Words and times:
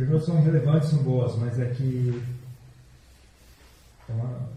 perguntas 0.00 0.24
são 0.24 0.42
relevantes, 0.42 0.88
são 0.88 1.02
boas, 1.02 1.36
mas 1.36 1.58
é 1.58 1.66
que 1.70 2.22
então, 4.10 4.48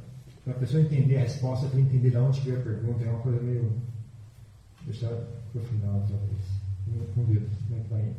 para 0.44 0.54
a 0.54 0.58
pessoa 0.58 0.82
entender 0.82 1.18
a 1.18 1.22
resposta, 1.22 1.68
que 1.68 1.78
entender 1.78 2.10
de 2.10 2.18
onde 2.18 2.42
veio 2.42 2.60
a 2.60 2.64
pergunta. 2.64 3.04
É 3.04 3.10
uma 3.10 3.20
coisa 3.20 3.42
meio. 3.42 3.72
deixar 4.86 5.10
para 5.10 5.62
o 5.62 5.66
final, 5.66 6.06
talvez. 6.10 6.42
Vamos 7.16 7.30
ver 7.30 7.48
como 7.68 7.80
é 7.80 7.84
que 7.84 7.90
vai. 7.90 8.14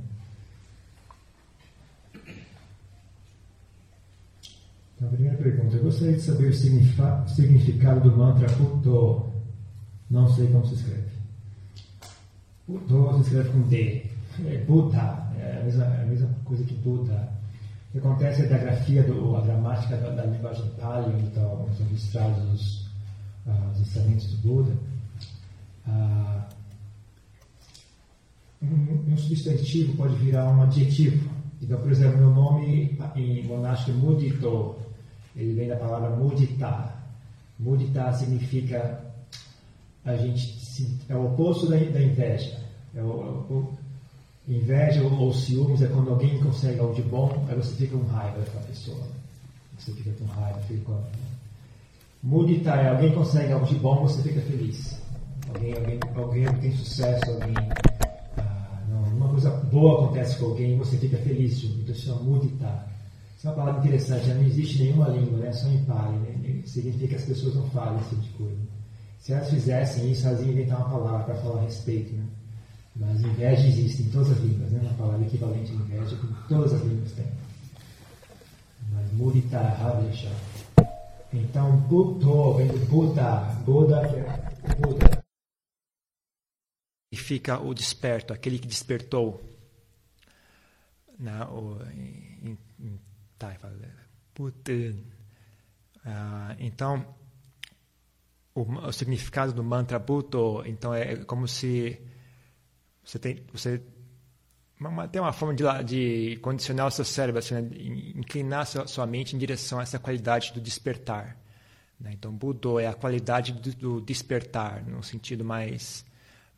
Então, 4.96 5.08
a 5.08 5.10
primeira 5.10 5.36
pergunta. 5.36 5.76
Eu 5.76 5.82
gostaria 5.82 6.14
de 6.14 6.22
saber 6.22 6.48
o 6.48 7.28
significado 7.28 8.08
do 8.08 8.16
mantra 8.16 8.48
Puto. 8.52 9.32
Não 10.10 10.28
sei 10.28 10.46
como 10.48 10.66
se 10.66 10.74
escreve. 10.74 11.14
Puto 12.66 13.14
se 13.16 13.20
escreve 13.22 13.50
com 13.50 13.62
D. 13.62 14.13
É 14.46 14.58
Buddha. 14.58 15.24
É 15.38 15.60
a 15.60 15.64
mesma, 15.64 15.84
é 15.84 16.02
a 16.02 16.06
mesma 16.06 16.28
coisa 16.44 16.64
que 16.64 16.74
Buddha 16.74 17.34
que 17.94 17.98
acontece 17.98 18.42
é 18.42 18.46
da 18.46 18.58
grafia, 18.58 19.04
do, 19.04 19.36
a 19.36 19.40
gramática 19.40 19.96
da, 19.96 20.10
da 20.10 20.24
linguagem 20.24 20.68
Pali, 20.80 21.14
onde 21.14 21.28
estão 21.28 21.68
registrados 21.88 22.52
os, 22.52 22.86
uh, 23.46 23.70
os 23.72 23.80
ensinamentos 23.82 24.32
do 24.32 24.36
Buda. 24.38 24.76
Uh, 25.86 26.42
um, 28.62 29.12
um, 29.12 29.16
substantivo 29.16 29.96
pode 29.96 30.16
virar 30.16 30.50
um 30.50 30.62
adjetivo. 30.62 31.30
Então, 31.62 31.80
por 31.80 31.92
exemplo, 31.92 32.18
meu 32.18 32.30
nome 32.30 32.98
em 33.14 33.46
monástico 33.46 33.92
é 33.92 33.94
Mudito, 33.94 34.76
ele 35.36 35.54
vem 35.54 35.68
da 35.68 35.76
palavra 35.76 36.10
mudita. 36.16 36.94
Mudita 37.60 38.12
significa 38.12 39.04
a 40.04 40.16
gente 40.16 41.04
é 41.08 41.14
o 41.14 41.26
oposto 41.26 41.68
da, 41.68 41.78
inveja. 41.78 42.60
É 42.92 43.00
o, 43.00 43.06
o, 43.06 43.78
Inveja 44.46 45.02
ou, 45.02 45.32
ciúmes 45.32 45.80
é 45.80 45.86
quando 45.86 46.10
alguém 46.10 46.38
consegue 46.38 46.78
algo 46.78 46.94
de 46.94 47.02
bom, 47.02 47.46
aí 47.48 47.56
você 47.56 47.74
fica 47.76 47.96
com 47.96 48.04
raiva 48.04 48.38
daquela 48.40 48.64
pessoa. 48.64 49.02
Você 49.78 49.92
fica 49.92 50.12
com 50.12 50.26
raiva, 50.26 50.60
fica 50.60 50.84
com. 50.84 51.02
Mudita 52.22 52.70
é 52.72 52.90
alguém 52.90 53.12
consegue 53.14 53.52
algo 53.52 53.66
de 53.66 53.76
bom, 53.76 54.02
você 54.02 54.22
fica 54.22 54.42
feliz. 54.42 55.00
Alguém, 55.48 55.74
alguém, 55.74 55.98
alguém 56.14 56.60
tem 56.60 56.76
sucesso, 56.76 57.30
alguém. 57.30 57.54
Ah, 58.36 58.82
uma 59.14 59.28
coisa 59.30 59.50
boa 59.50 60.04
acontece 60.04 60.36
com 60.38 60.46
alguém, 60.46 60.76
você 60.76 60.98
fica 60.98 61.16
feliz. 61.18 61.64
Então 61.64 62.18
é 62.18 62.22
mudita. 62.22 62.86
Isso 63.38 63.46
é 63.46 63.50
uma 63.50 63.56
palavra 63.56 63.80
interessante, 63.80 64.26
já 64.26 64.34
não 64.34 64.44
existe 64.44 64.82
nenhuma 64.82 65.08
língua, 65.08 65.38
né? 65.38 65.52
só 65.52 65.68
em. 65.68 65.78
Né? 65.78 66.62
Significa 66.66 67.08
que 67.08 67.14
as 67.14 67.24
pessoas 67.24 67.54
não 67.54 67.68
falam 67.70 67.98
esse 68.00 68.10
tipo 68.10 68.22
de 68.22 68.30
coisa. 68.30 68.60
Se 69.18 69.32
elas 69.32 69.48
fizessem 69.48 70.12
isso, 70.12 70.26
elas 70.26 70.40
iam 70.40 70.50
inventar 70.50 70.78
uma 70.80 70.98
palavra 70.98 71.24
para 71.24 71.34
falar 71.36 71.60
a 71.60 71.64
respeito. 71.64 72.12
Né? 72.12 72.24
Mas 72.96 73.20
inveja 73.22 73.66
existe 73.66 74.02
em 74.02 74.10
todas 74.10 74.30
as 74.30 74.38
línguas, 74.38 74.70
né? 74.70 74.80
uma 74.80 74.94
palavra 74.94 75.26
equivalente 75.26 75.72
a 75.72 75.74
inveja 75.74 76.16
que 76.16 76.48
todas 76.48 76.74
as 76.74 76.82
línguas 76.82 77.12
têm. 77.12 77.26
Mas 78.92 79.12
mudita 79.12 79.58
havesha. 79.58 80.30
Então, 81.32 81.76
Buddha 81.76 82.56
vem 82.58 82.68
do 82.68 82.86
Buda. 82.86 83.40
Buda 83.64 84.08
que 84.08 84.16
é 84.16 84.76
Buda. 84.76 85.24
E 87.12 87.16
fica 87.16 87.58
o 87.58 87.74
desperto, 87.74 88.32
aquele 88.32 88.58
que 88.58 88.68
despertou. 88.68 89.42
Na, 91.18 91.50
o, 91.50 91.82
em, 91.90 92.58
em, 92.78 93.00
tá, 93.38 93.56
ah, 96.04 96.56
então, 96.58 97.14
o, 98.54 98.62
o, 98.62 98.92
significado 98.92 99.52
do 99.52 99.64
mantra 99.64 99.98
Buddha, 99.98 100.68
então 100.68 100.94
é 100.94 101.16
como 101.24 101.48
se 101.48 102.00
você 103.04 103.18
tem, 103.18 103.44
você 103.52 103.82
uma, 104.80 105.06
tem 105.08 105.20
uma 105.20 105.32
forma 105.32 105.54
de, 105.54 105.64
de 105.84 106.36
condicionar 106.38 106.86
o 106.86 106.90
seu 106.90 107.04
cérebro, 107.04 107.38
assim, 107.38 107.54
né? 107.54 107.70
inclinar 108.16 108.66
sua, 108.66 108.86
sua, 108.86 109.06
mente 109.06 109.34
em 109.34 109.38
direção 109.38 109.78
a 109.78 109.82
essa 109.82 109.98
qualidade 109.98 110.52
do 110.52 110.60
despertar. 110.60 111.36
Né? 111.98 112.12
Então, 112.12 112.32
Budo 112.32 112.78
é 112.78 112.86
a 112.86 112.94
qualidade 112.94 113.52
do, 113.52 113.74
do, 113.74 114.00
despertar, 114.00 114.84
no 114.84 115.02
sentido 115.02 115.44
mais, 115.44 116.04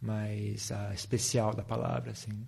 mais 0.01 0.71
uh, 0.71 0.93
especial 0.95 1.55
da 1.55 1.63
palavra. 1.63 2.13
Assim. 2.13 2.47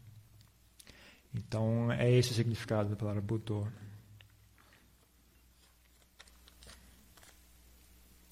Então, 1.34 1.93
é 1.93 2.11
esse 2.11 2.33
o 2.33 2.34
significado 2.34 2.89
da 2.89 2.97
palavra 2.97 3.21
Budo. 3.21 3.71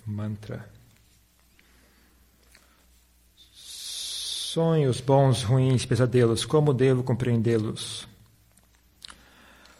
Mantra. 0.07 0.76
Sonhos 4.57 5.03
bons, 5.03 5.43
ruins, 5.43 5.85
pesadelos, 5.85 6.47
como 6.47 6.73
devo 6.73 7.03
compreendê-los? 7.03 8.09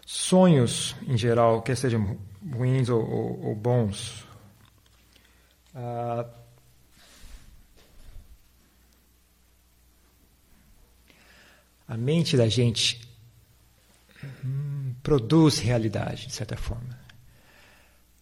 Sonhos, 0.05 0.95
em 1.09 1.17
geral, 1.17 1.63
quer 1.63 1.79
sejam 1.79 2.19
ruins 2.53 2.91
ou, 2.91 3.01
ou, 3.01 3.45
ou 3.47 3.55
bons, 3.55 4.27
ah, 5.75 6.27
a 11.89 11.97
mente 11.97 12.37
da 12.37 12.47
gente 12.47 13.01
hum, 14.45 14.95
produz 15.03 15.59
realidade, 15.59 16.27
de 16.27 16.35
certa 16.35 16.55
forma. 16.55 17.01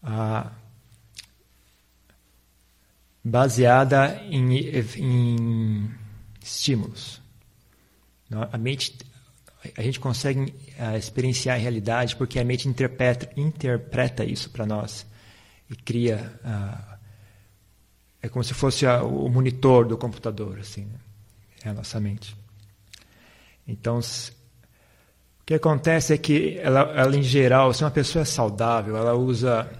Ah, 0.01 0.53
baseada 3.25 4.23
em, 4.31 4.57
em 4.99 6.04
estímulos. 6.45 7.23
A 8.53 8.59
mente, 8.59 8.97
a 9.77 9.83
gente 9.83 9.99
consegue 9.99 10.55
uh, 10.79 10.97
experienciar 10.97 11.57
a 11.57 11.59
realidade 11.59 12.17
porque 12.17 12.39
a 12.39 12.45
mente 12.45 12.69
interpreta, 12.69 13.31
interpreta 13.37 14.25
isso 14.25 14.51
para 14.51 14.67
nós 14.67 15.07
e 15.71 15.77
cria. 15.77 16.39
Uh, 16.45 16.95
é 18.23 18.29
como 18.29 18.43
se 18.43 18.55
fosse 18.55 18.87
a, 18.87 19.03
o 19.03 19.29
monitor 19.29 19.87
do 19.87 19.97
computador, 19.97 20.59
assim, 20.59 20.85
né? 20.85 20.99
é 21.65 21.69
a 21.71 21.75
nossa 21.75 22.01
mente. 22.01 22.37
Então, 23.67 23.99
o 23.99 24.03
que 25.47 25.55
acontece 25.55 26.13
é 26.13 26.19
que 26.19 26.59
ela, 26.59 26.81
ela 26.95 27.17
em 27.17 27.23
geral, 27.23 27.73
se 27.73 27.85
uma 27.85 27.91
pessoa 27.91 28.23
é 28.23 28.27
saudável, 28.27 28.97
ela 28.97 29.15
usa 29.15 29.71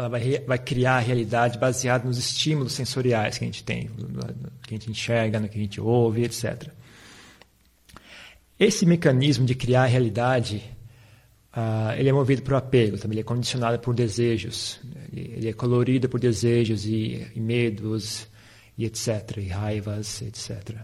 ela 0.00 0.08
vai, 0.08 0.38
vai 0.40 0.58
criar 0.58 0.96
a 0.96 1.00
realidade 1.00 1.58
baseada 1.58 2.04
nos 2.06 2.18
estímulos 2.18 2.72
sensoriais 2.72 3.38
que 3.38 3.44
a 3.44 3.46
gente 3.46 3.62
tem, 3.62 3.90
que 4.62 4.74
a 4.74 4.78
gente 4.78 4.90
enxerga, 4.90 5.38
no 5.38 5.48
que 5.48 5.58
a 5.58 5.60
gente 5.60 5.80
ouve, 5.80 6.24
etc. 6.24 6.68
Esse 8.58 8.84
mecanismo 8.84 9.46
de 9.46 9.54
criar 9.54 9.84
a 9.84 9.86
realidade, 9.86 10.62
uh, 11.56 11.98
ele 11.98 12.08
é 12.08 12.12
movido 12.12 12.42
por 12.42 12.54
apego, 12.54 12.98
também 12.98 13.14
ele 13.14 13.20
é 13.20 13.24
condicionado 13.24 13.78
por 13.78 13.94
desejos, 13.94 14.80
ele, 15.12 15.34
ele 15.36 15.48
é 15.48 15.52
colorido 15.52 16.08
por 16.08 16.18
desejos 16.18 16.84
e, 16.84 17.26
e 17.34 17.40
medos, 17.40 18.26
e 18.76 18.84
etc., 18.84 19.38
e 19.38 19.48
raivas, 19.48 20.22
etc. 20.22 20.78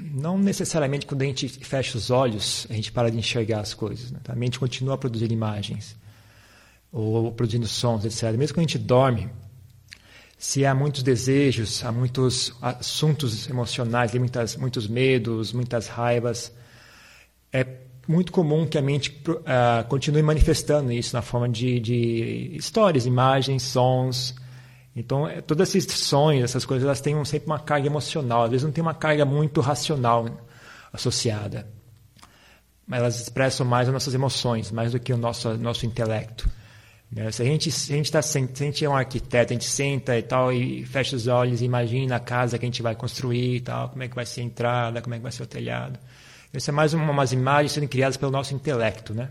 não 0.00 0.38
necessariamente 0.38 1.06
quando 1.06 1.22
a 1.22 1.26
gente 1.26 1.48
fecha 1.48 1.96
os 1.96 2.10
olhos 2.10 2.66
a 2.70 2.74
gente 2.74 2.90
para 2.90 3.10
de 3.10 3.18
enxergar 3.18 3.60
as 3.60 3.74
coisas. 3.74 4.10
Né? 4.10 4.18
A 4.28 4.34
mente 4.34 4.58
continua 4.58 4.94
a 4.94 4.98
produzir 4.98 5.30
imagens 5.30 5.96
ou 6.92 7.30
produzindo 7.32 7.66
sons, 7.66 8.04
etc. 8.04 8.36
Mesmo 8.36 8.54
quando 8.54 8.58
a 8.58 8.68
gente 8.68 8.78
dorme, 8.78 9.28
se 10.36 10.64
há 10.64 10.74
muitos 10.74 11.02
desejos, 11.02 11.84
há 11.84 11.92
muitos 11.92 12.54
assuntos 12.60 13.48
emocionais, 13.48 14.12
muitas, 14.14 14.56
muitos 14.56 14.88
medos, 14.88 15.52
muitas 15.52 15.86
raivas, 15.86 16.52
é 17.52 17.66
muito 18.08 18.32
comum 18.32 18.66
que 18.66 18.78
a 18.78 18.82
mente 18.82 19.22
uh, 19.28 19.86
continue 19.88 20.22
manifestando 20.22 20.90
isso 20.90 21.14
na 21.14 21.22
forma 21.22 21.48
de, 21.48 21.78
de 21.78 22.50
histórias, 22.54 23.06
imagens, 23.06 23.62
sons, 23.62 24.34
então, 25.00 25.26
é, 25.26 25.40
todos 25.40 25.74
esses 25.74 25.90
sonhos, 25.98 26.44
essas 26.44 26.66
coisas, 26.66 26.84
elas 26.84 27.00
têm 27.00 27.24
sempre 27.24 27.46
uma 27.46 27.58
carga 27.58 27.86
emocional. 27.86 28.44
Às 28.44 28.50
vezes 28.50 28.64
não 28.64 28.72
tem 28.72 28.82
uma 28.82 28.94
carga 28.94 29.24
muito 29.24 29.60
racional 29.62 30.26
associada. 30.92 31.66
Mas 32.86 33.00
elas 33.00 33.20
expressam 33.20 33.66
mais 33.66 33.88
as 33.88 33.94
nossas 33.94 34.12
emoções, 34.12 34.70
mais 34.70 34.92
do 34.92 35.00
que 35.00 35.12
o 35.12 35.16
nosso, 35.16 35.56
nosso 35.56 35.86
intelecto. 35.86 36.48
Né? 37.10 37.30
Se 37.30 37.42
a 37.42 37.44
gente 37.44 37.72
se 37.72 37.92
a 37.92 37.96
gente, 37.96 38.12
tá, 38.12 38.20
se 38.20 38.38
a 38.38 38.40
gente 38.40 38.84
é 38.84 38.88
um 38.88 38.94
arquiteto, 38.94 39.52
a 39.52 39.54
gente 39.54 39.64
senta 39.64 40.18
e 40.18 40.22
tal 40.22 40.52
e 40.52 40.84
fecha 40.84 41.16
os 41.16 41.26
olhos 41.26 41.62
e 41.62 41.64
imagina 41.64 42.16
a 42.16 42.20
casa 42.20 42.58
que 42.58 42.64
a 42.64 42.68
gente 42.68 42.82
vai 42.82 42.94
construir 42.94 43.56
e 43.56 43.60
tal, 43.60 43.88
como 43.88 44.02
é 44.02 44.08
que 44.08 44.14
vai 44.14 44.26
ser 44.26 44.42
a 44.42 44.44
entrada, 44.44 45.00
como 45.00 45.14
é 45.14 45.18
que 45.18 45.22
vai 45.22 45.32
ser 45.32 45.42
o 45.42 45.46
telhado. 45.46 45.98
Isso 46.52 46.68
é 46.70 46.72
mais 46.72 46.92
uma, 46.92 47.10
umas 47.10 47.32
imagens 47.32 47.72
sendo 47.72 47.88
criadas 47.88 48.16
pelo 48.16 48.30
nosso 48.30 48.54
intelecto, 48.54 49.14
né? 49.14 49.30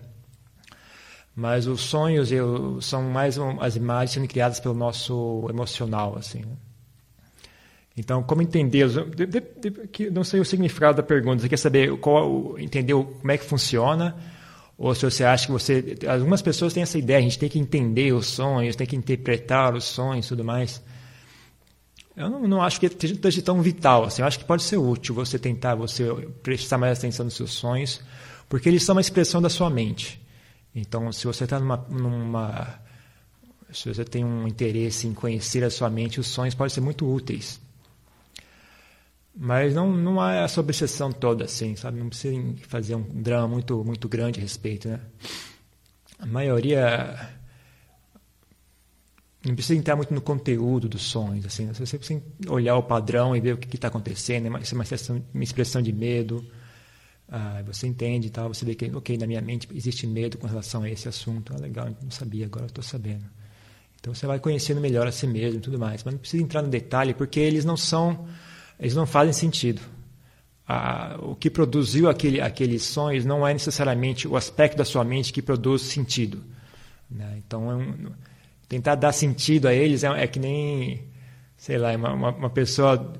Mas 1.39 1.67
os 1.67 1.79
sonhos 1.79 2.33
eu, 2.33 2.81
são 2.81 3.01
mais 3.01 3.37
as 3.61 3.77
imagens 3.77 4.11
sendo 4.11 4.27
criadas 4.27 4.59
pelo 4.59 4.73
nosso 4.73 5.47
emocional, 5.49 6.17
assim. 6.17 6.39
Né? 6.39 6.51
Então, 7.95 8.21
como 8.21 8.41
entender? 8.41 8.85
Não 10.11 10.25
sei 10.25 10.41
o 10.41 10.45
significado 10.45 10.97
da 10.97 11.03
pergunta. 11.03 11.41
Você 11.41 11.47
quer 11.47 11.55
saber 11.55 11.97
qual, 11.99 12.59
entender 12.59 12.93
como 12.93 13.31
é 13.31 13.37
que 13.37 13.45
funciona? 13.45 14.17
Ou 14.77 14.93
se 14.93 15.05
você 15.05 15.23
acha 15.23 15.45
que 15.45 15.51
você. 15.53 15.97
Algumas 16.09 16.41
pessoas 16.41 16.73
têm 16.73 16.83
essa 16.83 16.97
ideia, 16.97 17.19
a 17.19 17.21
gente 17.21 17.39
tem 17.39 17.47
que 17.47 17.57
entender 17.57 18.11
os 18.11 18.27
sonhos, 18.27 18.75
tem 18.75 18.85
que 18.85 18.97
interpretar 18.97 19.73
os 19.73 19.85
sonhos 19.85 20.25
e 20.25 20.29
tudo 20.29 20.43
mais. 20.43 20.83
Eu 22.17 22.29
não, 22.29 22.41
não 22.41 22.61
acho 22.61 22.81
que 22.81 22.89
seja 23.21 23.41
tão 23.41 23.61
vital. 23.61 24.03
Assim, 24.03 24.21
eu 24.21 24.27
acho 24.27 24.39
que 24.39 24.45
pode 24.45 24.63
ser 24.63 24.75
útil 24.75 25.15
você 25.15 25.39
tentar 25.39 25.73
você 25.75 26.03
prestar 26.43 26.77
mais 26.77 26.97
atenção 26.97 27.23
nos 27.23 27.35
seus 27.35 27.51
sonhos, 27.51 28.01
porque 28.49 28.67
eles 28.67 28.83
são 28.83 28.93
uma 28.93 29.01
expressão 29.01 29.41
da 29.41 29.49
sua 29.49 29.69
mente. 29.69 30.19
Então, 30.73 31.11
se 31.11 31.25
você 31.25 31.43
está 31.43 31.59
numa, 31.59 31.77
numa, 31.89 32.79
se 33.71 33.87
você 33.87 34.05
tem 34.05 34.23
um 34.23 34.47
interesse 34.47 35.07
em 35.07 35.13
conhecer 35.13 35.63
a 35.63 35.69
sua 35.69 35.89
mente, 35.89 36.19
os 36.19 36.27
sonhos 36.27 36.55
podem 36.55 36.73
ser 36.73 36.81
muito 36.81 37.11
úteis. 37.11 37.59
Mas 39.35 39.73
não, 39.73 39.91
não 39.95 40.19
há 40.19 40.33
essa 40.35 40.59
obsessão 40.59 41.11
toda 41.11 41.45
assim, 41.45 41.75
sabe? 41.75 41.99
Não 41.99 42.09
precisa 42.09 42.35
fazer 42.67 42.95
um 42.95 43.03
drama 43.21 43.47
muito, 43.47 43.83
muito 43.83 44.09
grande 44.09 44.39
a 44.39 44.41
respeito, 44.41 44.89
né? 44.89 44.99
A 46.19 46.25
maioria 46.25 47.39
não 49.45 49.55
precisa 49.55 49.79
entrar 49.79 49.95
muito 49.95 50.13
no 50.13 50.19
conteúdo 50.19 50.89
dos 50.89 51.03
sonhos, 51.03 51.45
assim. 51.45 51.65
Né? 51.65 51.73
Você 51.73 51.97
precisa 51.97 52.21
olhar 52.49 52.75
o 52.75 52.83
padrão 52.83 53.35
e 53.35 53.39
ver 53.39 53.53
o 53.53 53.57
que 53.57 53.73
está 53.75 53.87
acontecendo. 53.87 54.47
É 54.47 54.49
uma, 54.49 54.59
é 54.59 54.73
uma, 54.73 54.83
expressão, 54.83 55.23
uma 55.33 55.43
expressão 55.43 55.81
de 55.81 55.93
medo. 55.93 56.45
Ah, 57.31 57.61
você 57.65 57.87
entende 57.87 58.27
e 58.27 58.29
tal. 58.29 58.47
Você 58.53 58.65
vê 58.65 58.75
que, 58.75 58.85
ok, 58.93 59.17
na 59.17 59.27
minha 59.27 59.41
mente 59.41 59.67
existe 59.73 60.07
medo 60.07 60.37
com 60.37 60.47
relação 60.47 60.83
a 60.83 60.89
esse 60.89 61.07
assunto. 61.07 61.53
Ah, 61.53 61.59
legal, 61.59 61.89
não 62.01 62.11
sabia, 62.11 62.45
agora 62.45 62.65
estou 62.65 62.83
sabendo. 62.83 63.25
Então 63.99 64.13
você 64.13 64.25
vai 64.25 64.39
conhecendo 64.39 64.81
melhor 64.81 65.07
a 65.07 65.11
si 65.11 65.27
mesmo 65.27 65.59
e 65.59 65.61
tudo 65.61 65.77
mais. 65.77 66.03
Mas 66.03 66.13
não 66.13 66.19
precisa 66.19 66.41
entrar 66.41 66.61
no 66.61 66.69
detalhe, 66.69 67.13
porque 67.13 67.39
eles 67.39 67.65
não 67.65 67.77
são, 67.77 68.27
eles 68.79 68.95
não 68.95 69.05
fazem 69.05 69.33
sentido. 69.33 69.81
Ah, 70.67 71.17
o 71.21 71.35
que 71.35 71.49
produziu 71.49 72.09
aquele, 72.09 72.39
aqueles 72.41 72.83
sonhos 72.83 73.25
não 73.25 73.45
é 73.47 73.53
necessariamente 73.53 74.27
o 74.27 74.35
aspecto 74.35 74.77
da 74.77 74.85
sua 74.85 75.03
mente 75.03 75.33
que 75.33 75.41
produz 75.41 75.81
sentido. 75.81 76.43
Né? 77.09 77.41
Então, 77.45 77.71
é 77.71 77.75
um, 77.75 78.11
tentar 78.67 78.95
dar 78.95 79.11
sentido 79.11 79.67
a 79.67 79.73
eles 79.73 80.03
é, 80.03 80.23
é 80.23 80.27
que 80.27 80.39
nem, 80.39 81.08
sei 81.59 81.77
lá, 81.77 81.93
uma, 81.93 82.13
uma, 82.13 82.49
pessoa 82.49 83.13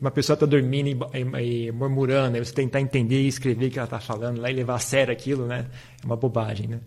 uma 0.00 0.10
pessoa 0.10 0.34
está 0.34 0.46
dormindo 0.46 0.88
e, 0.88 1.66
e, 1.66 1.70
murmurando, 1.70 2.38
aí 2.38 2.42
você 2.42 2.54
tentar 2.54 2.80
entender 2.80 3.20
e 3.20 3.28
escrever 3.28 3.66
o 3.66 3.70
que 3.70 3.78
ela 3.78 3.84
está 3.84 4.00
falando 4.00 4.40
lá 4.40 4.50
e 4.50 4.54
levar 4.54 4.76
a 4.76 4.78
sério 4.78 5.12
aquilo, 5.12 5.46
né? 5.46 5.66
É 6.02 6.06
uma 6.06 6.16
bobagem, 6.16 6.66
né? 6.66 6.80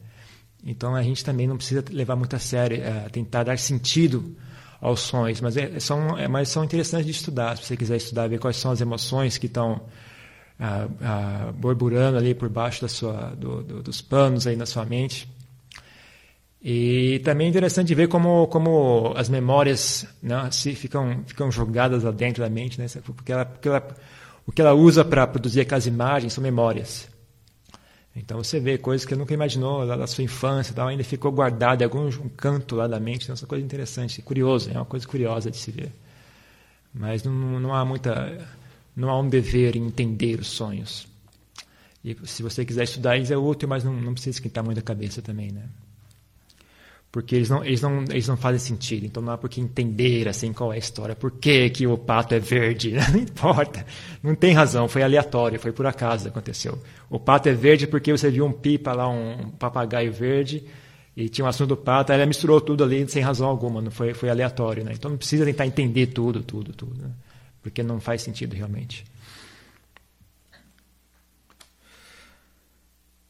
Então 0.66 0.96
a 0.96 1.04
gente 1.04 1.24
também 1.24 1.46
não 1.46 1.56
precisa 1.56 1.86
levar 1.92 2.16
muito 2.16 2.36
a 2.36 2.40
sério, 2.40 2.84
é, 2.84 3.08
tentar 3.10 3.44
dar 3.44 3.60
sentido 3.60 4.36
aos 4.82 5.02
sonhos, 5.02 5.40
mas, 5.40 5.56
é, 5.56 5.80
são, 5.80 6.18
é, 6.18 6.28
mas 6.28 6.50
são 6.50 6.64
interessantes 6.64 7.06
de 7.06 7.12
estudar. 7.12 7.56
Se 7.58 7.66
você 7.66 7.78
quiser 7.78 7.98
estudar, 7.98 8.28
ver 8.28 8.40
quais 8.40 8.58
são 8.58 8.72
as 8.72 8.82
emoções 8.82 9.38
que 9.38 9.46
estão 9.46 9.80
ah, 10.60 10.88
ah, 11.00 11.52
borburando 11.56 12.18
ali 12.18 12.34
por 12.34 12.50
baixo 12.50 12.82
da 12.82 12.88
sua, 12.88 13.36
do, 13.38 13.62
do, 13.62 13.84
dos 13.84 14.02
panos 14.02 14.48
aí 14.48 14.56
na 14.56 14.66
sua 14.66 14.84
mente. 14.84 15.30
E 16.62 17.20
também 17.24 17.48
é 17.48 17.50
interessante 17.50 17.94
ver 17.94 18.08
como, 18.08 18.48
como 18.48 19.14
as 19.16 19.30
memórias 19.30 20.08
né, 20.22 20.50
se 20.52 20.74
ficam, 20.74 21.24
ficam 21.26 21.52
jogadas 21.52 22.04
lá 22.04 22.12
dentro 22.12 22.44
da 22.44 22.50
mente, 22.50 22.80
né, 22.80 22.88
porque, 23.04 23.32
ela, 23.32 23.46
porque 23.46 23.70
ela, 23.70 23.88
o 24.46 24.52
que 24.52 24.62
ela 24.62 24.74
usa 24.74 25.06
para 25.06 25.28
produzir 25.28 25.62
aquelas 25.62 25.86
imagens 25.86 26.34
são 26.34 26.44
memórias. 26.44 27.08
Então 28.16 28.44
você 28.44 28.60
vê 28.60 28.80
coisas 28.80 29.06
que 29.06 29.16
nunca 29.16 29.34
imaginou 29.34 29.84
lá 29.84 29.96
da 29.96 30.08
sua 30.08 30.24
infância, 30.24 30.74
tal, 30.74 30.88
ainda 30.88 31.04
ficou 31.04 31.32
guardado 31.32 31.82
em 31.82 31.84
algum 31.84 32.08
um 32.08 32.30
canto 32.30 32.76
lá 32.76 32.88
da 32.88 33.00
mente. 33.00 33.24
Então, 33.24 33.34
essa 33.34 33.46
coisa 33.46 33.64
interessante, 33.64 34.22
curiosa, 34.24 34.72
é 34.72 34.76
uma 34.76 34.86
coisa 34.86 35.08
curiosa 35.08 35.52
de 35.52 35.58
se 35.58 35.70
ver. 35.70 35.92
Mas 36.92 37.22
não, 37.24 37.60
não 37.60 37.76
há 37.76 37.86
muita, 37.86 38.50
não 38.96 39.10
há 39.10 39.20
um 39.20 39.30
dever 39.30 39.76
em 39.76 39.86
entender 39.86 40.40
os 40.40 40.48
sonhos. 40.48 41.08
E 42.04 42.18
se 42.26 42.42
você 42.42 42.66
quiser 42.66 42.86
estudar 42.86 43.18
eles 43.18 43.30
é 43.30 43.38
útil, 43.38 43.70
mas 43.70 43.84
não, 43.84 43.94
não 43.94 44.14
precisa 44.14 44.38
esquentar 44.38 44.64
muito 44.64 44.80
a 44.80 44.84
cabeça 44.84 45.22
também, 45.22 45.52
né? 45.52 45.64
Porque 47.12 47.36
eles 47.36 47.50
não, 47.50 47.64
eles 47.64 47.82
não, 47.82 48.04
eles 48.10 48.28
não 48.28 48.38
fazem 48.38 48.60
sentido. 48.60 49.06
Então 49.06 49.24
não 49.24 49.34
há 49.34 49.38
por 49.38 49.50
que 49.50 49.62
entender 49.62 50.28
assim 50.28 50.54
qual 50.54 50.72
é 50.72 50.76
a 50.76 50.80
história, 50.80 51.16
por 51.16 51.32
que, 51.32 51.70
que 51.70 51.88
o 51.88 51.98
pato 51.98 52.36
é 52.36 52.40
verde, 52.40 52.94
não 53.12 53.20
importa, 53.20 53.86
não 54.22 54.36
tem 54.36 54.54
razão, 54.54 54.88
foi 54.88 55.04
aleatório, 55.04 55.60
foi 55.60 55.72
por 55.72 55.86
acaso 55.86 56.24
que 56.24 56.30
aconteceu. 56.30 56.78
O 57.10 57.20
pato 57.20 57.50
é 57.50 57.54
verde 57.54 57.88
porque 57.88 58.12
você 58.12 58.30
viu 58.30 58.46
um 58.46 58.52
pipa 58.52 58.94
lá, 58.94 59.08
um 59.08 59.50
papagaio 59.52 60.12
verde, 60.12 60.64
e 61.16 61.28
tinha 61.30 61.46
um 61.46 61.48
assunto 61.48 61.70
do 61.70 61.78
pato, 61.78 62.12
ela 62.12 62.26
misturou 62.26 62.62
tudo 62.62 62.84
ali 62.84 63.08
sem 63.10 63.24
razão 63.24 63.48
alguma, 63.48 63.82
não 63.82 63.90
foi, 63.90 64.14
foi 64.14 64.30
aleatório, 64.30 64.84
né? 64.84 64.92
Então 64.94 65.10
não 65.10 65.18
precisa 65.18 65.46
tentar 65.46 65.66
entender 65.66 66.08
tudo, 66.08 66.44
tudo, 66.44 66.74
tudo, 66.74 67.02
né? 67.02 67.12
porque 67.62 67.84
não 67.84 68.00
faz 68.00 68.22
sentido 68.22 68.54
realmente. 68.56 69.04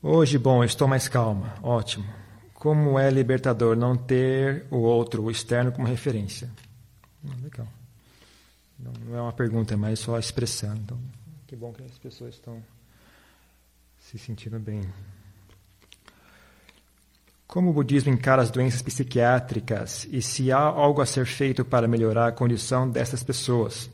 Hoje, 0.01 0.37
bom, 0.37 0.63
estou 0.63 0.87
mais 0.87 1.07
calma, 1.07 1.55
ótimo. 1.63 2.05
Como 2.59 2.97
é 2.97 3.07
libertador 3.11 3.75
não 3.75 3.95
ter 3.95 4.65
o 4.71 4.77
outro, 4.77 5.21
o 5.21 5.29
externo, 5.29 5.71
como 5.71 5.87
referência? 5.87 6.49
Hum, 7.23 7.29
legal. 7.43 7.67
Não 8.79 9.15
é 9.15 9.21
uma 9.21 9.31
pergunta, 9.31 9.75
é 9.75 9.77
mais 9.77 9.99
só 9.99 10.15
a 10.15 10.19
expressão. 10.19 10.75
Então, 10.75 10.99
que 11.45 11.55
bom 11.55 11.71
que 11.71 11.83
as 11.83 11.99
pessoas 11.99 12.33
estão 12.33 12.63
se 13.99 14.17
sentindo 14.17 14.57
bem. 14.57 14.81
Como 17.45 17.69
o 17.69 17.73
budismo 17.73 18.11
encara 18.11 18.41
as 18.41 18.49
doenças 18.49 18.81
psiquiátricas 18.81 20.07
e 20.09 20.19
se 20.19 20.51
há 20.51 20.57
algo 20.57 20.99
a 20.99 21.05
ser 21.05 21.27
feito 21.27 21.63
para 21.63 21.87
melhorar 21.87 22.27
a 22.27 22.31
condição 22.31 22.89
dessas 22.89 23.23
pessoas? 23.23 23.87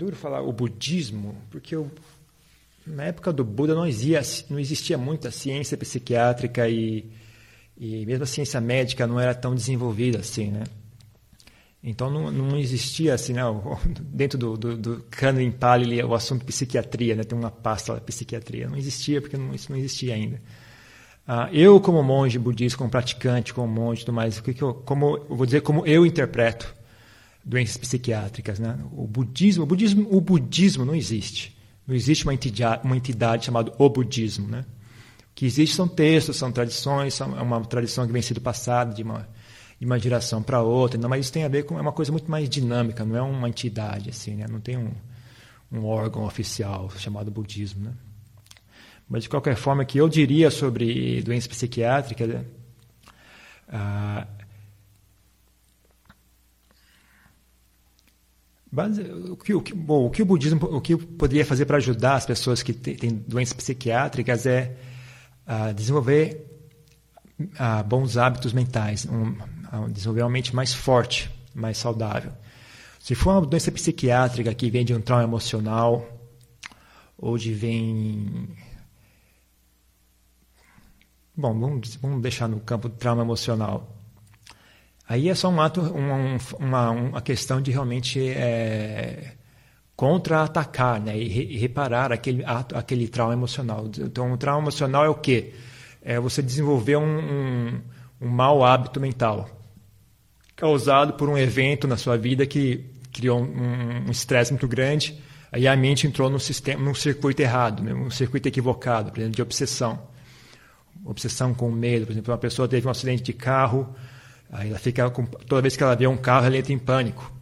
Duro 0.00 0.16
falar 0.16 0.40
o 0.40 0.50
budismo, 0.50 1.36
porque 1.50 1.76
eu, 1.76 1.90
na 2.86 3.04
época 3.04 3.30
do 3.30 3.44
Buda 3.44 3.74
não 3.74 3.86
existia, 3.86 4.22
não 4.48 4.58
existia 4.58 4.96
muita 4.96 5.30
ciência 5.30 5.76
psiquiátrica 5.76 6.66
e, 6.66 7.04
e 7.76 8.06
mesmo 8.06 8.24
a 8.24 8.26
ciência 8.26 8.58
médica 8.62 9.06
não 9.06 9.20
era 9.20 9.34
tão 9.34 9.54
desenvolvida 9.54 10.20
assim, 10.20 10.50
né? 10.50 10.64
Então 11.82 12.10
não, 12.10 12.30
não 12.30 12.58
existia 12.58 13.12
assim, 13.12 13.34
né? 13.34 13.42
dentro 13.98 14.38
do, 14.38 14.56
do, 14.56 14.76
do 14.76 15.04
Canon 15.10 15.50
Pali 15.50 16.02
o 16.02 16.14
assunto 16.14 16.46
psiquiatria, 16.46 17.14
né? 17.14 17.22
tem 17.22 17.38
uma 17.38 17.50
pasta 17.50 17.92
lá, 17.92 18.00
psiquiatria. 18.00 18.68
Não 18.68 18.76
existia 18.76 19.20
porque 19.20 19.36
não, 19.36 19.54
isso 19.54 19.70
não 19.70 19.78
existia 19.78 20.14
ainda. 20.14 20.40
Ah, 21.26 21.48
eu 21.52 21.78
como 21.78 22.02
monge 22.02 22.38
budista, 22.38 22.76
como 22.76 22.90
praticante, 22.90 23.52
como 23.52 23.68
monge, 23.68 24.04
tudo 24.04 24.14
mais, 24.14 24.40
que, 24.40 24.54
que 24.54 24.62
eu, 24.62 24.74
como 24.74 25.16
eu 25.28 25.36
vou 25.36 25.46
dizer 25.46 25.60
como 25.60 25.86
eu 25.86 26.04
interpreto 26.04 26.79
doenças 27.44 27.76
psiquiátricas. 27.76 28.58
Né? 28.58 28.78
O 28.92 29.06
budismo, 29.06 29.64
o 29.64 29.66
budismo, 29.66 30.08
o 30.10 30.20
budismo 30.20 30.84
não 30.84 30.94
existe. 30.94 31.56
Não 31.86 31.94
existe 31.94 32.24
uma 32.24 32.34
entidade, 32.34 32.82
uma 32.84 32.96
entidade 32.96 33.46
chamada 33.46 33.72
o 33.78 33.88
budismo. 33.88 34.46
Né? 34.48 34.60
O 34.60 35.34
que 35.34 35.46
existe 35.46 35.74
são 35.74 35.88
textos, 35.88 36.36
são 36.36 36.52
tradições, 36.52 37.14
são, 37.14 37.38
é 37.38 37.42
uma 37.42 37.60
tradição 37.64 38.06
que 38.06 38.12
vem 38.12 38.22
sendo 38.22 38.40
passada 38.40 38.94
de 38.94 39.02
uma, 39.02 39.28
de 39.78 39.86
uma 39.86 39.98
geração 39.98 40.42
para 40.42 40.62
outra. 40.62 40.98
Não, 40.98 41.08
mas 41.08 41.26
isso 41.26 41.32
tem 41.32 41.44
a 41.44 41.48
ver 41.48 41.64
com 41.64 41.78
é 41.78 41.82
uma 41.82 41.92
coisa 41.92 42.12
muito 42.12 42.30
mais 42.30 42.48
dinâmica. 42.48 43.04
Não 43.04 43.16
é 43.16 43.22
uma 43.22 43.48
entidade 43.48 44.10
assim, 44.10 44.36
né? 44.36 44.46
Não 44.48 44.60
tem 44.60 44.76
um, 44.76 44.92
um 45.72 45.84
órgão 45.84 46.24
oficial 46.24 46.90
chamado 46.96 47.30
budismo, 47.30 47.84
né? 47.84 47.92
Mas 49.08 49.24
de 49.24 49.28
qualquer 49.28 49.56
forma, 49.56 49.84
que 49.84 49.98
eu 49.98 50.08
diria 50.08 50.52
sobre 50.52 51.20
doenças 51.22 51.48
psiquiátricas, 51.48 52.28
né? 52.28 52.44
ah, 53.72 54.26
O 58.72 59.36
que, 59.36 59.52
o, 59.52 59.60
que, 59.60 59.74
bom, 59.74 60.06
o 60.06 60.10
que 60.10 60.22
o 60.22 60.24
budismo 60.24 60.64
o 60.64 60.80
que 60.80 60.96
poderia 60.96 61.44
fazer 61.44 61.66
para 61.66 61.78
ajudar 61.78 62.14
as 62.14 62.24
pessoas 62.24 62.62
que 62.62 62.72
têm 62.72 63.10
doenças 63.10 63.52
psiquiátricas 63.52 64.46
é 64.46 64.76
uh, 65.44 65.74
desenvolver 65.74 66.46
uh, 67.40 67.82
bons 67.84 68.16
hábitos 68.16 68.52
mentais, 68.52 69.06
um, 69.06 69.30
uh, 69.30 69.90
desenvolver 69.90 70.22
uma 70.22 70.30
mente 70.30 70.54
mais 70.54 70.72
forte, 70.72 71.28
mais 71.52 71.78
saudável. 71.78 72.32
Se 73.00 73.16
for 73.16 73.32
uma 73.32 73.46
doença 73.46 73.72
psiquiátrica 73.72 74.54
que 74.54 74.70
vem 74.70 74.84
de 74.84 74.94
um 74.94 75.00
trauma 75.00 75.24
emocional 75.24 76.06
ou 77.18 77.36
de 77.36 77.52
vem 77.52 78.48
bom 81.36 81.58
vamos, 81.58 81.96
vamos 81.96 82.22
deixar 82.22 82.46
no 82.46 82.60
campo 82.60 82.88
do 82.88 82.94
trauma 82.94 83.22
emocional 83.22 83.99
Aí 85.10 85.28
é 85.28 85.34
só 85.34 85.48
um 85.48 85.60
ato, 85.60 85.80
uma, 85.80 86.38
uma, 86.60 86.90
uma 86.92 87.20
questão 87.20 87.60
de 87.60 87.72
realmente 87.72 88.28
é, 88.28 89.32
contra-atacar 89.96 91.00
né? 91.00 91.18
e, 91.18 91.58
reparar 91.58 92.12
aquele, 92.12 92.44
ato, 92.44 92.78
aquele 92.78 93.08
trauma 93.08 93.32
emocional. 93.32 93.90
Então, 93.98 94.32
o 94.32 94.36
trauma 94.36 94.62
emocional 94.62 95.04
é 95.04 95.08
o 95.08 95.16
quê? 95.16 95.52
É 96.00 96.20
você 96.20 96.40
desenvolver 96.40 96.94
um, 96.94 97.18
um, 97.18 97.80
um 98.20 98.28
mau 98.28 98.64
hábito 98.64 99.00
mental 99.00 99.50
causado 100.54 101.14
por 101.14 101.28
um 101.28 101.36
evento 101.36 101.88
na 101.88 101.96
sua 101.96 102.16
vida 102.16 102.46
que 102.46 102.84
criou 103.12 103.42
um 103.42 104.08
estresse 104.12 104.52
muito 104.52 104.68
grande. 104.68 105.20
Aí 105.50 105.66
a 105.66 105.76
mente 105.76 106.06
entrou 106.06 106.30
num, 106.30 106.38
sistema, 106.38 106.80
num 106.80 106.94
circuito 106.94 107.42
errado, 107.42 107.82
né? 107.82 107.92
um 107.92 108.12
circuito 108.12 108.46
equivocado, 108.46 109.10
por 109.10 109.18
exemplo, 109.18 109.34
de 109.34 109.42
obsessão. 109.42 110.00
Obsessão 111.04 111.52
com 111.52 111.68
medo. 111.68 112.06
Por 112.06 112.12
exemplo, 112.12 112.32
uma 112.32 112.38
pessoa 112.38 112.68
teve 112.68 112.86
um 112.86 112.90
acidente 112.92 113.24
de 113.24 113.32
carro 113.32 113.92
Aí 114.52 114.70
ela 114.70 114.78
fica 114.78 115.08
com, 115.10 115.24
toda 115.24 115.62
vez 115.62 115.76
que 115.76 115.82
ela 115.82 115.94
vê 115.94 116.06
um 116.06 116.16
carro, 116.16 116.46
ela 116.46 116.56
entra 116.56 116.72
em 116.72 116.78
pânico. 116.78 117.32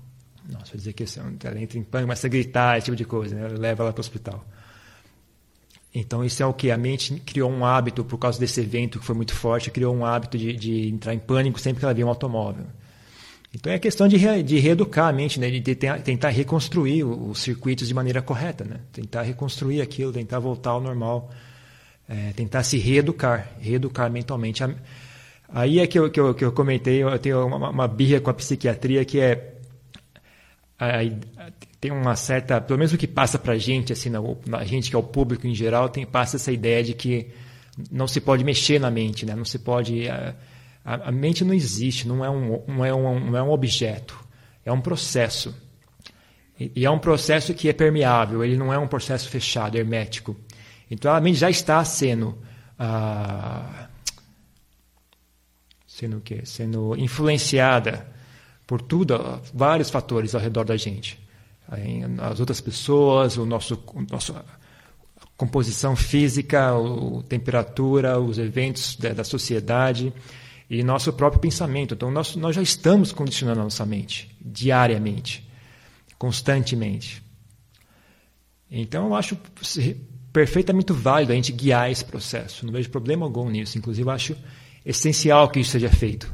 Nossa, 0.49 0.73
vou 0.73 0.77
dizer 0.77 0.93
que 0.93 1.05
ela 1.45 1.61
entra 1.61 1.79
em 1.79 1.83
pânico, 1.83 2.07
começa 2.07 2.27
a 2.27 2.31
gritar, 2.31 2.79
esse 2.79 2.87
tipo 2.87 2.97
de 2.97 3.05
coisa, 3.05 3.35
né? 3.35 3.49
leva 3.49 3.83
ela 3.83 3.93
para 3.93 4.01
o 4.01 4.05
hospital. 4.05 4.45
Então, 5.95 6.25
isso 6.25 6.43
é 6.43 6.47
o 6.47 6.53
que? 6.53 6.71
A 6.71 6.77
mente 6.77 7.15
criou 7.21 7.51
um 7.51 7.65
hábito, 7.65 8.05
por 8.05 8.19
causa 8.19 8.39
desse 8.39 8.61
evento 8.61 8.99
que 8.99 9.05
foi 9.05 9.15
muito 9.15 9.35
forte, 9.35 9.71
criou 9.71 9.95
um 9.95 10.05
hábito 10.05 10.37
de, 10.37 10.53
de 10.55 10.89
entrar 10.89 11.15
em 11.15 11.19
pânico 11.19 11.59
sempre 11.59 11.81
que 11.81 11.85
ela 11.85 11.95
via 11.95 12.07
um 12.07 12.09
automóvel. 12.09 12.67
Então, 13.55 13.73
é 13.73 13.79
questão 13.79 14.07
de, 14.07 14.17
re, 14.17 14.43
de 14.43 14.59
reeducar 14.59 15.09
a 15.09 15.13
mente, 15.13 15.41
né? 15.41 15.51
de, 15.51 15.75
tentar 15.75 16.29
reconstruir 16.29 17.05
os 17.05 17.41
circuitos 17.41 17.89
de 17.89 17.95
maneira 17.95 18.21
correta. 18.21 18.65
Né? 18.65 18.81
Tentar 18.93 19.23
reconstruir 19.23 19.81
aquilo, 19.81 20.13
tentar 20.13 20.39
voltar 20.39 20.71
ao 20.71 20.81
normal. 20.81 21.31
É, 22.07 22.33
tentar 22.33 22.63
se 22.63 22.79
reeducar, 22.79 23.51
reeducar 23.59 24.11
mentalmente. 24.11 24.63
Aí 25.49 25.81
é 25.81 25.87
que 25.87 25.99
eu, 25.99 26.11
que 26.11 26.21
eu, 26.21 26.35
que 26.35 26.45
eu 26.45 26.53
comentei, 26.53 27.03
eu 27.03 27.19
tenho 27.19 27.47
uma, 27.47 27.71
uma 27.71 27.89
birra 27.89 28.21
com 28.21 28.31
a 28.31 28.35
psiquiatria 28.35 29.05
que 29.05 29.19
é 29.21 29.55
tem 31.81 31.91
uma 31.91 32.15
certa, 32.15 32.61
pelo 32.61 32.79
menos 32.79 32.93
o 32.93 32.99
que 32.99 33.07
passa 33.07 33.39
para 33.39 33.55
a 33.55 33.59
gente, 33.59 33.93
assim, 33.93 34.11
na, 34.11 34.21
na, 34.47 34.65
gente 34.65 34.91
que 34.91 34.97
é 34.97 34.99
o 34.99 35.03
público 35.03 35.47
em 35.47 35.55
geral, 35.55 35.89
tem 35.89 36.07
passa 36.07 36.37
essa 36.37 36.53
ideia 36.53 36.83
de 36.85 36.95
que 36.95 37.29
não 37.91 38.07
se 38.07 38.21
pode 38.21 38.45
mexer 38.45 38.81
na 38.81 38.91
mente, 38.91 39.27
né? 39.27 39.35
Não 39.35 39.45
se 39.45 39.59
pode, 39.59 40.09
a, 40.09 40.35
a, 40.85 41.09
a 41.09 41.13
mente 41.13 41.45
não 41.45 41.55
existe, 41.55 42.07
não 42.07 42.25
é 42.25 42.31
um, 42.31 42.63
não 42.67 42.85
é 42.85 42.95
um, 42.95 43.21
não 43.31 43.37
é 43.37 43.43
um 43.43 43.51
objeto, 43.51 44.19
é 44.65 44.73
um 44.73 44.81
processo. 44.81 45.55
E, 46.59 46.73
e 46.77 46.85
é 46.85 46.91
um 46.91 46.99
processo 46.99 47.55
que 47.55 47.69
é 47.69 47.73
permeável, 47.73 48.45
ele 48.45 48.57
não 48.57 48.73
é 48.73 48.79
um 48.79 48.89
processo 48.89 49.29
fechado, 49.29 49.77
hermético. 49.77 50.37
Então 50.91 51.13
a 51.13 51.21
mente 51.21 51.39
já 51.39 51.51
está 51.51 51.85
sendo 51.85 52.39
ah, 52.79 53.88
sendo 55.99 56.19
o 56.19 56.21
quê? 56.21 56.43
Sendo 56.45 56.97
influenciada 56.97 58.07
por 58.67 58.83
tudo, 58.83 59.41
vários 59.53 59.91
fatores 59.91 60.35
ao 60.35 60.41
redor 60.41 60.65
da 60.65 60.77
gente 60.77 61.19
as 62.21 62.41
outras 62.41 62.61
pessoas, 62.61 63.37
o 63.37 63.45
nosso, 63.45 63.75
o 63.75 64.07
composição 65.37 65.95
física, 65.95 66.71
a 66.71 67.23
temperatura, 67.29 68.19
os 68.19 68.39
eventos 68.39 68.97
da, 68.97 69.11
da, 69.11 69.25
sociedade 69.25 70.13
e 70.69 70.83
nosso 70.83 71.13
próprio 71.13 71.41
pensamento. 71.41 71.95
Então, 71.95 72.11
nós, 72.11 72.35
nós 72.37 72.57
já 72.57 72.63
estamos 72.63 73.13
condicionando 73.13 73.61
a 73.61 73.65
nossa 73.65 73.85
mente 73.85 74.35
diariamente, 74.41 75.47
constantemente. 76.19 77.23
Então, 78.71 79.07
eu 79.07 79.15
acho 79.15 79.37
perfeitamente 80.33 80.93
válido 80.93 81.33
a 81.33 81.35
gente 81.35 81.53
guiar 81.53 81.91
esse 81.91 82.05
processo. 82.05 82.65
Não 82.65 82.73
vejo 82.73 82.91
problema 82.91 83.25
algum 83.27 83.49
nisso. 83.49 83.79
Inclusive, 83.79 84.09
eu 84.09 84.13
acho 84.13 84.37
essencial 84.85 85.49
que 85.49 85.61
isso 85.61 85.71
seja 85.71 85.89
feito. 85.89 86.33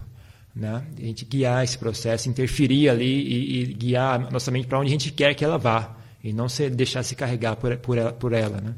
Né? 0.54 0.86
A 0.96 1.00
gente 1.00 1.24
guiar 1.24 1.64
esse 1.64 1.76
processo, 1.76 2.28
interferir 2.28 2.88
ali 2.88 3.04
e, 3.04 3.62
e 3.62 3.66
guiar 3.74 4.30
nossa 4.30 4.50
mente 4.50 4.66
para 4.66 4.78
onde 4.78 4.88
a 4.88 4.92
gente 4.92 5.10
quer 5.10 5.34
que 5.34 5.44
ela 5.44 5.58
vá 5.58 5.96
e 6.22 6.32
não 6.32 6.48
se 6.48 6.70
deixar 6.70 7.02
se 7.02 7.16
carregar 7.16 7.56
por, 7.56 7.76
por 7.78 7.98
ela. 7.98 8.12
Por 8.12 8.32
ela 8.32 8.60
né? 8.60 8.74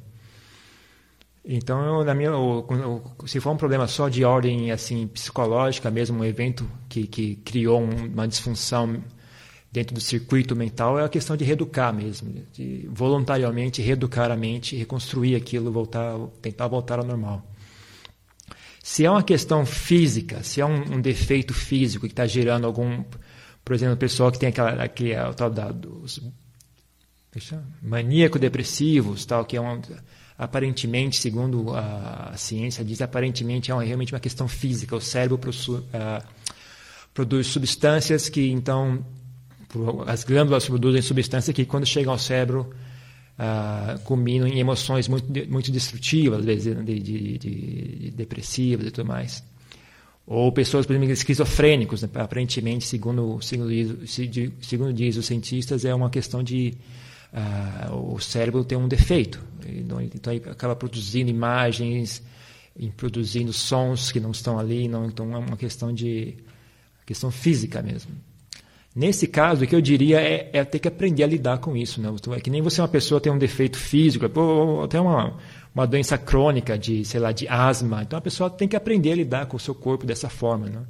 Então, 1.49 1.81
eu, 1.85 2.05
na 2.05 2.13
minha, 2.13 2.31
eu, 2.31 3.03
se 3.25 3.39
for 3.39 3.53
um 3.53 3.57
problema 3.57 3.87
só 3.87 4.09
de 4.09 4.25
ordem 4.25 4.73
assim 4.73 5.07
psicológica, 5.07 5.89
mesmo 5.93 6.19
um 6.19 6.25
evento 6.25 6.69
que, 6.89 7.07
que 7.07 7.37
criou 7.37 7.81
uma 7.81 8.27
disfunção 8.27 9.01
dentro 9.71 9.95
do 9.95 10.01
circuito 10.01 10.57
mental, 10.57 10.99
é 10.99 11.05
a 11.05 11.09
questão 11.09 11.37
de 11.37 11.45
reeducar 11.45 11.95
mesmo, 11.95 12.35
de 12.53 12.89
voluntariamente 12.93 13.81
reeducar 13.81 14.33
a 14.33 14.37
mente, 14.37 14.75
reconstruir 14.75 15.37
aquilo, 15.37 15.71
voltar, 15.71 16.19
tentar 16.43 16.67
voltar 16.67 16.99
ao 16.99 17.05
normal. 17.05 17.47
Se 18.87 19.05
é 19.05 19.11
uma 19.11 19.25
questão 19.25 19.67
física, 19.67 20.45
se 20.45 20.61
é 20.61 20.65
um, 20.65 20.95
um 20.95 21.01
defeito 21.01 21.53
físico 21.53 22.07
que 22.07 22.13
está 22.13 22.25
gerando 22.25 22.69
algum, 22.69 23.03
por 23.65 23.75
exemplo, 23.75 23.97
pessoal 23.97 24.31
que 24.31 24.39
tem 24.39 24.49
aquela, 24.51 24.81
aquele, 24.81 25.19
o 25.19 25.35
tal 25.35 25.51
da, 25.51 25.73
dos 25.73 26.23
maníaco-depressivos, 27.83 29.27
tal, 29.27 29.45
que 29.45 29.57
é 29.57 29.61
um, 29.61 29.83
aparentemente, 30.39 31.17
segundo 31.17 31.75
a, 31.75 32.31
a, 32.33 32.37
ciência 32.37 32.85
diz, 32.85 33.03
aparentemente 33.03 33.73
é 33.73 33.75
uma, 33.75 33.83
realmente 33.83 34.15
uma 34.15 34.21
questão 34.21 34.47
física. 34.47 34.95
O 34.95 35.01
cérebro 35.01 35.37
uh, 35.37 36.25
produz 37.13 37.49
substâncias 37.49 38.29
que, 38.29 38.53
então, 38.53 39.05
as 40.07 40.23
glândulas 40.23 40.65
produzem 40.65 41.03
substâncias 41.03 41.53
que, 41.53 41.65
quando 41.65 41.85
chegam 41.85 42.13
ao 42.13 42.21
cérebro, 42.21 42.73
uh, 43.39 43.99
culminam 44.01 44.47
em 44.47 44.59
emoções 44.59 45.09
muito, 45.09 45.27
muito 45.49 45.71
destrutivas, 45.71 46.41
às 46.41 46.45
vezes 46.45 46.85
de, 46.85 47.01
de, 47.01 47.39
de, 47.39 48.11
depressivas 48.11 48.87
e 48.87 48.91
tudo 48.91 49.07
mais. 49.07 49.43
Ou 50.27 50.51
pessoas, 50.51 50.87
por 50.87 50.95
exemplo, 50.95 51.13
esquizofrênicos, 51.13 52.03
né? 52.03 52.09
aparentemente, 52.15 52.85
segundo, 52.85 53.41
segundo, 53.41 53.71
diz, 53.71 54.21
segundo 54.61 54.93
diz 54.93 55.17
os 55.17 55.27
cientistas, 55.27 55.85
é 55.85 55.95
uma 55.95 56.11
questão 56.11 56.43
de 56.43 56.75
uh, 57.33 58.15
o 58.15 58.19
cérebro 58.19 58.65
tem 58.65 58.77
um 58.77 58.89
defeito. 58.89 59.45
Então, 59.65 60.01
ele 60.01 60.43
acaba 60.51 60.75
produzindo 60.75 61.31
imagens, 61.31 62.23
produzindo 62.97 63.53
sons 63.53 64.11
que 64.11 64.19
não 64.19 64.33
estão 64.33 64.59
ali, 64.59 64.89
não, 64.89 65.07
então 65.07 65.33
é 65.35 65.39
uma 65.39 65.57
questão 65.57 65.93
de 65.93 66.37
questão 67.05 67.31
física 67.31 67.81
mesmo. 67.81 68.11
Nesse 68.97 69.27
caso, 69.27 69.63
o 69.63 69.67
que 69.67 69.77
eu 69.77 69.81
diria 69.83 70.23
é, 70.23 70.49
é, 70.55 70.65
ter 70.65 70.79
que 70.79 70.89
aprender 70.89 71.23
a 71.23 71.27
lidar 71.27 71.59
com 71.59 71.77
isso. 71.77 72.01
Né? 72.01 72.09
É 72.35 72.41
que 72.41 72.49
nem 72.49 72.63
você, 72.63 72.81
uma 72.81 72.89
pessoa, 72.89 73.21
tem 73.21 73.31
um 73.31 73.37
defeito 73.37 73.77
físico, 73.77 74.27
ou 74.41 74.85
até 74.85 74.99
uma, 74.99 75.37
uma 75.75 75.87
doença 75.87 76.17
crônica 76.17 76.79
de, 76.79 77.05
sei 77.05 77.21
lá, 77.21 77.31
de 77.31 77.47
asma. 77.47 78.03
Então, 78.03 78.19
a 78.19 78.23
pessoa 78.23 78.49
tem 78.49 78.67
que 78.67 78.75
aprender 78.75 79.13
a 79.13 79.17
lidar 79.17 79.47
com 79.47 79.59
o 79.59 79.61
seu 79.61 79.75
corpo 79.75 80.07
dessa 80.07 80.31
forma. 80.31 80.71
Né? 80.71 80.83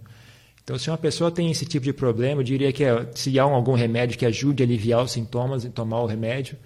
Então, 0.63 0.79
se 0.79 0.89
uma 0.89 0.97
pessoa 0.97 1.33
tem 1.33 1.51
esse 1.51 1.67
tipo 1.67 1.85
de 1.85 1.93
problema, 1.93 2.43
eu 2.43 2.45
diria 2.45 2.73
que 2.73 2.85
é, 2.85 3.11
se 3.13 3.37
há 3.41 3.43
algum 3.43 3.75
remédio 3.75 4.17
que 4.17 4.25
ajude 4.25 4.63
a 4.63 4.67
aliviar 4.67 5.03
os 5.03 5.11
sintomas, 5.11 5.65
tomar 5.75 6.01
o 6.01 6.07
remédio. 6.07 6.57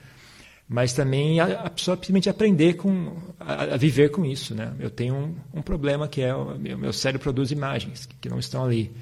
Mas 0.68 0.92
também 0.92 1.40
a, 1.40 1.62
a 1.62 1.70
pessoa 1.70 1.96
simplesmente 1.96 2.28
aprender 2.28 2.74
com, 2.74 3.16
a, 3.40 3.62
a, 3.62 3.76
viver 3.78 4.10
com 4.10 4.26
isso. 4.26 4.54
Né? 4.54 4.74
Eu 4.78 4.90
tenho 4.90 5.14
um, 5.14 5.34
um 5.54 5.62
problema 5.62 6.06
que 6.06 6.20
é 6.20 6.34
o 6.34 6.58
meu, 6.58 6.76
meu 6.76 6.92
cérebro 6.92 7.22
produz 7.22 7.50
imagens 7.50 8.06
que 8.20 8.28
não 8.28 8.38
estão 8.38 8.62
ali. 8.62 8.92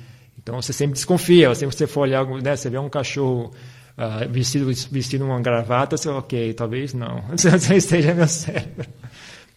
Então 0.41 0.61
você 0.61 0.73
sempre 0.73 0.95
desconfia, 0.95 1.55
sempre 1.55 1.77
você 1.77 1.87
for 1.87 2.03
olhar, 2.03 2.25
né, 2.27 2.57
você 2.57 2.71
vê 2.71 2.79
um 2.79 2.89
cachorro 2.89 3.53
uh, 3.99 4.29
vestido, 4.31 4.71
vestido 4.91 5.25
uma 5.25 5.41
gravata, 5.41 5.97
você, 5.97 6.09
ok, 6.09 6.55
talvez 6.55 6.95
não, 6.95 7.23
você 7.37 7.77
esteja 7.77 8.15
meu 8.15 8.29
cérebro. 8.29 8.87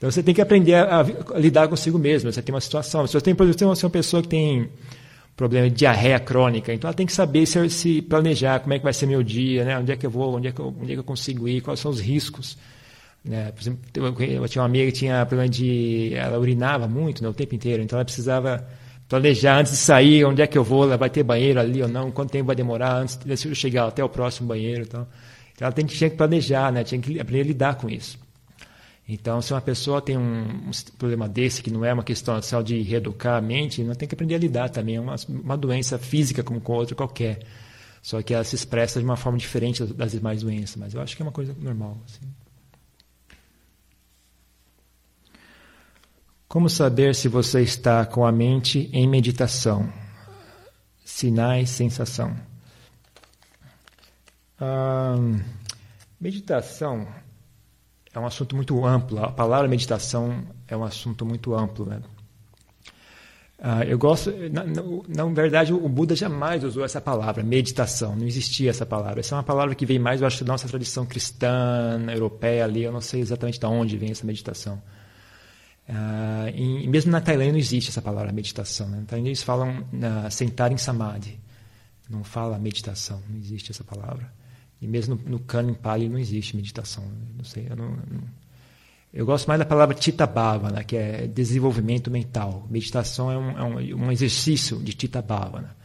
Então 0.02 0.10
você 0.10 0.24
tem 0.24 0.34
que 0.34 0.42
aprender 0.42 0.74
a, 0.74 1.02
a, 1.02 1.40
lidar 1.40 1.68
consigo 1.68 2.00
mesmo. 2.00 2.32
Você 2.32 2.42
tem 2.42 2.54
uma 2.54 2.60
situação. 2.60 3.06
Se 3.06 3.14
você 3.14 3.22
tem, 3.22 3.36
por 3.36 3.48
exemplo, 3.48 3.68
uma 3.68 3.90
pessoa 3.92 4.24
que 4.24 4.30
tem 4.30 4.68
problema 5.38 5.70
de 5.70 5.76
diarreia 5.76 6.20
crônica, 6.20 6.74
então 6.74 6.88
ela 6.88 6.96
tem 6.96 7.06
que 7.06 7.14
saber 7.14 7.46
se, 7.46 7.70
se, 7.70 8.02
planejar, 8.02 8.60
como 8.62 8.74
é 8.74 8.80
que 8.80 8.84
vai 8.84 8.94
ser 8.94 9.06
meu 9.06 9.22
dia, 9.22 9.64
né? 9.64 9.78
onde 9.78 9.92
é 9.92 9.96
que 9.96 10.04
eu 10.04 10.10
vou, 10.10 10.36
onde 10.36 10.48
é 10.48 10.52
que 10.52 10.60
eu, 10.60 10.76
onde 10.82 10.92
é 10.92 10.96
que 10.96 11.00
eu 11.00 11.04
consigo 11.04 11.48
ir, 11.48 11.62
quais 11.62 11.80
são 11.80 11.92
os 11.92 12.00
riscos. 12.00 12.58
Né? 13.24 13.52
Por 13.52 13.62
exemplo, 13.62 14.24
eu 14.24 14.50
tinha 14.50 14.64
uma 14.64 14.68
amiga 14.68 14.88
que 14.88 14.98
tinha 14.98 15.24
problema 15.24 15.48
de. 15.48 16.16
Ela 16.16 16.40
urinava 16.40 16.88
muito 16.88 17.22
né, 17.22 17.30
o 17.30 17.34
tempo 17.34 17.54
inteiro, 17.54 17.84
então 17.84 17.98
ela 17.98 18.06
precisava 18.06 18.68
planejar 19.12 19.60
antes 19.60 19.74
de 19.74 19.78
sair, 19.78 20.24
onde 20.24 20.42
é 20.42 20.48
que 20.48 20.58
eu 20.58 20.64
vou, 20.64 20.88
vai 20.98 21.10
ter 21.10 21.22
banheiro 21.22 21.60
ali 21.60 21.84
ou 21.84 21.90
não, 21.90 22.10
quanto 22.10 22.32
tempo 22.32 22.46
vai 22.46 22.56
demorar 22.56 22.96
antes 22.96 23.18
de 23.18 23.50
eu 23.50 23.54
chegar 23.54 23.86
até 23.86 24.02
o 24.02 24.08
próximo 24.08 24.48
banheiro. 24.48 24.84
Então, 24.84 25.06
então 25.54 25.66
ela 25.66 25.74
tem 25.74 25.86
que, 25.86 25.94
tinha 25.94 26.10
que 26.10 26.16
planejar, 26.16 26.72
né? 26.72 26.82
tinha 26.86 27.00
que 27.02 27.20
aprender 27.20 27.42
a 27.42 27.48
lidar 27.48 27.76
com 27.76 27.90
isso. 27.90 28.18
Então, 29.10 29.42
se 29.42 29.54
uma 29.54 29.60
pessoa 29.60 30.02
tem 30.02 30.18
um, 30.18 30.44
um 30.44 30.72
problema 30.98 31.28
desse, 31.28 31.62
que 31.62 31.70
não 31.70 31.84
é 31.84 31.94
uma 31.94 32.04
questão 32.04 32.42
só 32.42 32.62
de 32.62 32.82
reeducar 32.82 33.38
a 33.38 33.42
mente, 33.42 33.84
não 33.84 33.96
tem 33.96 34.08
que 34.08 34.16
aprender 34.16 34.36
a 34.36 34.38
lidar 34.38 34.70
também. 34.70 34.96
É 34.96 35.02
uma, 35.02 35.16
uma 35.28 35.58
doença 35.58 36.00
física 36.00 36.42
como 36.42 36.62
com 36.62 36.72
outra 36.72 36.96
qualquer. 36.96 37.40
Só 38.02 38.22
que 38.22 38.34
ela 38.34 38.46
se 38.46 38.56
expressa 38.56 38.98
de 38.98 39.06
uma 39.06 39.18
forma 39.18 39.38
diferente 39.38 39.84
das 39.84 40.14
demais 40.14 40.42
doenças. 40.42 40.78
Mas 40.78 40.94
eu 40.94 41.02
acho 41.02 41.18
que 41.18 41.22
é 41.22 41.26
uma 41.26 41.34
coisa 41.34 41.54
normal. 41.60 41.98
Assim. 42.06 42.26
Como 46.52 46.70
saber 46.70 47.16
se 47.16 47.30
você 47.30 47.62
está 47.62 48.06
com 48.06 48.26
a 48.26 48.32
mente 48.32 48.90
em 48.92 49.08
meditação? 49.08 49.88
Sinais, 51.06 51.70
sensação. 51.70 52.36
meditação 56.20 57.08
é 58.14 58.20
um 58.20 58.26
assunto 58.26 58.54
muito 58.54 58.86
amplo. 58.86 59.24
A 59.24 59.32
palavra 59.32 59.70
meditação 59.70 60.44
é 60.68 60.76
um 60.76 60.84
assunto 60.84 61.26
muito 61.26 61.56
amplo. 61.56 61.86
Né? 61.86 62.02
Uh, 63.58 63.84
eu 63.88 63.98
gosto, 63.98 64.30
na, 64.52 64.66
na, 64.66 64.84
na, 65.08 65.26
verdade, 65.34 65.72
o 65.72 65.88
Buda 65.88 66.18
jamais 66.18 66.66
usou 66.66 66.84
essa 66.84 67.00
palavra, 67.00 67.42
meditação. 67.44 68.14
Não 68.14 68.28
existia 68.28 68.72
essa 68.72 68.86
palavra. 68.86 69.22
Essa 69.22 69.36
é 69.36 69.38
uma 69.38 69.44
palavra 69.44 69.74
que 69.74 69.86
vem 69.86 70.00
mais, 70.00 70.20
eu 70.20 70.28
acho, 70.28 70.44
da 70.44 70.52
nossa 70.52 70.68
tradição 70.68 71.06
cristã, 71.06 71.98
europeia 72.14 72.66
ali. 72.66 72.84
Eu 72.84 72.92
não 72.92 73.00
sei 73.00 73.22
exatamente 73.22 73.58
de 73.58 73.66
onde 73.66 73.96
vem 73.96 74.12
essa 74.12 74.28
meditação. 74.28 74.82
Uh, 75.92 76.90
mesmo 76.90 77.12
na 77.12 77.20
Tailândia 77.20 77.52
não 77.52 77.60
existe 77.60 77.90
essa 77.90 78.02
palavra 78.02 78.32
meditação. 78.32 78.88
Né? 78.88 79.00
Na 79.00 79.06
Tailândia 79.06 79.30
eles 79.30 79.44
falam 79.44 79.82
uh, 79.82 80.32
sentar 80.32 80.72
em 80.72 80.78
samadhi. 80.78 81.38
Não 82.10 82.24
fala 82.24 82.58
meditação, 82.58 83.22
não 83.30 83.38
existe 83.38 83.72
essa 83.72 83.84
palavra. 83.84 84.32
E 84.82 84.88
mesmo 84.88 85.16
no, 85.16 85.32
no 85.32 85.40
Kanin 85.40 85.74
Pali 85.74 86.08
não 86.08 86.18
existe 86.18 86.56
meditação. 86.56 87.04
Não 87.36 87.44
sei, 87.44 87.68
eu, 87.70 87.76
não, 87.76 87.90
não, 87.90 88.24
eu 89.14 89.26
gosto 89.26 89.48
mais 89.48 89.60
da 89.60 89.66
palavra 89.66 89.96
Chitta 90.00 90.26
Bhavana, 90.26 90.78
né? 90.78 90.84
que 90.84 90.96
é 90.96 91.28
desenvolvimento 91.28 92.10
mental. 92.10 92.66
Meditação 92.70 93.30
é 93.30 93.38
um, 93.38 93.58
é 93.58 93.64
um, 93.64 94.06
um 94.06 94.12
exercício 94.12 94.78
de 94.80 94.94
Chitta 94.94 95.22
Bhavana. 95.22 95.76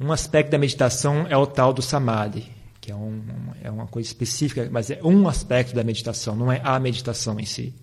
Um 0.00 0.10
aspecto 0.10 0.50
da 0.50 0.58
meditação 0.58 1.26
é 1.28 1.36
o 1.36 1.46
tal 1.46 1.74
do 1.74 1.82
Samadhi, 1.82 2.50
que 2.80 2.90
é, 2.90 2.96
um, 2.96 3.22
é 3.62 3.70
uma 3.70 3.86
coisa 3.86 4.08
específica, 4.08 4.68
mas 4.72 4.90
é 4.90 4.98
um 5.04 5.28
aspecto 5.28 5.74
da 5.74 5.84
meditação, 5.84 6.34
não 6.34 6.50
é 6.50 6.60
a 6.64 6.80
meditação 6.80 7.38
em 7.38 7.44
si. 7.44 7.74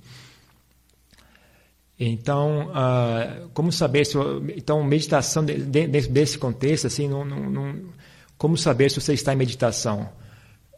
Então, 2.00 2.70
uh, 2.70 3.50
como 3.50 3.74
saber 3.74 4.06
se 4.06 4.18
então 4.56 4.82
meditação 4.84 5.44
dentro 5.44 6.10
desse 6.10 6.38
contexto 6.38 6.88
assim, 6.88 7.10
não, 7.10 7.25
não, 7.25 7.50
não, 7.50 7.75
como 8.38 8.58
saber 8.58 8.89
se 8.89 9.01
você 9.01 9.13
está 9.13 9.34
em 9.34 9.36
meditação? 9.36 10.10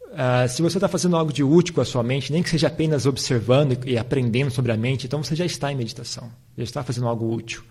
Uh, 0.08 0.50
se 0.50 0.64
você 0.64 0.78
está 0.78 0.88
fazendo 0.88 1.16
algo 1.16 1.32
de 1.32 1.44
útil 1.44 1.76
com 1.76 1.82
a 1.82 1.86
sua 1.86 2.02
mente, 2.02 2.34
nem 2.34 2.42
que 2.42 2.50
seja 2.50 2.68
apenas 2.68 3.06
observando 3.06 3.78
e 3.86 4.00
aprendendo 4.00 4.50
sobre 4.50 4.72
a 4.72 4.78
mente, 4.78 5.06
então 5.06 5.24
você 5.24 5.36
já 5.36 5.46
está 5.46 5.72
em 5.72 5.76
meditação, 5.76 6.30
já 6.58 6.64
está 6.64 6.84
fazendo 6.84 7.08
algo 7.08 7.32
útil. 7.32 7.64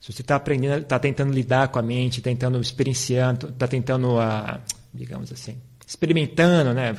Se 0.00 0.12
você 0.12 0.20
está 0.20 0.34
aprendendo, 0.34 0.82
está 0.82 0.98
tentando 0.98 1.32
lidar 1.32 1.68
com 1.68 1.78
a 1.78 1.82
mente, 1.82 2.20
tentando 2.20 2.60
experienciando, 2.60 3.50
está 3.50 3.68
tentando, 3.68 4.16
uh, 4.16 4.60
digamos 4.92 5.32
assim, 5.32 5.56
experimentando, 5.86 6.74
né? 6.74 6.94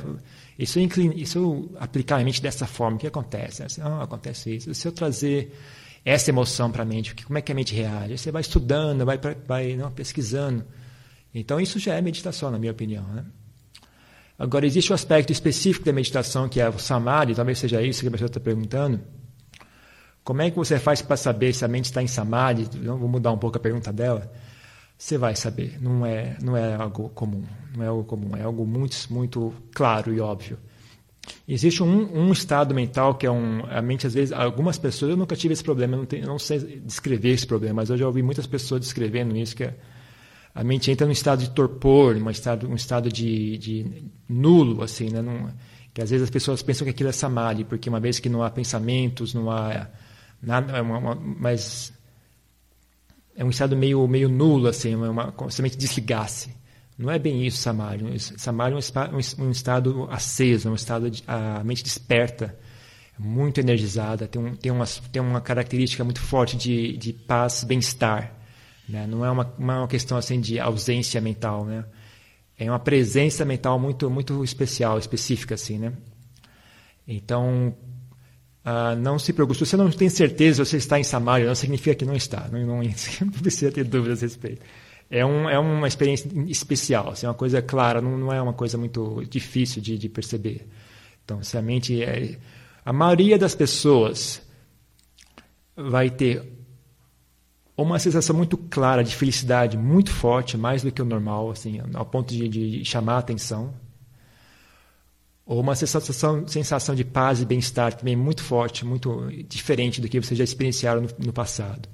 Isso, 0.58 0.80
isso 0.80 1.70
aplicar 1.80 2.22
a 2.22 2.24
mente 2.24 2.42
dessa 2.42 2.66
forma, 2.66 2.96
o 2.96 3.00
que 3.00 3.08
acontece? 3.08 3.64
Assim, 3.64 3.82
oh, 3.82 4.02
acontece 4.02 4.56
isso. 4.56 4.74
Se 4.74 4.88
eu 4.88 4.92
trazer 4.92 5.54
essa 6.04 6.30
emoção 6.30 6.72
para 6.72 6.84
a 6.84 6.86
mente, 6.86 7.14
como 7.26 7.38
é 7.38 7.42
que 7.42 7.52
a 7.52 7.56
mente 7.56 7.76
reage? 7.76 8.18
Você 8.18 8.32
vai 8.32 8.42
estudando, 8.42 9.06
vai, 9.06 9.20
vai 9.46 9.76
não, 9.76 9.92
pesquisando. 9.92 10.66
Então, 11.34 11.60
isso 11.60 11.78
já 11.78 11.96
é 11.96 12.02
meditação, 12.02 12.50
na 12.50 12.58
minha 12.58 12.72
opinião. 12.72 13.04
Né? 13.04 13.26
Agora, 14.40 14.66
existe 14.66 14.92
um 14.92 14.96
aspecto 14.96 15.34
específico 15.34 15.86
da 15.86 15.92
meditação, 15.92 16.48
que 16.48 16.62
é 16.62 16.70
o 16.70 16.80
samadhi, 16.80 17.36
talvez 17.36 17.60
seja 17.60 17.82
isso 17.82 18.02
que 18.02 18.08
a 18.08 18.12
pessoa 18.12 18.28
está 18.28 18.40
perguntando. 18.40 19.02
Como 20.24 20.42
é 20.42 20.50
que 20.50 20.56
você 20.56 20.80
faz 20.80 21.02
para 21.02 21.18
saber 21.18 21.54
se 21.54 21.66
a 21.66 21.68
mente 21.68 21.86
está 21.86 22.02
em 22.02 22.08
samadhi? 22.08 22.66
Vou 22.82 23.10
mudar 23.10 23.32
um 23.32 23.38
pouco 23.38 23.58
a 23.58 23.60
pergunta 23.60 23.92
dela 23.92 24.32
você 24.98 25.18
vai 25.18 25.36
saber. 25.36 25.78
Não 25.82 26.06
é, 26.06 26.38
não 26.42 26.56
é 26.56 26.76
algo 26.76 27.10
comum. 27.10 27.44
Não 27.76 27.84
é 27.84 27.88
algo 27.88 28.04
comum. 28.04 28.36
É 28.36 28.44
algo 28.44 28.66
muito, 28.66 28.96
muito 29.10 29.54
claro 29.74 30.14
e 30.14 30.20
óbvio. 30.20 30.58
Existe 31.48 31.84
um, 31.84 32.28
um 32.28 32.32
estado 32.32 32.74
mental 32.74 33.16
que 33.16 33.26
é 33.26 33.32
um. 33.32 33.66
A 33.70 33.82
mente, 33.82 34.08
às 34.08 34.14
vezes, 34.14 34.32
algumas 34.32 34.78
pessoas. 34.78 35.12
Eu 35.12 35.18
nunca 35.18 35.36
tive 35.36 35.54
esse 35.54 35.64
problema, 35.64 35.96
eu 35.96 36.22
não, 36.22 36.28
não 36.28 36.40
sei 36.40 36.82
descrever 36.86 37.30
esse 37.30 37.48
problema, 37.48 37.76
mas 37.76 37.90
eu 37.90 37.98
já 37.98 38.06
ouvi 38.06 38.22
muitas 38.22 38.48
pessoas 38.48 38.82
descrevendo 38.82 39.36
isso, 39.36 39.56
que 39.56 39.64
é, 39.64 39.76
a 40.54 40.64
mente 40.64 40.92
entra 40.92 41.06
num 41.06 41.12
estado 41.12 41.40
de 41.40 41.50
torpor, 41.50 42.16
num 42.16 42.30
estado, 42.30 42.68
um 42.70 42.76
estado 42.76 43.12
de, 43.12 43.58
de 43.58 44.10
nulo, 44.30 44.84
assim, 44.84 45.10
né? 45.10 45.22
Que 45.94 46.02
às 46.02 46.10
vezes 46.10 46.26
as 46.26 46.30
pessoas 46.30 46.62
pensam 46.62 46.86
que 46.86 46.92
aquilo 46.92 47.10
é 47.10 47.12
samadhi, 47.12 47.64
porque 47.64 47.90
uma 47.90 48.00
vez 48.00 48.20
que 48.20 48.30
não 48.30 48.44
há 48.44 48.50
pensamentos, 48.50 49.34
não 49.34 49.50
há 49.50 49.88
nada, 50.42 50.78
é 50.78 50.82
uma, 50.82 50.98
uma, 50.98 51.16
mas 51.16 51.94
é 53.36 53.44
um 53.44 53.50
estado 53.50 53.76
meio, 53.76 54.08
meio 54.08 54.30
nulo, 54.30 54.68
assim, 54.68 54.96
uma, 54.96 55.32
como 55.32 55.52
se 55.52 55.62
a 55.62 55.64
mente 55.64 55.78
desligasse. 55.78 56.56
Não 56.98 57.12
é 57.12 57.20
bem 57.20 57.46
isso, 57.46 57.58
Samário. 57.58 58.08
Samário 58.20 58.78
é 58.78 58.80
um, 58.80 59.46
um 59.48 59.52
estado 59.52 60.08
aceso, 60.10 60.70
é 60.70 60.72
um 60.72 60.76
estado 60.76 61.12
de, 61.12 61.24
a 61.28 61.62
mente 61.64 61.84
desperta, 61.84 62.58
muito 63.20 63.60
energizada, 63.60 64.28
tem, 64.28 64.42
um, 64.42 64.56
tem, 64.56 64.72
uma, 64.72 64.86
tem 65.12 65.22
uma 65.22 65.42
característica 65.42 66.04
muito 66.04 66.22
forte 66.22 66.56
de, 66.56 66.98
de 66.98 67.12
paz, 67.12 67.64
bem-estar. 67.64 68.34
Né? 68.88 69.06
Não, 69.08 69.26
é 69.26 69.32
uma, 69.32 69.54
é 69.58 69.62
uma 69.62 69.88
questão 69.88 70.18
assim 70.18 70.40
de 70.40 70.60
ausência 70.60 71.20
mental, 71.20 71.66
né? 71.66 71.86
É 72.58 72.70
uma 72.70 72.80
presença 72.80 73.44
mental 73.44 73.78
muito 73.78 74.10
muito 74.10 74.42
especial, 74.42 74.98
específica 74.98 75.56
assim, 75.56 75.78
né? 75.78 75.92
Então, 77.06 77.76
ah, 78.66 78.96
não 78.96 79.20
se 79.20 79.32
preocupe. 79.32 79.60
Se 79.60 79.66
você 79.68 79.78
não 79.78 79.92
tem 79.92 80.10
certeza 80.10 80.66
se 80.66 80.72
você 80.72 80.78
está 80.78 81.00
em 81.00 81.04
Samaria, 81.04 81.46
não 81.46 81.54
significa 81.54 81.96
que 81.96 82.04
não 82.04 82.16
está. 82.16 82.50
Não, 82.52 82.60
não, 82.66 82.82
não 83.22 83.32
precisa 83.40 83.72
ter 83.72 83.84
dúvidas 83.84 84.24
a 84.24 84.26
respeito. 84.26 84.62
É, 85.08 85.24
um, 85.24 85.48
é 85.48 85.60
uma 85.60 85.88
experiência 85.88 86.28
especial, 86.48 87.12
assim, 87.12 87.28
é 87.28 87.30
uma 87.30 87.36
coisa 87.36 87.62
clara, 87.62 88.02
não, 88.02 88.18
não 88.18 88.34
é 88.34 88.42
uma 88.42 88.54
coisa 88.54 88.76
muito 88.76 89.24
difícil 89.30 89.80
de, 89.80 90.00
de 90.00 90.10
perceber. 90.10 90.68
Então, 91.24 91.44
se 91.44 91.56
a 91.56 91.62
mente 91.62 92.02
é, 92.02 92.40
a 92.84 92.92
maioria 92.92 93.38
das 93.38 93.54
pessoas 93.54 94.42
vai 95.78 96.10
ter 96.10 96.44
uma 97.78 98.00
sensação 98.00 98.36
muito 98.36 98.58
clara 98.58 99.04
de 99.04 99.16
felicidade, 99.16 99.78
muito 99.78 100.10
forte, 100.10 100.58
mais 100.58 100.82
do 100.82 100.92
que 100.92 101.04
o 101.04 101.06
normal, 101.06 101.52
assim, 101.52 101.80
ao 101.94 102.06
ponto 102.06 102.34
de, 102.34 102.50
de 102.50 102.84
chamar 102.84 103.16
a 103.16 103.20
atenção 103.20 103.76
ou 105.46 105.62
uma 105.62 105.76
sensação, 105.76 106.48
sensação 106.48 106.96
de 106.96 107.04
paz 107.06 107.40
e 107.40 107.46
bem-estar 107.46 107.94
também 107.94 108.16
muito 108.16 108.44
forte, 108.44 108.84
muito 108.84 109.30
diferente 109.48 110.02
do 110.02 110.10
que 110.10 110.20
vocês 110.20 110.38
já 110.38 110.44
experienciaram 110.44 111.02
no, 111.02 111.10
no, 111.20 111.34
passado. 111.34 111.88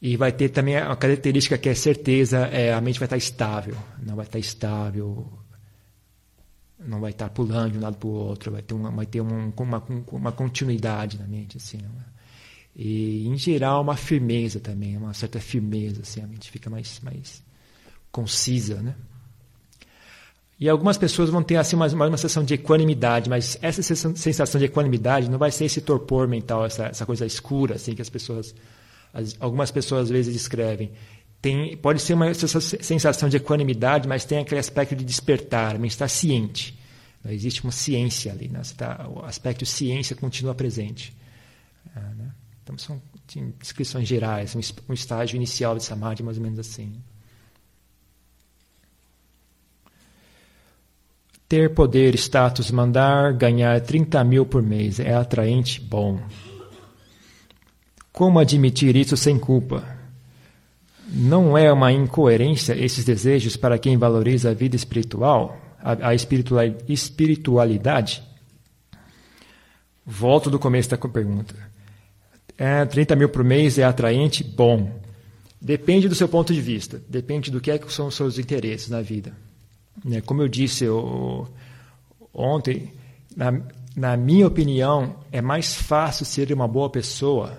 E 0.00 0.16
vai 0.16 0.32
ter 0.32 0.48
também 0.48 0.76
a 0.76 0.96
característica 0.96 1.58
que 1.58 1.68
é 1.68 1.74
certeza, 1.74 2.46
é, 2.46 2.72
a 2.72 2.80
mente 2.80 2.98
vai 2.98 3.06
estar 3.06 3.16
estável, 3.18 3.76
não 4.02 4.16
vai 4.16 4.24
estar 4.24 4.38
estável, 4.38 5.30
não 6.78 7.00
vai 7.00 7.10
estar 7.10 7.28
pulando 7.28 7.72
de 7.72 7.78
um 7.78 7.82
lado 7.82 7.96
para 7.98 8.08
o 8.08 8.12
outro, 8.12 8.50
vai 8.50 8.62
ter 8.62 8.74
uma, 8.74 8.90
vai 8.90 9.06
ter 9.06 9.20
uma, 9.20 9.52
uma, 10.10 10.32
continuidade 10.32 11.18
na 11.18 11.26
mente, 11.26 11.58
assim. 11.58 11.78
E, 12.74 13.28
em 13.28 13.36
geral, 13.36 13.82
uma 13.82 13.96
firmeza 13.96 14.58
também, 14.58 14.96
uma 14.96 15.12
certa 15.12 15.38
firmeza, 15.38 16.00
assim, 16.00 16.22
a 16.22 16.26
mente 16.26 16.50
fica 16.50 16.70
mais, 16.70 17.00
mais 17.00 17.44
concisa, 18.10 18.80
né? 18.82 18.96
E 20.62 20.68
algumas 20.68 20.96
pessoas 20.96 21.28
vão 21.28 21.42
ter 21.42 21.56
assim 21.56 21.74
uma, 21.74 21.88
uma 21.88 22.16
sensação 22.16 22.44
de 22.44 22.54
equanimidade, 22.54 23.28
mas 23.28 23.58
essa 23.60 23.82
sensação 23.82 24.60
de 24.60 24.66
equanimidade 24.66 25.28
não 25.28 25.36
vai 25.36 25.50
ser 25.50 25.64
esse 25.64 25.80
torpor 25.80 26.28
mental, 26.28 26.64
essa, 26.64 26.84
essa 26.84 27.04
coisa 27.04 27.26
escura 27.26 27.74
assim 27.74 27.96
que 27.96 28.00
as 28.00 28.08
pessoas, 28.08 28.54
as, 29.12 29.36
algumas 29.40 29.72
pessoas 29.72 30.04
às 30.04 30.10
vezes 30.10 30.32
descrevem. 30.32 30.92
Tem, 31.40 31.76
pode 31.76 32.00
ser 32.00 32.14
uma 32.14 32.32
sensação 32.32 33.28
de 33.28 33.38
equanimidade, 33.38 34.06
mas 34.06 34.24
tem 34.24 34.38
aquele 34.38 34.60
aspecto 34.60 34.94
de 34.94 35.04
despertar, 35.04 35.80
mas 35.80 35.94
está 35.94 36.06
ciente. 36.06 36.78
Existe 37.28 37.64
uma 37.64 37.72
ciência 37.72 38.30
ali, 38.30 38.46
né? 38.46 38.62
Tá, 38.76 39.08
o 39.12 39.24
aspecto 39.24 39.66
ciência 39.66 40.14
continua 40.14 40.54
presente. 40.54 41.12
Ah, 41.92 42.12
né? 42.16 42.30
Então 42.62 42.78
são 42.78 43.02
descrições 43.58 44.06
gerais, 44.06 44.54
um, 44.54 44.60
um 44.88 44.94
estágio 44.94 45.34
inicial 45.34 45.76
de 45.76 45.82
samadhi 45.82 46.22
mais 46.22 46.36
ou 46.36 46.42
menos 46.44 46.60
assim. 46.60 47.02
Ter 51.52 51.68
poder, 51.74 52.14
status, 52.14 52.70
mandar, 52.70 53.34
ganhar 53.34 53.78
30 53.78 54.24
mil 54.24 54.46
por 54.46 54.62
mês 54.62 54.98
é 54.98 55.12
atraente? 55.12 55.82
Bom. 55.82 56.18
Como 58.10 58.38
admitir 58.38 58.96
isso 58.96 59.18
sem 59.18 59.38
culpa? 59.38 59.84
Não 61.06 61.58
é 61.58 61.70
uma 61.70 61.92
incoerência 61.92 62.72
esses 62.72 63.04
desejos 63.04 63.54
para 63.54 63.78
quem 63.78 63.98
valoriza 63.98 64.48
a 64.48 64.54
vida 64.54 64.76
espiritual, 64.76 65.60
a, 65.78 66.08
a 66.08 66.14
espiritualidade? 66.14 68.22
Volto 70.06 70.48
do 70.48 70.58
começo 70.58 70.88
da 70.88 70.96
pergunta. 70.96 71.54
É, 72.56 72.86
30 72.86 73.14
mil 73.14 73.28
por 73.28 73.44
mês 73.44 73.76
é 73.76 73.84
atraente? 73.84 74.42
Bom. 74.42 75.02
Depende 75.60 76.08
do 76.08 76.14
seu 76.14 76.30
ponto 76.30 76.54
de 76.54 76.62
vista, 76.62 77.02
depende 77.06 77.50
do 77.50 77.60
que, 77.60 77.70
é 77.70 77.76
que 77.76 77.92
são 77.92 78.06
os 78.06 78.14
seus 78.14 78.38
interesses 78.38 78.88
na 78.88 79.02
vida. 79.02 79.34
Né? 80.04 80.20
Como 80.20 80.42
eu 80.42 80.48
disse 80.48 80.84
eu, 80.84 81.48
ontem, 82.32 82.92
na, 83.36 83.52
na 83.96 84.16
minha 84.16 84.46
opinião, 84.46 85.16
é 85.30 85.40
mais 85.40 85.74
fácil 85.74 86.24
ser 86.24 86.52
uma 86.52 86.66
boa 86.66 86.90
pessoa 86.90 87.58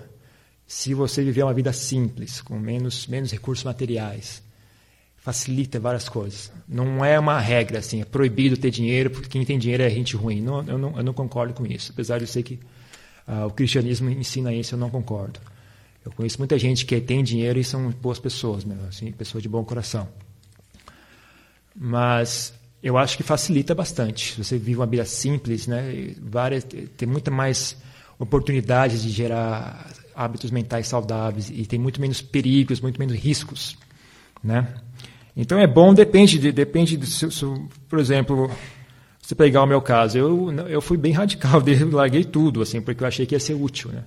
se 0.66 0.94
você 0.94 1.22
viver 1.22 1.42
uma 1.42 1.54
vida 1.54 1.72
simples, 1.72 2.40
com 2.40 2.58
menos, 2.58 3.06
menos 3.06 3.30
recursos 3.30 3.64
materiais. 3.64 4.42
Facilita 5.16 5.80
várias 5.80 6.08
coisas. 6.08 6.52
Não 6.68 7.04
é 7.04 7.18
uma 7.18 7.38
regra 7.40 7.78
assim, 7.78 8.00
é 8.00 8.04
proibido 8.04 8.56
ter 8.56 8.70
dinheiro, 8.70 9.10
porque 9.10 9.28
quem 9.28 9.44
tem 9.44 9.58
dinheiro 9.58 9.82
é 9.82 9.90
gente 9.90 10.16
ruim. 10.16 10.42
Não, 10.42 10.62
eu, 10.64 10.76
não, 10.76 10.96
eu 10.96 11.02
não 11.02 11.14
concordo 11.14 11.54
com 11.54 11.66
isso. 11.66 11.92
Apesar 11.92 12.18
de 12.18 12.24
eu 12.24 12.28
ser 12.28 12.42
que 12.42 12.54
uh, 13.26 13.46
o 13.46 13.50
cristianismo 13.50 14.10
ensina 14.10 14.52
isso, 14.52 14.74
eu 14.74 14.78
não 14.78 14.90
concordo. 14.90 15.40
Eu 16.04 16.12
conheço 16.12 16.38
muita 16.38 16.58
gente 16.58 16.84
que 16.84 17.00
tem 17.00 17.22
dinheiro 17.22 17.58
e 17.58 17.64
são 17.64 17.90
boas 17.90 18.18
pessoas, 18.18 18.66
assim, 18.88 19.10
pessoas 19.12 19.42
de 19.42 19.48
bom 19.48 19.64
coração. 19.64 20.06
Mas 21.74 22.54
eu 22.82 22.98
acho 22.98 23.16
que 23.16 23.22
facilita 23.22 23.74
bastante. 23.74 24.36
Você 24.42 24.58
vive 24.58 24.76
uma 24.76 24.86
vida 24.86 25.04
simples, 25.06 25.66
né? 25.66 26.14
Várias, 26.20 26.64
tem 26.64 27.08
muita 27.08 27.30
mais 27.30 27.76
oportunidades 28.18 29.02
de 29.02 29.08
gerar 29.08 29.90
hábitos 30.14 30.50
mentais 30.50 30.86
saudáveis 30.86 31.50
e 31.50 31.64
tem 31.66 31.78
muito 31.78 32.00
menos 32.00 32.20
perigos, 32.20 32.80
muito 32.80 32.98
menos 32.98 33.16
riscos, 33.16 33.76
né? 34.42 34.68
Então 35.36 35.58
é 35.58 35.66
bom, 35.66 35.92
depende, 35.92 36.38
de, 36.38 36.52
depende 36.52 36.96
do 36.96 37.06
seu, 37.06 37.30
seu, 37.30 37.68
por 37.88 37.98
exemplo, 37.98 38.48
se 39.20 39.34
pegar 39.34 39.62
o 39.62 39.66
meu 39.66 39.80
caso, 39.80 40.16
eu 40.16 40.52
eu 40.68 40.80
fui 40.80 40.96
bem 40.96 41.12
radical, 41.12 41.60
larguei 41.90 42.22
tudo, 42.22 42.62
assim, 42.62 42.80
porque 42.80 43.02
eu 43.02 43.08
achei 43.08 43.26
que 43.26 43.34
ia 43.34 43.40
ser 43.40 43.54
útil, 43.54 43.90
né? 43.90 44.04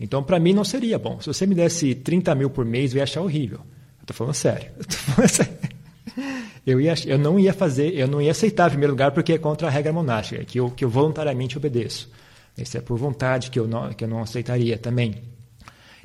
Então 0.00 0.22
para 0.22 0.40
mim 0.40 0.52
não 0.52 0.64
seria 0.64 0.98
bom. 0.98 1.20
Se 1.20 1.26
você 1.28 1.46
me 1.46 1.54
desse 1.54 1.94
30 1.94 2.34
mil 2.34 2.50
por 2.50 2.64
mês, 2.64 2.92
eu 2.92 2.96
ia 2.96 3.04
achar 3.04 3.20
horrível. 3.20 3.60
Eu 4.00 4.06
tô 4.06 4.14
falando 4.14 4.34
sério. 4.34 4.70
Eu 4.76 4.84
tô 4.84 4.96
falando 4.96 5.28
sério 5.28 5.73
eu, 6.66 6.80
ia, 6.80 6.94
eu 7.06 7.18
não 7.18 7.38
ia 7.38 7.52
fazer, 7.52 7.94
eu 7.94 8.06
não 8.06 8.20
ia 8.20 8.30
aceitar 8.30 8.68
em 8.68 8.70
primeiro 8.70 8.92
lugar 8.92 9.12
porque 9.12 9.32
é 9.32 9.38
contra 9.38 9.68
a 9.68 9.70
regra 9.70 9.92
monástica, 9.92 10.44
que 10.44 10.58
eu, 10.58 10.70
que 10.70 10.84
eu 10.84 10.88
voluntariamente 10.88 11.56
obedeço. 11.56 12.10
Isso 12.56 12.76
é 12.76 12.80
por 12.80 12.96
vontade 12.96 13.50
que 13.50 13.58
eu 13.58 13.66
não, 13.66 13.92
que 13.92 14.04
eu 14.04 14.08
não 14.08 14.22
aceitaria 14.22 14.78
também. 14.78 15.22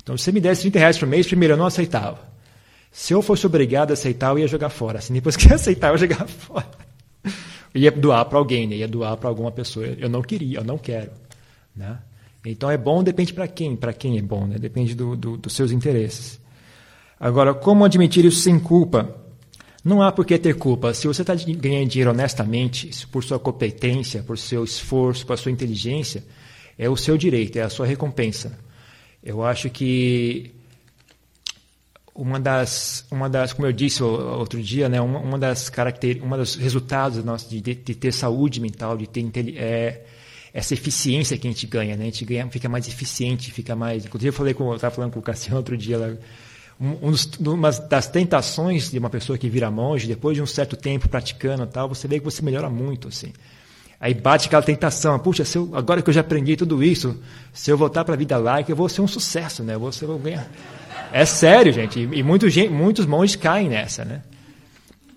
Então, 0.02 0.16
se 0.16 0.24
você 0.24 0.32
me 0.32 0.40
desse 0.40 0.62
30 0.62 0.78
reais 0.78 0.98
por 0.98 1.06
mês, 1.06 1.26
primeiro 1.26 1.54
eu 1.54 1.58
não 1.58 1.66
aceitava. 1.66 2.18
Se 2.90 3.12
eu 3.12 3.22
fosse 3.22 3.46
obrigado 3.46 3.90
a 3.90 3.94
aceitar, 3.94 4.30
eu 4.30 4.38
ia 4.40 4.48
jogar 4.48 4.70
fora. 4.70 4.98
Assim, 4.98 5.14
depois 5.14 5.36
que 5.36 5.50
eu 5.50 5.54
aceitar, 5.54 5.88
eu 5.88 5.92
ia 5.94 5.98
jogar 5.98 6.26
fora. 6.28 6.66
ia 7.74 7.90
doar 7.92 8.24
para 8.24 8.38
alguém, 8.38 8.66
né? 8.66 8.76
ia 8.76 8.88
doar 8.88 9.16
para 9.16 9.28
alguma 9.28 9.52
pessoa. 9.52 9.86
Eu 9.86 10.08
não 10.08 10.22
queria, 10.22 10.58
eu 10.58 10.64
não 10.64 10.76
quero. 10.76 11.10
Né? 11.76 11.98
Então 12.44 12.70
é 12.70 12.76
bom, 12.76 13.02
depende 13.02 13.32
para 13.32 13.46
quem, 13.46 13.76
para 13.76 13.92
quem 13.92 14.18
é 14.18 14.22
bom, 14.22 14.46
né? 14.46 14.56
depende 14.58 14.94
do, 14.94 15.14
do, 15.14 15.36
dos 15.36 15.52
seus 15.52 15.70
interesses. 15.70 16.40
Agora, 17.18 17.52
como 17.54 17.84
admitir 17.84 18.24
isso 18.24 18.40
sem 18.40 18.58
culpa? 18.58 19.19
Não 19.84 20.02
há 20.02 20.12
por 20.12 20.26
que 20.26 20.38
ter 20.38 20.56
culpa. 20.56 20.92
Se 20.92 21.06
você 21.06 21.22
está 21.22 21.34
ganhando 21.34 21.88
dinheiro 21.88 22.10
honestamente, 22.10 22.90
por 23.08 23.24
sua 23.24 23.38
competência, 23.38 24.22
por 24.22 24.36
seu 24.36 24.62
esforço, 24.62 25.26
por 25.26 25.38
sua 25.38 25.50
inteligência, 25.50 26.22
é 26.78 26.88
o 26.88 26.96
seu 26.96 27.16
direito, 27.16 27.56
é 27.56 27.62
a 27.62 27.70
sua 27.70 27.86
recompensa. 27.86 28.58
Eu 29.22 29.44
acho 29.44 29.70
que 29.70 30.54
uma 32.14 32.38
das, 32.38 33.06
uma 33.10 33.30
das, 33.30 33.52
como 33.52 33.66
eu 33.66 33.72
disse 33.72 34.02
outro 34.02 34.62
dia, 34.62 34.88
né, 34.88 35.00
uma, 35.00 35.18
uma 35.20 35.38
das 35.38 35.70
características, 35.70 36.26
uma 36.26 36.36
dos 36.36 36.54
resultados 36.54 37.24
nosso 37.24 37.48
de, 37.48 37.60
de, 37.60 37.74
ter 37.74 38.12
saúde 38.12 38.60
mental, 38.60 38.96
de 38.96 39.06
ter 39.06 39.30
é, 39.56 40.04
essa 40.52 40.74
eficiência 40.74 41.38
que 41.38 41.46
a 41.46 41.50
gente 41.50 41.66
ganha, 41.66 41.96
né? 41.96 42.02
A 42.02 42.06
gente 42.06 42.24
ganha, 42.24 42.46
fica 42.48 42.68
mais 42.68 42.88
eficiente, 42.88 43.50
fica 43.50 43.76
mais. 43.76 44.04
Inclusive 44.04 44.28
eu 44.28 44.32
falei 44.32 44.52
com, 44.52 44.74
estava 44.74 44.94
falando 44.94 45.12
com 45.12 45.20
o 45.20 45.22
Cassiano 45.22 45.56
outro 45.56 45.76
dia, 45.76 45.96
lá, 45.96 46.14
um, 46.80 47.12
uma 47.52 47.70
das 47.70 48.06
tentações 48.06 48.90
de 48.90 48.98
uma 48.98 49.10
pessoa 49.10 49.36
que 49.36 49.50
vira 49.50 49.70
monge, 49.70 50.06
depois 50.06 50.34
de 50.34 50.42
um 50.42 50.46
certo 50.46 50.76
tempo 50.76 51.08
praticando, 51.08 51.66
tal, 51.66 51.88
você 51.88 52.08
vê 52.08 52.18
que 52.18 52.24
você 52.24 52.42
melhora 52.42 52.70
muito, 52.70 53.08
assim. 53.08 53.32
Aí 54.00 54.14
bate 54.14 54.46
aquela 54.46 54.62
tentação, 54.62 55.18
puxa, 55.18 55.44
se 55.44 55.58
eu, 55.58 55.70
agora 55.74 56.00
que 56.00 56.08
eu 56.08 56.14
já 56.14 56.22
aprendi 56.22 56.56
tudo 56.56 56.82
isso, 56.82 57.20
se 57.52 57.70
eu 57.70 57.76
voltar 57.76 58.02
para 58.02 58.14
a 58.14 58.16
vida 58.16 58.38
laica, 58.38 58.72
eu 58.72 58.76
vou 58.76 58.88
ser 58.88 59.02
um 59.02 59.06
sucesso, 59.06 59.62
né? 59.62 59.74
Eu 59.74 59.80
vou, 59.80 59.92
ser, 59.92 60.04
eu 60.06 60.08
vou 60.08 60.18
ganhar. 60.18 60.50
É 61.12 61.26
sério, 61.26 61.70
gente. 61.70 62.00
E, 62.00 62.20
e 62.20 62.22
muitos, 62.22 62.56
muitos 62.70 63.04
monges 63.04 63.36
caem 63.36 63.68
nessa, 63.68 64.02
né? 64.02 64.22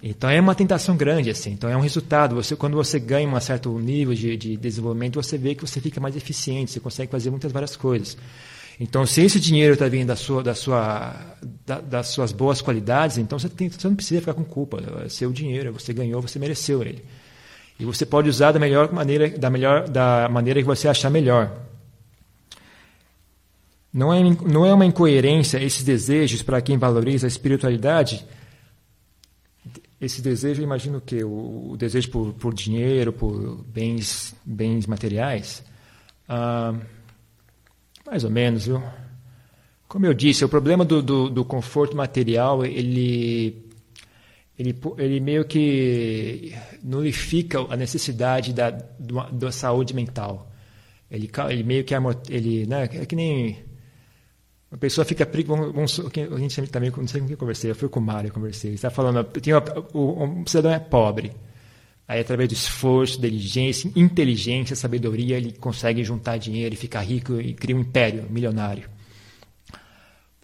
Então 0.06 0.30
é 0.30 0.38
uma 0.38 0.54
tentação 0.54 0.97
grande, 0.97 1.30
assim. 1.30 1.52
Então 1.52 1.69
é 1.69 1.78
um 1.78 1.80
resultado. 1.80 2.36
Você, 2.36 2.58
quando 2.58 2.76
você 2.76 2.99
ganha 2.99 3.26
um 3.26 3.39
certo 3.39 3.71
nível 3.80 4.13
de, 4.13 4.36
de 4.36 4.58
desenvolvimento, 4.58 5.15
você 5.15 5.38
vê 5.38 5.56
que 5.56 5.65
você 5.65 5.80
fica 5.80 6.02
mais 6.02 6.17
eficiente, 6.17 6.71
você 6.71 6.82
consegue 6.82 7.10
fazer 7.10 7.30
muitas 7.30 7.54
várias 7.54 7.78
coisas. 7.78 8.17
Então, 8.79 9.05
se 9.05 9.21
esse 9.21 9.39
dinheiro 9.39 9.73
está 9.73 9.88
vindo 9.88 10.07
da 10.07 10.15
sua, 10.15 10.43
da 10.43 10.55
sua, 10.55 11.15
da, 11.65 11.79
das 11.79 12.07
suas 12.07 12.31
boas 12.31 12.62
qualidades, 12.62 13.17
então 13.17 13.38
você, 13.38 13.47
tem, 13.47 13.69
você 13.69 13.88
não 13.88 13.95
precisa 13.95 14.21
ficar 14.21 14.33
com 14.33 14.43
culpa. 14.43 14.81
É 15.05 15.09
seu 15.09 15.31
dinheiro, 15.31 15.71
você 15.71 15.93
ganhou, 15.93 16.21
você 16.21 16.39
mereceu 16.39 16.81
ele. 16.81 17.03
E 17.79 17.86
você 17.86 18.05
pode 18.05 18.29
usar 18.29 18.51
da 18.51 18.59
melhor 18.59 18.91
maneira, 18.91 19.29
da 19.29 19.49
melhor, 19.49 19.88
da 19.88 20.27
maneira 20.29 20.59
que 20.59 20.65
você 20.65 20.88
achar 20.88 21.09
melhor. 21.09 21.51
Não 23.93 24.12
é, 24.12 24.21
não 24.21 24.65
é 24.65 24.73
uma 24.73 24.86
incoerência 24.86 25.62
esses 25.62 25.83
desejos 25.83 26.41
para 26.41 26.62
quem 26.62 26.77
valoriza 26.77 27.27
a 27.27 27.29
espiritualidade. 27.29 28.25
Esse 30.01 30.21
desejo, 30.21 30.62
eu 30.62 30.65
imagino 30.65 30.99
que 30.99 31.23
o, 31.23 31.71
o 31.71 31.77
desejo 31.77 32.09
por, 32.09 32.33
por, 32.33 32.53
dinheiro, 32.53 33.13
por 33.13 33.63
bens, 33.65 34.36
bens 34.43 34.88
materiais, 34.88 35.63
ah, 36.27 36.73
mais 38.05 38.23
ou 38.23 38.29
menos, 38.29 38.65
viu? 38.65 38.81
Como 39.87 40.05
eu 40.05 40.13
disse, 40.13 40.43
o 40.43 40.49
problema 40.49 40.83
do, 40.83 41.01
do, 41.01 41.29
do 41.29 41.45
conforto 41.45 41.95
material, 41.95 42.65
ele, 42.65 43.63
ele, 44.57 44.75
ele 44.97 45.19
meio 45.19 45.45
que 45.45 46.53
nulifica 46.83 47.59
a 47.69 47.75
necessidade 47.75 48.53
da, 48.53 48.71
da 48.71 49.51
saúde 49.51 49.93
mental. 49.93 50.51
Ele, 51.11 51.29
ele 51.49 51.63
meio 51.63 51.83
que 51.83 51.93
ele, 52.29 52.65
né, 52.65 52.89
é 52.91 53.05
que 53.05 53.15
nem 53.15 53.63
a 54.71 54.77
pessoa 54.77 55.05
fica. 55.05 55.29
Vamos, 55.45 55.99
a 55.99 56.37
gente 56.39 56.61
também, 56.67 56.89
não 56.89 57.07
sei 57.07 57.21
com 57.21 57.27
quem 57.27 57.33
eu 57.33 57.37
conversei, 57.37 57.69
eu 57.69 57.75
fui 57.75 57.87
com 57.87 57.99
o 57.99 58.03
Mário, 58.03 58.29
eu 58.29 58.33
conversei. 58.33 58.73
Está 58.73 58.89
falando, 58.89 59.23
tinha, 59.39 59.59
o, 59.93 60.41
o 60.41 60.43
cidadão 60.47 60.71
é 60.71 60.79
pobre. 60.79 61.31
Aí, 62.13 62.19
através 62.19 62.47
do 62.47 62.54
esforço, 62.54 63.19
diligência, 63.19 63.91
inteligência, 63.95 64.76
sabedoria, 64.76 65.36
ele 65.36 65.52
consegue 65.52 66.04
juntar 66.04 66.38
dinheiro 66.38 66.76
e 66.76 66.78
ficar 66.78 67.02
rico 67.02 67.41
e 67.41 67.56
cria 67.56 67.76
um 67.76 67.80
império 67.80 68.28
milionário. 68.30 68.88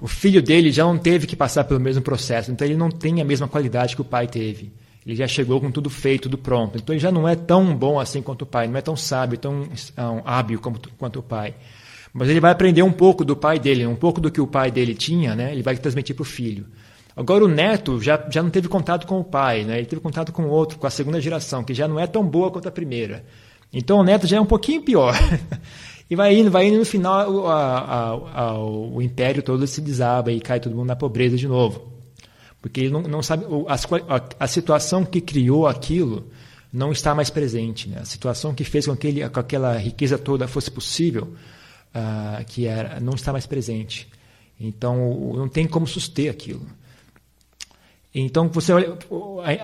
O 0.02 0.08
filho 0.08 0.42
dele 0.42 0.72
já 0.72 0.84
não 0.84 0.98
teve 0.98 1.28
que 1.28 1.36
passar 1.36 1.66
pelo 1.66 1.80
mesmo 1.80 2.02
processo, 2.02 2.52
então 2.52 2.68
ele 2.68 2.76
não 2.76 2.90
tem 2.90 3.22
a 3.22 3.24
mesma 3.24 3.48
qualidade 3.48 3.94
que 3.96 4.02
o 4.02 4.04
pai 4.04 4.26
teve. 4.26 4.74
Ele 5.06 5.16
já 5.16 5.28
chegou 5.28 5.62
com 5.62 5.70
tudo 5.70 5.92
feito, 5.92 6.24
tudo 6.24 6.40
pronto. 6.40 6.80
Então 6.80 6.92
ele 6.92 7.00
já 7.00 7.12
não 7.12 7.28
é 7.28 7.36
tão 7.36 7.76
bom 7.76 8.00
assim 8.00 8.20
quanto 8.20 8.42
o 8.42 8.48
pai, 8.48 8.68
não 8.68 8.78
é 8.78 8.82
tão 8.82 8.96
sábio, 8.96 9.38
tão 9.38 9.70
hábil 10.26 10.60
como, 10.60 10.80
quanto 10.98 11.20
o 11.20 11.24
pai. 11.24 11.54
Mas 12.12 12.30
ele 12.30 12.40
vai 12.40 12.52
aprender 12.52 12.82
um 12.82 12.92
pouco 12.92 13.24
do 13.24 13.36
pai 13.36 13.60
dele, 13.60 13.86
um 13.86 13.96
pouco 13.96 14.20
do 14.20 14.32
que 14.32 14.42
o 14.42 14.48
pai 14.48 14.72
dele 14.72 14.96
tinha, 14.96 15.36
né? 15.36 15.52
ele 15.52 15.62
vai 15.62 15.78
transmitir 15.78 16.16
para 16.16 16.24
o 16.24 16.26
filho. 16.26 16.66
Agora 17.20 17.44
o 17.44 17.50
neto 17.50 18.02
já, 18.02 18.30
já 18.32 18.42
não 18.42 18.50
teve 18.50 18.70
contato 18.70 19.06
com 19.06 19.20
o 19.20 19.24
pai, 19.26 19.66
né? 19.66 19.78
ele 19.78 19.86
teve 19.86 20.02
contato 20.02 20.32
com 20.32 20.48
outro, 20.48 20.80
com 20.80 20.88
a 20.88 20.90
segunda 20.90 21.20
geração, 21.20 21.66
que 21.66 21.74
já 21.74 21.86
não 21.86 22.00
é 22.00 22.08
tão 22.08 22.26
boa 22.26 22.50
quanto 22.50 22.70
a 22.70 22.72
primeira. 22.72 23.26
Então 23.74 24.00
o 24.00 24.04
neto 24.06 24.26
já 24.26 24.38
é 24.38 24.40
um 24.42 24.46
pouquinho 24.46 24.82
pior. 24.82 25.14
e 26.10 26.16
vai 26.16 26.34
indo, 26.34 26.50
vai 26.50 26.68
indo, 26.68 26.78
no 26.78 26.86
final 26.86 27.46
a, 27.46 27.80
a, 27.80 28.42
a, 28.44 28.64
o 28.64 29.02
império 29.02 29.44
todo 29.44 29.68
se 29.68 29.82
desaba 29.82 30.32
e 30.32 30.40
cai 30.40 30.62
todo 30.62 30.74
mundo 30.74 30.88
na 30.88 30.96
pobreza 30.96 31.36
de 31.36 31.46
novo. 31.46 31.92
Porque 32.62 32.80
ele 32.80 32.90
não, 32.90 33.02
não 33.02 33.22
sabe, 33.22 33.44
a, 33.68 34.46
a 34.46 34.48
situação 34.48 35.04
que 35.04 35.20
criou 35.20 35.68
aquilo 35.68 36.26
não 36.72 36.90
está 36.94 37.14
mais 37.14 37.30
presente. 37.30 37.90
Né? 37.90 38.00
A 38.00 38.06
situação 38.06 38.56
que 38.56 38.64
fez 38.64 38.86
com 38.86 38.96
que 38.96 39.08
ele, 39.08 39.30
com 39.30 39.40
aquela 39.42 39.78
riqueza 39.78 40.18
toda 40.18 40.48
fosse 40.48 40.72
possível 40.72 41.34
uh, 41.94 42.46
que 42.46 42.66
era, 42.66 42.98
não 43.02 43.16
está 43.16 43.34
mais 43.34 43.46
presente. 43.46 44.08
Então, 44.58 45.34
não 45.36 45.50
tem 45.50 45.68
como 45.68 45.86
suster 45.86 46.32
aquilo. 46.32 46.79
Então, 48.14 48.48
você 48.50 48.74
olha, 48.74 48.98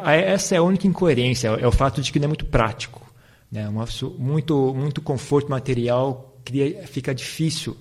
essa 0.07 0.55
é 0.55 0.57
a 0.57 0.63
única 0.63 0.87
incoerência, 0.87 1.47
é 1.47 1.67
o 1.67 1.71
fato 1.71 2.01
de 2.01 2.11
que 2.11 2.19
não 2.19 2.25
é 2.25 2.27
muito 2.27 2.45
prático. 2.45 3.01
Né? 3.51 3.67
Uma, 3.67 3.85
muito, 4.17 4.73
muito 4.73 5.01
conforto 5.01 5.49
material 5.49 6.39
cria, 6.43 6.85
fica 6.87 7.13
difícil 7.13 7.75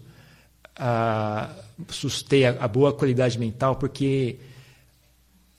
uh, 0.78 1.54
suster 1.88 2.56
a, 2.58 2.64
a 2.64 2.68
boa 2.68 2.92
qualidade 2.92 3.38
mental, 3.38 3.76
porque 3.76 4.36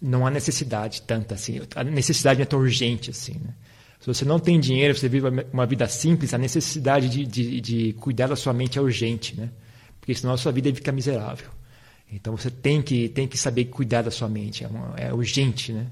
não 0.01 0.25
há 0.25 0.31
necessidade 0.31 1.01
tanta 1.03 1.35
assim. 1.35 1.61
A 1.75 1.83
necessidade 1.83 2.39
não 2.39 2.43
é 2.43 2.45
tão 2.45 2.59
urgente 2.59 3.11
assim. 3.11 3.33
Né? 3.33 3.53
Se 3.99 4.07
você 4.07 4.25
não 4.25 4.39
tem 4.39 4.59
dinheiro, 4.59 4.95
você 4.95 5.09
vive 5.09 5.27
uma 5.51 5.65
vida 5.65 5.87
simples, 5.87 6.33
a 6.33 6.37
necessidade 6.37 7.09
de, 7.09 7.25
de, 7.25 7.61
de 7.61 7.93
cuidar 7.93 8.27
da 8.27 8.35
sua 8.35 8.53
mente 8.53 8.77
é 8.77 8.81
urgente, 8.81 9.35
né? 9.35 9.49
Porque 9.99 10.13
senão 10.13 10.33
a 10.33 10.37
sua 10.37 10.51
vida 10.51 10.71
fica 10.75 10.91
miserável. 10.91 11.47
Então 12.11 12.35
você 12.35 12.49
tem 12.49 12.81
que, 12.81 13.09
tem 13.09 13.27
que 13.27 13.37
saber 13.37 13.65
cuidar 13.65 14.03
da 14.03 14.11
sua 14.11 14.29
mente, 14.29 14.63
é, 14.63 14.67
uma, 14.67 14.93
é 14.97 15.13
urgente, 15.13 15.73
né? 15.73 15.87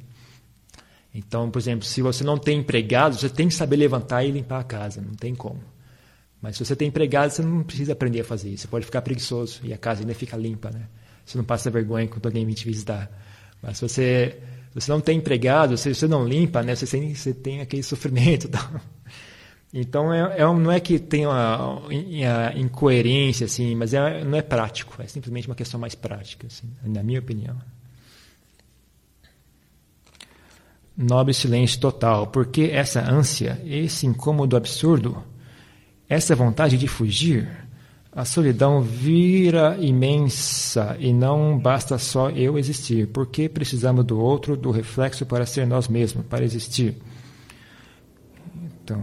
Então, 1.13 1.49
por 1.51 1.59
exemplo, 1.59 1.85
se 1.85 2.01
você 2.01 2.23
não 2.23 2.37
tem 2.37 2.59
empregado, 2.59 3.15
você 3.15 3.29
tem 3.29 3.47
que 3.47 3.53
saber 3.53 3.75
levantar 3.75 4.23
e 4.23 4.31
limpar 4.31 4.59
a 4.59 4.63
casa, 4.63 5.01
não 5.01 5.13
tem 5.13 5.35
como. 5.35 5.61
Mas 6.41 6.57
se 6.57 6.65
você 6.65 6.75
tem 6.75 6.87
empregado, 6.87 7.29
você 7.29 7.41
não 7.41 7.63
precisa 7.63 7.93
aprender 7.93 8.21
a 8.21 8.23
fazer 8.23 8.49
isso. 8.49 8.63
Você 8.63 8.67
pode 8.67 8.85
ficar 8.85 9.01
preguiçoso 9.01 9.61
e 9.63 9.71
a 9.73 9.77
casa 9.77 10.01
ainda 10.01 10.13
fica 10.13 10.35
limpa, 10.35 10.71
né? 10.71 10.87
Você 11.25 11.37
não 11.37 11.45
passa 11.45 11.69
vergonha 11.69 12.07
quando 12.07 12.25
alguém 12.25 12.45
vem 12.45 12.55
te 12.55 12.65
visitar. 12.65 13.09
Mas 13.61 13.77
se 13.77 13.87
você 13.87 14.39
você 14.73 14.91
não 14.91 14.99
tem 14.99 15.19
empregado, 15.19 15.77
se 15.77 15.93
você 15.93 16.07
não 16.07 16.27
limpa, 16.27 16.63
né, 16.63 16.75
você, 16.75 16.87
tem, 16.87 17.13
você 17.13 17.33
tem 17.33 17.61
aquele 17.61 17.83
sofrimento. 17.83 18.49
Tal. 18.49 18.81
Então, 19.73 20.13
é, 20.13 20.37
é, 20.37 20.43
não 20.43 20.71
é 20.71 20.79
que 20.79 20.99
tem 20.99 21.25
uma, 21.25 21.79
uma 21.79 22.53
incoerência, 22.55 23.45
assim, 23.45 23.73
mas 23.73 23.91
é, 23.91 24.23
não 24.23 24.37
é 24.37 24.41
prático, 24.43 25.01
é 25.01 25.07
simplesmente 25.07 25.47
uma 25.47 25.55
questão 25.55 25.79
mais 25.79 25.95
prática, 25.95 26.45
assim, 26.45 26.69
na 26.83 27.01
minha 27.01 27.19
opinião. 27.19 27.57
Nobre 30.95 31.33
silêncio 31.33 31.79
total, 31.79 32.27
porque 32.27 32.69
essa 32.71 33.01
ânsia, 33.01 33.59
esse 33.65 34.05
incômodo 34.05 34.55
absurdo, 34.55 35.23
essa 36.07 36.35
vontade 36.35 36.77
de 36.77 36.87
fugir, 36.87 37.49
a 38.11 38.25
solidão 38.25 38.79
vira 38.79 39.75
imensa 39.79 40.95
e 40.99 41.11
não 41.11 41.57
basta 41.57 41.97
só 41.97 42.29
eu 42.29 42.59
existir, 42.59 43.07
porque 43.07 43.49
precisamos 43.49 44.05
do 44.05 44.19
outro, 44.19 44.55
do 44.55 44.69
reflexo 44.69 45.25
para 45.25 45.47
ser 45.47 45.65
nós 45.65 45.87
mesmos, 45.87 46.23
para 46.27 46.45
existir. 46.45 46.95
Então, 48.83 49.01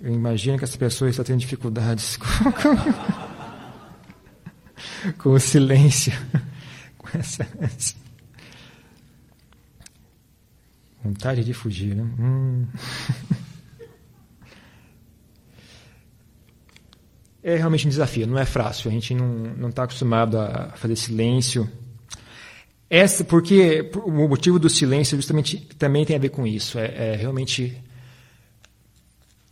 eu 0.00 0.14
imagino 0.14 0.56
que 0.58 0.64
as 0.64 0.74
pessoas 0.76 1.10
estão 1.10 1.24
tendo 1.24 1.40
dificuldades 1.40 2.16
com, 2.18 2.52
com 5.18 5.30
o 5.30 5.40
silêncio, 5.40 6.12
com 6.96 7.18
essa 7.18 7.46
vontade 11.02 11.44
de 11.44 11.52
fugir. 11.52 11.94
Né? 11.94 12.02
Hum. 12.18 12.66
é 17.42 17.56
realmente 17.56 17.86
um 17.86 17.90
desafio, 17.90 18.26
não 18.26 18.38
é 18.38 18.44
fácil. 18.44 18.90
A 18.90 18.92
gente 18.92 19.14
não 19.14 19.68
está 19.68 19.84
acostumado 19.84 20.38
a 20.38 20.72
fazer 20.76 20.96
silêncio. 20.96 21.68
Essa, 22.88 23.22
porque 23.24 23.90
o 24.04 24.10
motivo 24.10 24.58
do 24.58 24.68
silêncio 24.68 25.16
justamente 25.16 25.58
também 25.78 26.04
tem 26.04 26.16
a 26.16 26.18
ver 26.18 26.30
com 26.30 26.46
isso. 26.46 26.78
É, 26.78 27.12
é 27.12 27.16
realmente 27.16 27.76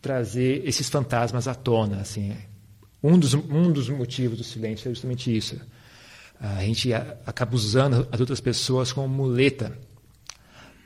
trazer 0.01 0.63
esses 0.67 0.89
fantasmas 0.89 1.49
à 1.49 1.55
tona. 1.55 2.01
Assim. 2.01 2.35
Um, 3.03 3.19
dos, 3.19 3.35
um 3.35 3.73
dos 3.73 3.89
motivos 3.89 4.39
do 4.39 4.45
silêncio 4.45 4.89
é 4.89 4.95
justamente 4.95 5.35
isso. 5.35 5.61
A 6.41 6.63
gente 6.63 6.93
acaba 6.95 7.55
usando 7.57 8.07
as 8.13 8.21
outras 8.21 8.41
pessoas 8.41 8.93
como 8.93 9.09
muleta 9.09 9.77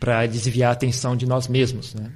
para 0.01 0.27
desviar 0.27 0.71
a 0.71 0.73
atenção 0.73 1.15
de 1.15 1.27
nós 1.27 1.47
mesmos, 1.47 1.95
né? 1.95 2.11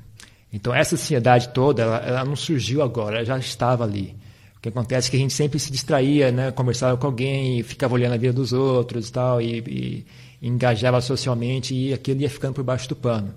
Então 0.53 0.75
essa 0.75 0.95
ansiedade 0.95 1.51
toda, 1.51 1.83
ela, 1.83 1.97
ela, 1.99 2.25
não 2.25 2.35
surgiu 2.35 2.83
agora, 2.83 3.17
ela 3.17 3.25
já 3.25 3.39
estava 3.39 3.85
ali. 3.85 4.17
O 4.57 4.61
que 4.61 4.71
acontece 4.71 5.09
é 5.09 5.11
que 5.11 5.17
a 5.17 5.21
gente 5.21 5.35
sempre 5.35 5.59
se 5.59 5.71
distraía, 5.71 6.33
né? 6.33 6.51
Conversava 6.51 6.97
com 6.97 7.07
alguém, 7.07 7.63
ficava 7.63 7.95
olhando 7.95 8.15
a 8.15 8.17
vida 8.17 8.33
dos 8.33 8.53
outros 8.53 9.09
e 9.09 9.13
tal, 9.13 9.41
e, 9.41 9.59
e, 9.59 10.07
engajava 10.41 11.01
socialmente 11.01 11.75
e 11.75 11.93
aquilo 11.93 12.23
ia 12.23 12.31
ficando 12.31 12.55
por 12.55 12.65
baixo 12.65 12.89
do 12.89 12.97
pano. 12.97 13.35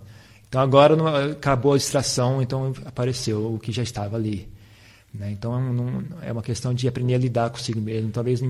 Então 0.49 0.59
agora 0.62 0.95
não, 0.95 1.07
acabou 1.31 1.73
a 1.73 1.77
distração, 1.77 2.41
então 2.41 2.73
apareceu 2.83 3.53
o 3.53 3.59
que 3.59 3.71
já 3.71 3.83
estava 3.83 4.15
ali. 4.15 4.49
Né? 5.13 5.31
Então 5.31 5.62
não, 5.71 6.03
é 6.23 6.31
uma 6.31 6.41
questão 6.41 6.73
de 6.73 6.88
aprender 6.88 7.13
a 7.13 7.19
lidar 7.19 7.49
consigo 7.51 7.79
mesmo. 7.79 8.09
Talvez 8.12 8.41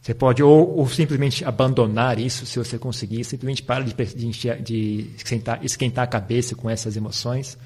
você 0.00 0.14
pode 0.14 0.42
ou, 0.42 0.76
ou, 0.76 0.88
simplesmente 0.88 1.44
abandonar 1.44 2.18
isso, 2.18 2.46
se 2.46 2.58
você 2.58 2.78
conseguir, 2.78 3.24
simplesmente 3.24 3.62
para 3.62 3.84
de, 3.84 3.94
de, 3.94 4.62
de 4.62 5.10
esquentar, 5.16 5.60
esquentar, 5.62 6.04
a 6.04 6.06
cabeça 6.06 6.54
com 6.54 6.68
essas 6.68 6.96
emoções. 6.96 7.58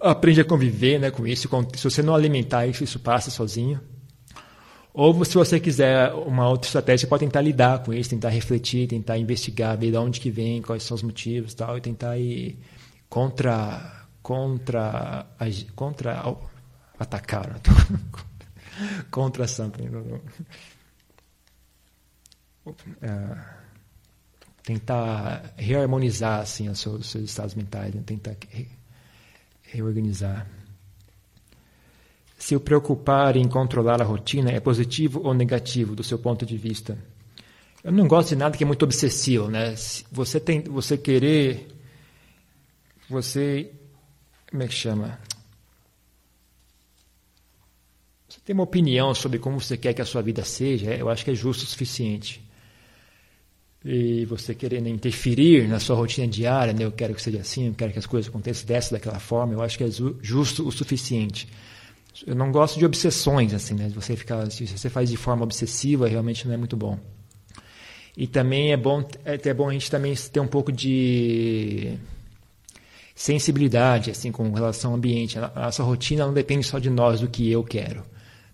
Aprende 0.00 0.40
a 0.40 0.44
conviver 0.44 0.98
né, 0.98 1.10
com 1.10 1.26
isso. 1.26 1.48
Se 1.76 1.84
você 1.84 2.02
não 2.02 2.14
alimentar 2.14 2.66
isso, 2.66 2.82
isso 2.82 2.98
passa 2.98 3.30
sozinho. 3.30 3.80
Ou 4.94 5.24
se 5.24 5.34
você 5.34 5.58
quiser 5.58 6.12
uma 6.14 6.48
outra 6.48 6.68
estratégia, 6.68 7.08
pode 7.08 7.24
tentar 7.24 7.40
lidar 7.40 7.82
com 7.82 7.92
isso, 7.92 8.10
tentar 8.10 8.28
refletir, 8.28 8.86
tentar 8.86 9.18
investigar, 9.18 9.76
ver 9.76 9.90
de 9.90 9.96
onde 9.96 10.20
que 10.20 10.30
vem, 10.30 10.62
quais 10.62 10.84
são 10.84 10.94
os 10.94 11.02
motivos 11.02 11.52
tal, 11.52 11.76
e 11.76 11.80
tentar 11.80 12.16
ir 12.16 12.56
contra, 13.08 14.06
contra, 14.22 15.26
contra 15.74 16.36
atacar, 16.96 17.60
contra 19.10 19.48
something 19.48 19.88
é, 23.02 23.36
tentar 24.62 25.52
reharmonizar 25.56 26.40
assim 26.40 26.68
os 26.68 26.78
seus, 26.78 27.00
os 27.00 27.10
seus 27.10 27.24
estados 27.24 27.54
mentais, 27.56 27.92
né? 27.92 28.02
tentar 28.06 28.36
re, 28.48 28.68
reorganizar. 29.62 30.46
Se 32.44 32.54
o 32.54 32.60
preocupar 32.60 33.38
em 33.38 33.48
controlar 33.48 34.02
a 34.02 34.04
rotina 34.04 34.50
é 34.50 34.60
positivo 34.60 35.18
ou 35.24 35.32
negativo 35.32 35.96
do 35.96 36.04
seu 36.04 36.18
ponto 36.18 36.44
de 36.44 36.58
vista? 36.58 36.98
Eu 37.82 37.90
não 37.90 38.06
gosto 38.06 38.28
de 38.28 38.36
nada 38.36 38.54
que 38.54 38.62
é 38.62 38.66
muito 38.66 38.82
obsessivo, 38.82 39.48
né? 39.48 39.74
Você 40.12 40.38
tem, 40.38 40.60
você 40.60 40.98
querer, 40.98 41.68
você, 43.08 43.72
como 44.50 44.62
é 44.62 44.68
que 44.68 44.74
chama? 44.74 45.18
Você 48.28 48.40
tem 48.44 48.52
uma 48.52 48.64
opinião 48.64 49.14
sobre 49.14 49.38
como 49.38 49.58
você 49.58 49.78
quer 49.78 49.94
que 49.94 50.02
a 50.02 50.04
sua 50.04 50.20
vida 50.20 50.44
seja, 50.44 50.94
eu 50.94 51.08
acho 51.08 51.24
que 51.24 51.30
é 51.30 51.34
justo 51.34 51.62
o 51.62 51.66
suficiente 51.66 52.46
e 53.82 54.26
você 54.26 54.54
querendo 54.54 54.88
interferir 54.88 55.66
na 55.66 55.80
sua 55.80 55.96
rotina 55.96 56.28
diária, 56.28 56.74
né? 56.74 56.84
eu 56.84 56.92
quero 56.92 57.14
que 57.14 57.22
seja 57.22 57.40
assim, 57.40 57.68
eu 57.68 57.74
quero 57.74 57.94
que 57.94 57.98
as 57.98 58.06
coisas 58.06 58.28
aconteçam 58.28 58.66
dessa 58.66 58.90
daquela 58.90 59.18
forma, 59.18 59.54
eu 59.54 59.62
acho 59.62 59.78
que 59.78 59.84
é 59.84 59.88
justo 60.20 60.68
o 60.68 60.70
suficiente. 60.70 61.48
Eu 62.26 62.34
não 62.34 62.52
gosto 62.52 62.78
de 62.78 62.86
obsessões 62.86 63.52
assim, 63.52 63.74
né? 63.74 63.88
Você 63.94 64.14
ficar, 64.14 64.50
se 64.50 64.66
você 64.66 64.88
faz 64.88 65.10
de 65.10 65.16
forma 65.16 65.42
obsessiva, 65.42 66.06
realmente 66.06 66.46
não 66.46 66.54
é 66.54 66.56
muito 66.56 66.76
bom. 66.76 66.98
E 68.16 68.26
também 68.26 68.72
é 68.72 68.76
bom, 68.76 69.04
é 69.24 69.34
até 69.34 69.52
bom 69.52 69.68
a 69.68 69.72
gente 69.72 69.90
também 69.90 70.14
ter 70.14 70.38
um 70.38 70.46
pouco 70.46 70.70
de 70.70 71.98
sensibilidade 73.14 74.10
assim 74.10 74.30
com 74.30 74.52
relação 74.52 74.92
ao 74.92 74.96
ambiente. 74.96 75.38
A 75.38 75.50
nossa 75.56 75.82
rotina 75.82 76.24
não 76.24 76.32
depende 76.32 76.64
só 76.64 76.78
de 76.78 76.90
nós, 76.90 77.20
do 77.20 77.28
que 77.28 77.50
eu 77.50 77.64
quero. 77.64 78.04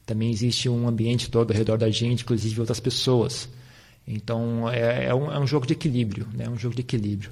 Também 0.06 0.30
existe 0.30 0.68
um 0.68 0.88
ambiente 0.88 1.30
todo 1.30 1.50
ao 1.50 1.56
redor 1.56 1.76
da 1.76 1.90
gente, 1.90 2.22
inclusive 2.22 2.58
outras 2.58 2.80
pessoas. 2.80 3.48
Então 4.06 4.68
é, 4.70 5.06
é, 5.06 5.14
um, 5.14 5.30
é 5.30 5.38
um, 5.38 5.46
jogo 5.46 5.66
de 5.66 5.74
equilíbrio, 5.74 6.26
né? 6.32 6.44
É 6.46 6.50
um 6.50 6.56
jogo 6.56 6.74
de 6.74 6.80
equilíbrio. 6.80 7.30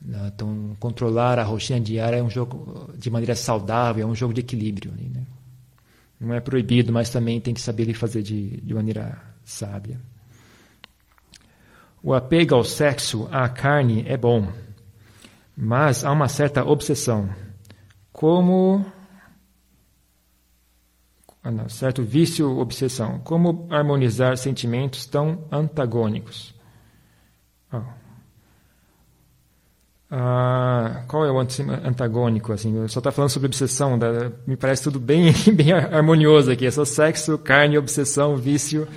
Né? 0.00 0.32
Então 0.34 0.74
controlar 0.80 1.38
a 1.38 1.44
rotina 1.44 1.78
diária 1.78 2.16
é 2.16 2.22
um 2.22 2.30
jogo 2.30 2.90
de 2.96 3.10
maneira 3.10 3.36
saudável, 3.36 4.08
é 4.08 4.10
um 4.10 4.14
jogo 4.14 4.32
de 4.32 4.40
equilíbrio. 4.40 4.92
Né? 4.92 5.22
Não 6.20 6.34
é 6.34 6.40
proibido, 6.40 6.92
mas 6.92 7.08
também 7.08 7.40
tem 7.40 7.54
que 7.54 7.60
saber 7.60 7.92
fazer 7.94 8.22
de, 8.22 8.60
de 8.60 8.74
maneira 8.74 9.20
sábia. 9.42 9.98
O 12.02 12.12
apego 12.12 12.54
ao 12.54 12.64
sexo, 12.64 13.26
à 13.32 13.48
carne, 13.48 14.04
é 14.06 14.16
bom, 14.16 14.52
mas 15.56 16.04
há 16.04 16.12
uma 16.12 16.28
certa 16.28 16.64
obsessão. 16.64 17.28
Como 18.12 18.84
ah, 21.42 21.50
não, 21.50 21.68
certo 21.70 22.02
vício 22.02 22.58
obsessão. 22.58 23.18
Como 23.20 23.66
harmonizar 23.70 24.36
sentimentos 24.36 25.06
tão 25.06 25.46
antagônicos? 25.50 26.54
Oh. 27.72 27.99
Ah, 30.10 31.04
qual 31.06 31.24
é 31.24 31.30
o 31.30 31.38
antagônico? 31.38 32.52
Assim, 32.52 32.88
só 32.88 32.98
está 32.98 33.12
falando 33.12 33.30
sobre 33.30 33.46
obsessão. 33.46 33.96
Da, 33.98 34.32
me 34.46 34.56
parece 34.56 34.82
tudo 34.82 34.98
bem, 34.98 35.32
bem 35.54 35.72
harmonioso 35.72 36.50
aqui. 36.50 36.66
É 36.66 36.70
só 36.70 36.84
sexo, 36.84 37.38
carne, 37.38 37.78
obsessão, 37.78 38.36
vício. 38.36 38.88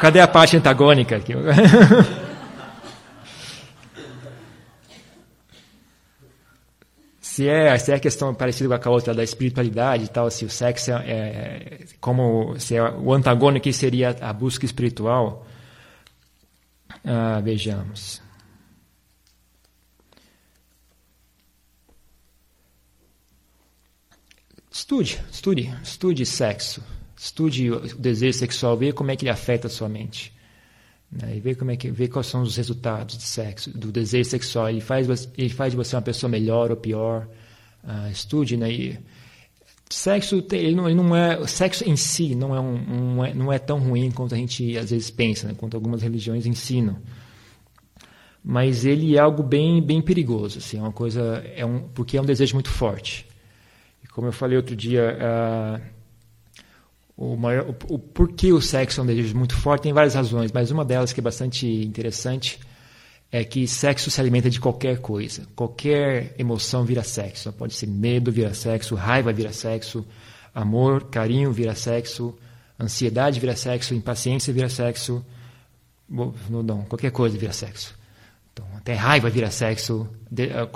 Cadê 0.00 0.20
a 0.20 0.28
parte 0.28 0.56
antagônica 0.56 1.16
aqui? 1.16 1.32
se 7.20 7.48
é 7.48 7.76
se 7.78 7.90
é 7.90 7.98
questão 7.98 8.34
parecida 8.34 8.78
com 8.78 8.88
a 8.90 8.92
outra 8.92 9.14
da 9.14 9.24
espiritualidade 9.24 10.04
e 10.04 10.08
tal 10.08 10.30
se 10.30 10.44
o 10.44 10.50
sexo 10.50 10.90
é, 10.92 10.98
é 10.98 11.78
como 11.98 12.54
se 12.58 12.76
é, 12.76 12.82
o 12.82 13.10
antagônico 13.10 13.72
seria 13.72 14.14
a 14.20 14.34
busca 14.34 14.66
espiritual 14.66 15.46
ah, 17.02 17.40
vejamos 17.42 18.20
estude 24.72 25.20
estude 25.30 25.74
estude 25.82 26.26
sexo 26.26 26.82
estude 27.16 27.70
o 27.70 27.80
desejo 27.98 28.38
sexual 28.38 28.76
veja 28.76 28.92
como 28.92 29.10
é 29.10 29.16
que 29.16 29.24
ele 29.24 29.30
afeta 29.30 29.66
a 29.66 29.70
sua 29.70 29.88
mente 29.88 30.32
né? 31.12 31.36
E 31.36 31.40
ver 31.40 31.56
como 31.56 31.70
é 31.70 31.76
que 31.76 31.90
ver 31.90 32.08
quais 32.08 32.26
são 32.26 32.42
os 32.42 32.56
resultados 32.56 33.16
do 33.16 33.22
sexo, 33.22 33.70
do 33.76 33.92
desejo 33.92 34.30
sexual. 34.30 34.70
Ele 34.70 34.80
faz 34.80 35.28
ele 35.36 35.50
faz 35.50 35.72
de 35.72 35.76
você 35.76 35.94
uma 35.94 36.02
pessoa 36.02 36.30
melhor 36.30 36.70
ou 36.70 36.76
pior. 36.76 37.28
Uh, 37.84 38.10
estude, 38.10 38.56
né? 38.56 38.72
E 38.72 38.98
sexo 39.90 40.42
ele 40.52 40.74
não, 40.74 40.88
ele 40.88 40.96
não 40.96 41.14
é 41.14 41.46
sexo 41.46 41.86
em 41.86 41.96
si 41.96 42.34
não 42.34 42.56
é 42.56 42.60
um, 42.60 43.18
um 43.18 43.24
é, 43.24 43.34
não 43.34 43.52
é 43.52 43.58
tão 43.58 43.78
ruim 43.78 44.10
quanto 44.10 44.34
a 44.34 44.38
gente 44.38 44.78
às 44.78 44.90
vezes 44.90 45.10
pensa, 45.10 45.48
né? 45.48 45.54
quanto 45.54 45.74
algumas 45.74 46.00
religiões 46.00 46.46
ensinam. 46.46 46.96
Mas 48.42 48.86
ele 48.86 49.16
é 49.16 49.20
algo 49.20 49.42
bem 49.42 49.82
bem 49.82 50.00
perigoso, 50.00 50.58
assim, 50.58 50.78
é 50.78 50.80
uma 50.80 50.92
coisa 50.92 51.44
é 51.54 51.66
um 51.66 51.80
porque 51.80 52.16
é 52.16 52.22
um 52.22 52.24
desejo 52.24 52.54
muito 52.54 52.70
forte. 52.70 53.26
Como 54.14 54.28
eu 54.28 54.32
falei 54.32 54.56
outro 54.56 54.76
dia, 54.76 55.18
uh, 55.18 55.80
o, 57.16 57.36
maior, 57.36 57.66
o, 57.68 57.94
o 57.94 57.98
porquê 57.98 58.52
o 58.52 58.60
sexo 58.60 59.00
é 59.00 59.04
um 59.04 59.06
desejo 59.06 59.36
muito 59.36 59.56
forte 59.56 59.82
tem 59.82 59.92
várias 59.92 60.14
razões, 60.14 60.52
mas 60.52 60.70
uma 60.70 60.84
delas 60.84 61.12
que 61.12 61.20
é 61.20 61.22
bastante 61.22 61.66
interessante 61.66 62.60
é 63.30 63.42
que 63.42 63.66
sexo 63.66 64.10
se 64.10 64.20
alimenta 64.20 64.50
de 64.50 64.60
qualquer 64.60 64.98
coisa. 64.98 65.46
Qualquer 65.56 66.34
emoção 66.38 66.84
vira 66.84 67.02
sexo. 67.02 67.50
Pode 67.54 67.72
ser 67.72 67.86
medo 67.86 68.30
vira 68.30 68.52
sexo, 68.52 68.94
raiva 68.94 69.32
vira 69.32 69.52
sexo, 69.52 70.06
amor, 70.54 71.04
carinho 71.04 71.50
vira 71.50 71.74
sexo, 71.74 72.36
ansiedade 72.78 73.40
vira 73.40 73.56
sexo, 73.56 73.94
impaciência 73.94 74.52
vira 74.52 74.68
sexo, 74.68 75.24
não, 76.06 76.62
não 76.62 76.82
qualquer 76.84 77.10
coisa 77.10 77.38
vira 77.38 77.54
sexo. 77.54 77.94
Então, 78.52 78.66
até 78.76 78.92
raiva 78.92 79.30
vira 79.30 79.50
sexo. 79.50 80.06
Ah, 80.54 80.68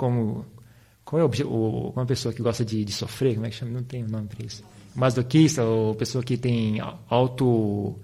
como 1.07 1.23
é 1.23 1.25
o, 1.25 1.47
o, 1.47 1.89
uma 1.95 2.05
pessoa 2.05 2.33
que 2.33 2.41
gosta 2.41 2.65
de, 2.65 2.83
de 2.83 2.91
sofrer? 2.91 3.35
Como 3.35 3.45
é 3.45 3.49
que 3.49 3.55
chama? 3.55 3.71
Não 3.71 3.83
tem 3.83 4.03
um 4.03 4.07
nome 4.07 4.27
para 4.27 4.45
isso 4.45 4.61
masoquista 4.97 5.63
ou 5.63 5.93
pessoa 5.93 6.23
que 6.23 6.35
tem 6.35 6.81
auto 7.07 7.95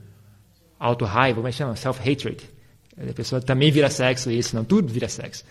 auto 0.80 1.06
raiva, 1.06 1.38
como 1.38 1.48
é 1.48 1.52
que 1.52 1.58
chama? 1.58 1.76
Self 1.76 2.00
hatred. 2.00 2.38
A 3.10 3.14
pessoa 3.14 3.42
também 3.42 3.72
vira 3.72 3.90
sexo 3.90 4.30
isso, 4.30 4.56
não 4.56 4.64
tudo 4.64 4.94
vira 4.94 5.10
sexo. 5.10 5.44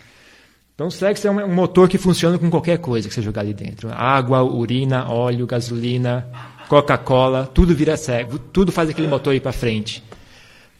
Então, 0.73 0.87
o 0.87 0.91
sexo 0.91 1.27
é 1.27 1.31
um 1.31 1.53
motor 1.53 1.89
que 1.89 1.97
funciona 1.97 2.37
com 2.39 2.49
qualquer 2.49 2.77
coisa 2.77 3.07
que 3.07 3.13
você 3.13 3.21
jogar 3.21 3.41
ali 3.41 3.53
dentro. 3.53 3.91
Água, 3.91 4.41
urina, 4.41 5.07
óleo, 5.11 5.45
gasolina, 5.45 6.27
Coca-Cola, 6.69 7.45
tudo 7.45 7.75
vira 7.75 7.97
sexo, 7.97 8.39
tudo 8.39 8.71
faz 8.71 8.89
aquele 8.89 9.07
motor 9.07 9.35
ir 9.35 9.41
para 9.41 9.51
frente. 9.51 10.03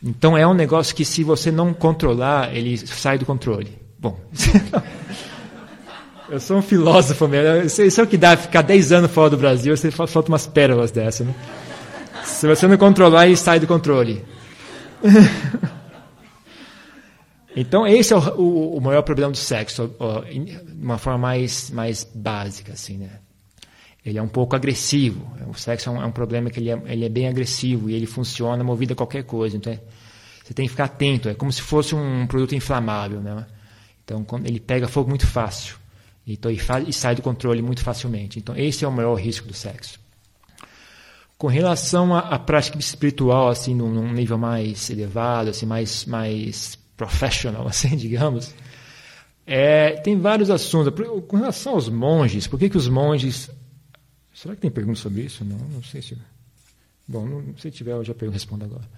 Então, 0.02 0.38
é 0.38 0.48
um 0.48 0.54
negócio 0.54 0.96
que 0.96 1.04
se 1.04 1.24
você 1.24 1.52
não 1.52 1.74
controlar, 1.74 2.56
ele 2.56 2.78
sai 2.78 3.18
do 3.18 3.26
controle. 3.26 3.78
Bom, 4.00 4.20
Eu 6.34 6.40
sou 6.40 6.58
um 6.58 6.62
filósofo 6.64 7.28
mesmo. 7.28 7.86
Isso 7.86 8.02
é 8.02 8.04
o 8.04 8.08
que 8.08 8.18
dá 8.18 8.36
ficar 8.36 8.64
10 8.64 8.92
anos 8.92 9.12
fora 9.12 9.30
do 9.30 9.38
Brasil, 9.38 9.78
você 9.78 9.92
falta 9.92 10.30
umas 10.30 10.48
pérolas 10.48 10.90
dessa, 10.90 11.24
né? 11.24 11.36
Se 12.26 12.48
você 12.48 12.68
não 12.68 12.76
controlar, 12.76 13.28
ele 13.28 13.38
sai 13.38 13.60
do 13.60 13.68
controle. 13.68 14.26
então, 17.56 17.86
esse 17.86 18.14
é 18.14 18.18
o, 18.18 18.20
o, 18.36 18.78
o, 18.78 18.82
maior 18.82 19.04
problema 19.04 19.32
do 19.32 19.38
sexo, 19.38 19.94
de 20.28 20.60
uma 20.74 20.98
forma 20.98 21.20
mais, 21.20 21.70
mais 21.70 22.04
básica, 22.04 22.74
assim, 22.74 22.98
né? 22.98 23.12
Ele 24.04 24.18
é 24.18 24.22
um 24.22 24.28
pouco 24.28 24.56
agressivo. 24.56 25.32
O 25.48 25.54
sexo 25.54 25.90
é 25.90 25.92
um, 25.92 26.02
é 26.02 26.06
um 26.08 26.12
problema 26.12 26.50
que 26.50 26.60
ele 26.60 26.72
é, 26.72 26.82
ele 26.88 27.06
é, 27.06 27.10
bem 27.10 27.28
agressivo 27.28 27.92
e 27.92 27.94
ele 27.94 28.08
funciona 28.08 28.64
movido 28.64 28.94
a 28.94 28.96
qualquer 28.96 29.24
coisa. 29.24 29.56
Então, 29.56 29.72
é, 29.72 29.80
você 30.44 30.52
tem 30.52 30.66
que 30.66 30.72
ficar 30.72 30.86
atento. 30.86 31.30
É 31.30 31.36
como 31.36 31.52
se 31.52 31.62
fosse 31.62 31.94
um 31.94 32.26
produto 32.26 32.56
inflamável, 32.56 33.22
né? 33.22 33.46
Então, 34.04 34.26
ele 34.44 34.60
pega 34.60 34.88
fogo 34.88 35.10
muito 35.10 35.28
fácil. 35.28 35.83
Então, 36.26 36.50
e, 36.50 36.58
e 36.88 36.94
sai 36.94 37.16
do 37.16 37.22
controle 37.22 37.62
muito 37.62 37.82
facilmente. 37.82 38.40
Então, 38.40 38.56
esse 38.56 38.86
é 38.86 38.88
o 38.88 38.92
maior 38.92 39.16
risco 39.16 39.48
do 39.48 39.54
sexo. 39.54 40.00
Com 41.38 41.48
relação 41.48 42.16
à, 42.16 42.20
à 42.20 42.40
prática 42.40 42.78
espiritual, 42.80 43.50
assim, 43.50 43.76
num, 43.76 43.90
num, 43.90 44.14
nível 44.14 44.38
mais 44.38 44.90
elevado, 44.90 45.50
assim, 45.50 45.66
mais, 45.66 46.06
mais 46.06 46.78
professional, 46.96 47.68
assim, 47.68 47.98
digamos, 47.98 48.56
é, 49.46 49.92
tem 49.98 50.18
vários 50.18 50.50
assuntos. 50.50 50.94
Com 51.28 51.38
relação 51.38 51.74
aos 51.74 51.90
monges, 51.90 52.48
por 52.48 52.58
que, 52.58 52.70
que 52.70 52.78
os 52.78 52.88
monges. 52.88 53.52
Será 54.34 54.56
que 54.56 54.62
tem 54.62 54.72
pergunta 54.72 55.00
sobre 55.00 55.24
isso? 55.24 55.44
Não, 55.44 55.58
não 55.58 55.84
sei 55.84 56.02
se. 56.02 56.18
Bom, 57.06 57.26
não, 57.26 57.58
se 57.58 57.70
tiver, 57.70 57.92
eu 57.92 58.04
já 58.04 58.14
respondo 58.32 58.64
agora. 58.64 58.90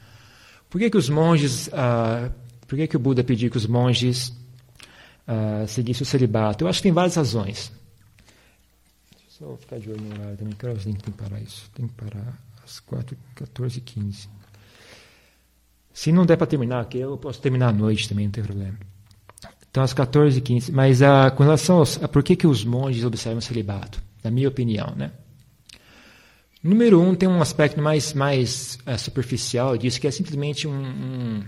Por 0.69 0.77
que, 0.77 0.91
que 0.91 0.97
os 0.97 1.09
monges. 1.09 1.69
Ah, 1.73 2.29
por 2.67 2.77
que, 2.77 2.87
que 2.87 2.95
o 2.95 2.99
Buda 2.99 3.23
pediu 3.23 3.49
que 3.49 3.57
os 3.57 3.65
monges 3.65 4.31
uh, 5.27 5.67
seguisse 5.67 6.03
o 6.03 6.05
celibato? 6.05 6.63
Eu 6.63 6.67
acho 6.67 6.79
que 6.79 6.83
tem 6.83 6.91
várias 6.91 7.15
razões. 7.15 7.71
Deixa 9.11 9.43
eu 9.43 9.51
só 9.51 9.57
ficar 9.57 9.79
de 9.79 9.89
olho 9.89 10.01
no 10.01 10.13
horário 10.15 10.37
também. 10.37 10.55
Que 10.55 10.65
horas 10.65 10.83
tem 10.83 10.93
que 10.93 11.11
parar 11.11 11.41
isso? 11.41 11.69
Tem 11.73 11.87
que 11.87 11.93
parar 11.93 12.39
às 12.63 12.79
4, 12.79 13.17
14 13.35 13.77
e 13.77 13.81
15. 13.81 14.29
Se 15.93 16.11
não 16.11 16.25
der 16.25 16.37
para 16.37 16.47
terminar 16.47 16.81
aqui, 16.81 16.97
eu 16.97 17.17
posso 17.17 17.39
terminar 17.39 17.69
à 17.69 17.73
noite 17.73 18.09
também, 18.09 18.25
não 18.25 18.31
tem 18.31 18.43
problema. 18.43 18.77
Então, 19.69 19.83
às 19.83 19.93
14 19.93 20.37
e 20.37 20.41
15. 20.41 20.71
Mas 20.71 21.01
uh, 21.01 21.33
com 21.35 21.43
relação 21.43 21.77
aos, 21.77 22.01
a 22.01 22.07
por 22.07 22.23
que, 22.23 22.35
que 22.35 22.47
os 22.47 22.63
monges 22.63 23.03
observam 23.03 23.39
o 23.39 23.41
celibato? 23.41 24.01
Na 24.23 24.31
minha 24.31 24.47
opinião, 24.47 24.93
né? 24.95 25.11
Número 26.63 26.99
um, 26.99 27.13
tem 27.13 27.29
um 27.29 27.41
aspecto 27.41 27.81
mais, 27.81 28.13
mais 28.13 28.79
uh, 28.87 28.97
superficial 28.97 29.77
disso, 29.77 30.01
que 30.01 30.07
é 30.07 30.11
simplesmente 30.11 30.67
um, 30.67 30.73
um 30.73 31.43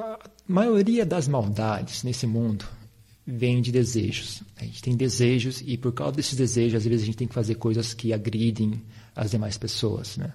a 0.00 0.18
maioria 0.46 1.04
das 1.04 1.28
maldades 1.28 2.02
nesse 2.02 2.26
mundo 2.26 2.64
vem 3.26 3.60
de 3.60 3.72
desejos. 3.72 4.42
A 4.56 4.64
gente 4.64 4.82
tem 4.82 4.96
desejos 4.96 5.62
e 5.66 5.76
por 5.76 5.92
causa 5.92 6.12
desses 6.12 6.36
desejos, 6.36 6.76
às 6.76 6.84
vezes 6.84 7.02
a 7.02 7.06
gente 7.06 7.18
tem 7.18 7.26
que 7.26 7.34
fazer 7.34 7.56
coisas 7.56 7.92
que 7.92 8.12
agridem 8.12 8.82
as 9.14 9.30
demais 9.30 9.58
pessoas, 9.58 10.16
né? 10.16 10.32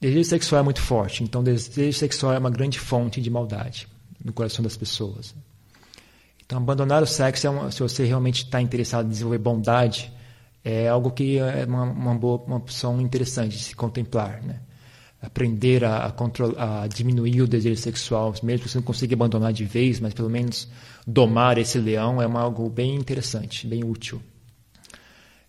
Desejo 0.00 0.28
sexual 0.28 0.62
é 0.62 0.64
muito 0.64 0.80
forte, 0.80 1.22
então 1.22 1.44
desejo 1.44 1.96
sexual 1.96 2.32
é 2.32 2.38
uma 2.38 2.50
grande 2.50 2.78
fonte 2.80 3.20
de 3.20 3.30
maldade 3.30 3.86
no 4.24 4.32
coração 4.32 4.62
das 4.62 4.76
pessoas. 4.76 5.32
Então 6.44 6.58
abandonar 6.58 7.02
o 7.02 7.06
sexo, 7.06 7.46
é 7.46 7.70
se 7.70 7.80
você 7.80 8.04
realmente 8.04 8.44
está 8.44 8.60
interessado 8.60 9.06
em 9.06 9.10
desenvolver 9.10 9.38
bondade, 9.38 10.12
é 10.64 10.88
algo 10.88 11.12
que 11.12 11.38
é 11.38 11.64
uma, 11.64 11.84
uma 11.84 12.14
boa, 12.16 12.42
uma 12.44 12.56
opção 12.56 13.00
interessante 13.00 13.56
de 13.56 13.62
se 13.62 13.76
contemplar, 13.76 14.42
né? 14.42 14.60
Aprender 15.22 15.84
a, 15.84 16.06
a, 16.06 16.82
a, 16.82 16.86
diminuir 16.88 17.42
o 17.42 17.46
desejo 17.46 17.80
sexual, 17.80 18.34
mesmo 18.42 18.64
que 18.64 18.68
você 18.70 18.78
não 18.78 18.82
consiga 18.82 19.14
abandonar 19.14 19.52
de 19.52 19.64
vez, 19.64 20.00
mas 20.00 20.12
pelo 20.12 20.28
menos 20.28 20.68
domar 21.06 21.58
esse 21.58 21.78
leão 21.78 22.20
é 22.20 22.26
uma, 22.26 22.40
algo 22.40 22.68
bem 22.68 22.96
interessante, 22.96 23.66
bem 23.68 23.84
útil. 23.84 24.20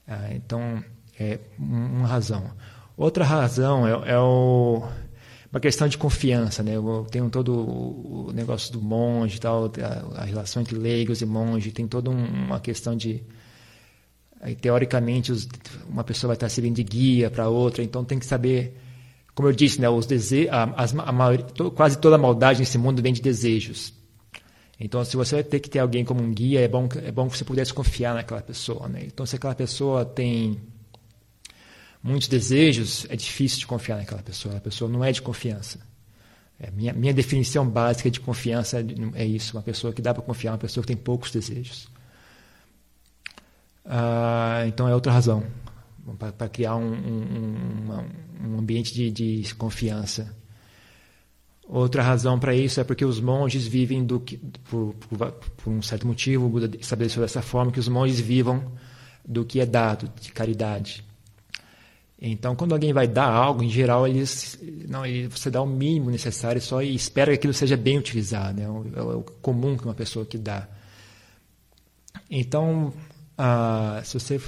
Ah, 0.08 0.30
então, 0.32 0.84
é 1.20 1.40
uma 1.58 2.08
razão. 2.08 2.52
Outra 2.96 3.26
razão 3.26 3.88
é, 3.88 4.12
é 4.12 4.20
o, 4.20 4.84
uma 5.52 5.60
questão 5.60 5.88
de 5.88 5.98
confiança. 5.98 6.62
Né? 6.62 6.76
Eu 6.76 7.08
tenho 7.10 7.28
todo 7.32 7.52
o 7.56 8.32
negócio 8.32 8.72
do 8.72 8.80
monge, 8.80 9.42
tal, 9.42 9.72
a, 9.82 10.22
a 10.22 10.24
relação 10.24 10.62
entre 10.62 10.78
leigos 10.78 11.22
e 11.22 11.26
monge, 11.26 11.72
tem 11.72 11.88
toda 11.88 12.12
um, 12.12 12.26
uma 12.26 12.60
questão 12.60 12.96
de. 12.96 13.24
Teoricamente, 14.60 15.32
uma 15.88 16.04
pessoa 16.04 16.30
vai 16.30 16.36
estar 16.36 16.50
servindo 16.50 16.76
de 16.76 16.84
guia 16.84 17.32
para 17.32 17.48
outra, 17.48 17.82
então 17.82 18.04
tem 18.04 18.20
que 18.20 18.26
saber 18.26 18.78
como 19.36 19.50
eu 19.50 19.54
disse, 19.54 19.82
né, 19.82 19.90
os 19.90 20.06
dese 20.06 20.48
a, 20.50 20.64
a 20.64 21.12
maioria, 21.12 21.46
quase 21.76 21.98
toda 21.98 22.16
a 22.16 22.20
maldade 22.20 22.60
nesse 22.60 22.78
mundo 22.78 23.02
vem 23.02 23.14
de 23.14 23.22
desejos. 23.22 23.94
Então, 24.80 25.04
se 25.06 25.16
você 25.16 25.36
vai 25.36 25.44
ter 25.44 25.60
que 25.60 25.70
ter 25.70 25.80
alguém 25.80 26.04
como 26.04 26.22
um 26.22 26.32
guia, 26.32 26.60
é 26.60 26.68
bom, 26.68 26.88
é 27.04 27.12
bom 27.12 27.30
que 27.30 27.38
você 27.38 27.46
pudesse 27.46 27.74
confiar 27.74 28.14
naquela 28.14 28.42
pessoa. 28.42 28.88
Né? 28.88 29.04
Então, 29.06 29.26
se 29.26 29.36
aquela 29.36 29.56
pessoa 29.56 30.04
tem 30.04 30.60
muitos 32.02 32.28
desejos, 32.28 33.08
é 33.10 33.16
difícil 33.16 33.60
de 33.60 33.68
confiar 33.68 33.98
naquela 33.98 34.22
pessoa. 34.22 34.58
A 34.58 34.60
pessoa 34.60 34.90
não 34.90 35.04
é 35.04 35.12
de 35.12 35.22
confiança. 35.22 35.80
É, 36.60 36.70
minha, 36.72 36.92
minha 36.94 37.14
definição 37.14 37.68
básica 37.68 38.12
de 38.12 38.20
confiança 38.20 38.80
é, 38.80 39.24
é 39.24 39.26
isso: 39.26 39.56
uma 39.56 39.64
pessoa 39.64 39.94
que 39.94 40.02
dá 40.02 40.14
para 40.14 40.22
confiar, 40.22 40.52
uma 40.52 40.58
pessoa 40.58 40.84
que 40.84 40.88
tem 40.88 40.98
poucos 40.98 41.32
desejos. 41.32 41.88
Ah, 43.86 44.64
então, 44.68 44.88
é 44.88 44.94
outra 44.94 45.12
razão 45.12 45.44
para 46.18 46.50
criar 46.50 46.76
um, 46.76 46.94
um, 46.94 48.48
um 48.50 48.60
ambiente 48.60 48.94
de, 48.94 49.12
de, 49.12 49.56
confiança. 49.56 50.36
Outra 51.66 52.04
razão 52.04 52.38
para 52.38 52.54
isso 52.54 52.82
é 52.82 52.84
porque 52.84 53.06
os 53.06 53.22
monges 53.22 53.66
vivem 53.66 54.06
do 54.06 54.20
que, 54.20 54.38
por, 54.38 54.94
por, 54.96 55.32
por, 55.32 55.70
um 55.72 55.82
certo 55.82 56.06
motivo, 56.06 56.46
o 56.46 56.50
Buda 56.50 56.70
estabeleceu 56.78 57.22
dessa 57.22 57.42
forma 57.42 57.72
que 57.72 57.80
os 57.80 57.88
monges 57.88 58.20
vivam 58.20 58.72
do 59.26 59.46
que 59.46 59.62
é 59.62 59.66
dado, 59.66 60.12
de 60.20 60.32
caridade. 60.32 61.06
Então, 62.26 62.56
quando 62.56 62.74
alguém 62.74 62.94
vai 62.94 63.08
dar 63.08 63.30
algo, 63.30 63.64
em 63.64 63.70
geral, 63.70 64.08
eles, 64.08 64.58
não, 64.88 65.02
você 65.30 65.50
dá 65.50 65.62
o 65.62 65.68
mínimo 65.68 66.10
necessário 66.10 66.62
só 66.62 66.82
e 66.82 66.96
espera 66.96 67.32
que 67.32 67.36
aquilo 67.36 67.54
seja 67.54 67.76
bem 67.76 67.98
utilizado. 67.98 68.62
É 68.62 68.70
o, 68.70 69.20
é 69.20 69.32
comum 69.42 69.76
que 69.76 69.84
uma 69.84 69.94
pessoa 69.94 70.26
que 70.26 70.38
dá. 70.38 70.68
Então, 72.30 72.94
ah, 73.38 74.02
se 74.06 74.20
você 74.20 74.40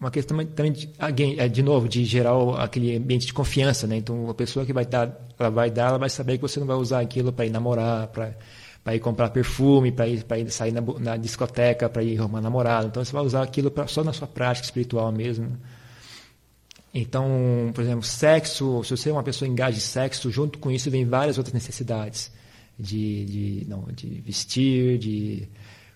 uma 0.00 0.10
questão 0.10 0.44
também 0.46 0.72
de, 0.72 0.90
é, 1.38 1.46
de 1.46 1.62
novo 1.62 1.86
de 1.86 2.04
gerar 2.06 2.32
aquele 2.58 2.96
ambiente 2.96 3.26
de 3.26 3.34
confiança, 3.34 3.86
né? 3.86 3.96
Então 3.98 4.30
a 4.30 4.34
pessoa 4.34 4.64
que 4.64 4.72
vai 4.72 4.86
dar, 4.86 5.14
ela 5.38 5.50
vai 5.50 5.70
dar, 5.70 5.90
ela 5.90 5.98
vai 5.98 6.08
saber 6.08 6.38
que 6.38 6.42
você 6.42 6.58
não 6.58 6.66
vai 6.66 6.76
usar 6.76 7.00
aquilo 7.00 7.32
para 7.32 7.44
ir 7.44 7.50
namorar, 7.50 8.06
para 8.08 8.34
para 8.82 8.94
ir 8.94 9.00
comprar 9.00 9.28
perfume, 9.28 9.92
para 9.92 10.08
ir 10.08 10.24
ir 10.38 10.50
sair 10.50 10.72
na, 10.72 10.80
na 10.80 11.16
discoteca, 11.18 11.86
para 11.86 12.02
ir 12.02 12.18
arrumar 12.18 12.40
namorado. 12.40 12.86
Então 12.86 13.04
você 13.04 13.12
vai 13.12 13.22
usar 13.22 13.42
aquilo 13.42 13.70
pra, 13.70 13.86
só 13.86 14.02
na 14.02 14.12
sua 14.12 14.26
prática 14.26 14.64
espiritual 14.64 15.12
mesmo. 15.12 15.48
Né? 15.48 15.56
Então, 16.94 17.70
por 17.74 17.82
exemplo, 17.82 18.02
sexo, 18.02 18.82
se 18.82 18.96
você 18.96 19.10
é 19.10 19.12
uma 19.12 19.22
pessoa 19.22 19.46
engaja 19.46 19.76
em 19.76 19.80
sexo, 19.80 20.30
junto 20.30 20.58
com 20.58 20.70
isso 20.70 20.90
vem 20.90 21.04
várias 21.04 21.36
outras 21.36 21.52
necessidades 21.52 22.32
de, 22.78 23.24
de, 23.26 23.66
não, 23.68 23.84
de 23.94 24.08
vestir, 24.22 24.98
de 24.98 25.48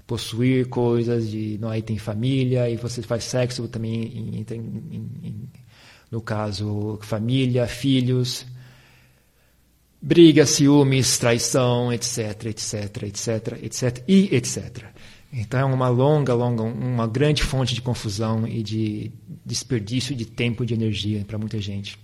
possuir 0.07 0.69
coisas, 0.69 1.31
de 1.31 1.59
não 1.61 1.69
aí 1.69 1.83
tem 1.83 1.99
família 1.99 2.69
e 2.69 2.77
você 2.77 3.03
faz 3.03 3.25
sexo 3.25 3.67
também 3.69 4.39
entra 4.39 4.57
no 6.11 6.21
caso 6.21 6.99
família, 7.03 7.67
filhos, 7.67 8.47
briga, 10.01 10.45
ciúmes, 10.47 11.19
traição, 11.19 11.93
etc, 11.93 12.47
etc, 12.47 13.03
etc, 13.05 13.59
etc 13.63 14.05
e 14.07 14.35
etc. 14.35 14.85
Então 15.33 15.59
é 15.59 15.65
uma 15.65 15.89
longa, 15.89 16.33
longa, 16.35 16.63
uma 16.63 17.09
grande 17.09 17.43
fonte 17.43 17.75
de 17.75 17.83
confusão 17.83 18.47
e 18.47 18.63
de 18.63 19.11
desperdício 19.45 20.15
de 20.15 20.25
tempo 20.25 20.63
e 20.63 20.67
de 20.67 20.75
energia 20.75 21.25
para 21.25 21.39
muita 21.39 21.59
gente. 21.61 21.99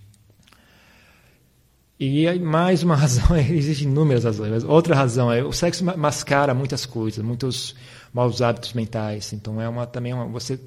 E 2.01 2.39
mais 2.39 2.83
uma 2.83 2.97
razão, 2.97 3.37
existem 3.37 3.87
inúmeras 3.87 4.25
razões, 4.25 4.65
outra 4.65 4.95
razão 4.95 5.31
é 5.31 5.45
o 5.45 5.53
sexo 5.53 5.85
mascara 5.85 6.55
muitas 6.55 6.87
coisas, 6.87 7.23
muitos 7.23 7.77
maus 8.11 8.41
hábitos 8.41 8.73
mentais. 8.73 9.35
Então 9.35 9.61
é 9.61 9.69
uma 9.69 9.87
também 9.87 10.15
uma, 10.15 10.25
você 10.25 10.59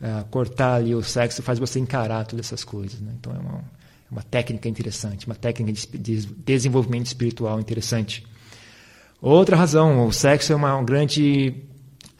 é, 0.00 0.24
cortar 0.30 0.74
ali 0.74 0.94
o 0.94 1.02
sexo 1.02 1.42
faz 1.42 1.58
você 1.58 1.80
encarar 1.80 2.24
todas 2.24 2.46
essas 2.46 2.62
coisas. 2.62 3.00
Né? 3.00 3.12
Então 3.18 3.34
é 3.34 3.38
uma, 3.38 3.58
é 3.58 4.12
uma 4.12 4.22
técnica 4.22 4.68
interessante, 4.68 5.26
uma 5.26 5.34
técnica 5.34 5.72
de, 5.72 5.98
de 5.98 6.26
desenvolvimento 6.26 7.06
espiritual 7.06 7.58
interessante. 7.58 8.24
Outra 9.20 9.56
razão, 9.56 10.06
o 10.06 10.12
sexo 10.12 10.52
é 10.52 10.56
uma 10.56 10.76
um 10.76 10.84
grande 10.84 11.52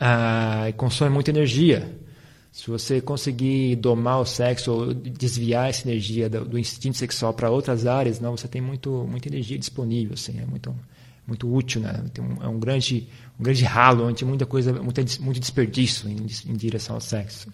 ah, 0.01 0.73
consome 0.77 1.11
muita 1.11 1.31
energia. 1.31 1.97
Se 2.57 2.71
você 2.71 3.03
conseguir 3.03 3.77
domar 3.77 4.19
o 4.19 4.25
sexo 4.25 4.73
ou 4.73 4.95
desviar 4.95 5.69
essa 5.69 5.87
energia 5.87 6.27
do, 6.27 6.43
do 6.43 6.59
instinto 6.59 6.97
sexual 6.97 7.35
para 7.35 7.51
outras 7.51 7.87
áreas, 7.87 8.19
não, 8.19 8.35
você 8.35 8.49
tem 8.49 8.63
muito, 8.63 9.07
muita 9.07 9.29
energia 9.29 9.59
disponível, 9.59 10.15
assim, 10.15 10.41
é 10.41 10.47
muito, 10.47 10.75
muito 11.27 11.55
útil, 11.55 11.83
né? 11.83 12.03
Tem 12.15 12.25
um, 12.25 12.43
é 12.43 12.49
um 12.49 12.59
grande, 12.59 13.09
um 13.39 13.43
grande 13.43 13.63
ralo 13.63 14.07
onde 14.07 14.25
muita 14.25 14.47
coisa, 14.47 14.73
muita, 14.73 15.05
muito 15.21 15.39
desperdício 15.39 16.09
em, 16.09 16.17
em 16.47 16.57
direção 16.57 16.95
ao 16.95 17.01
sexo. 17.03 17.53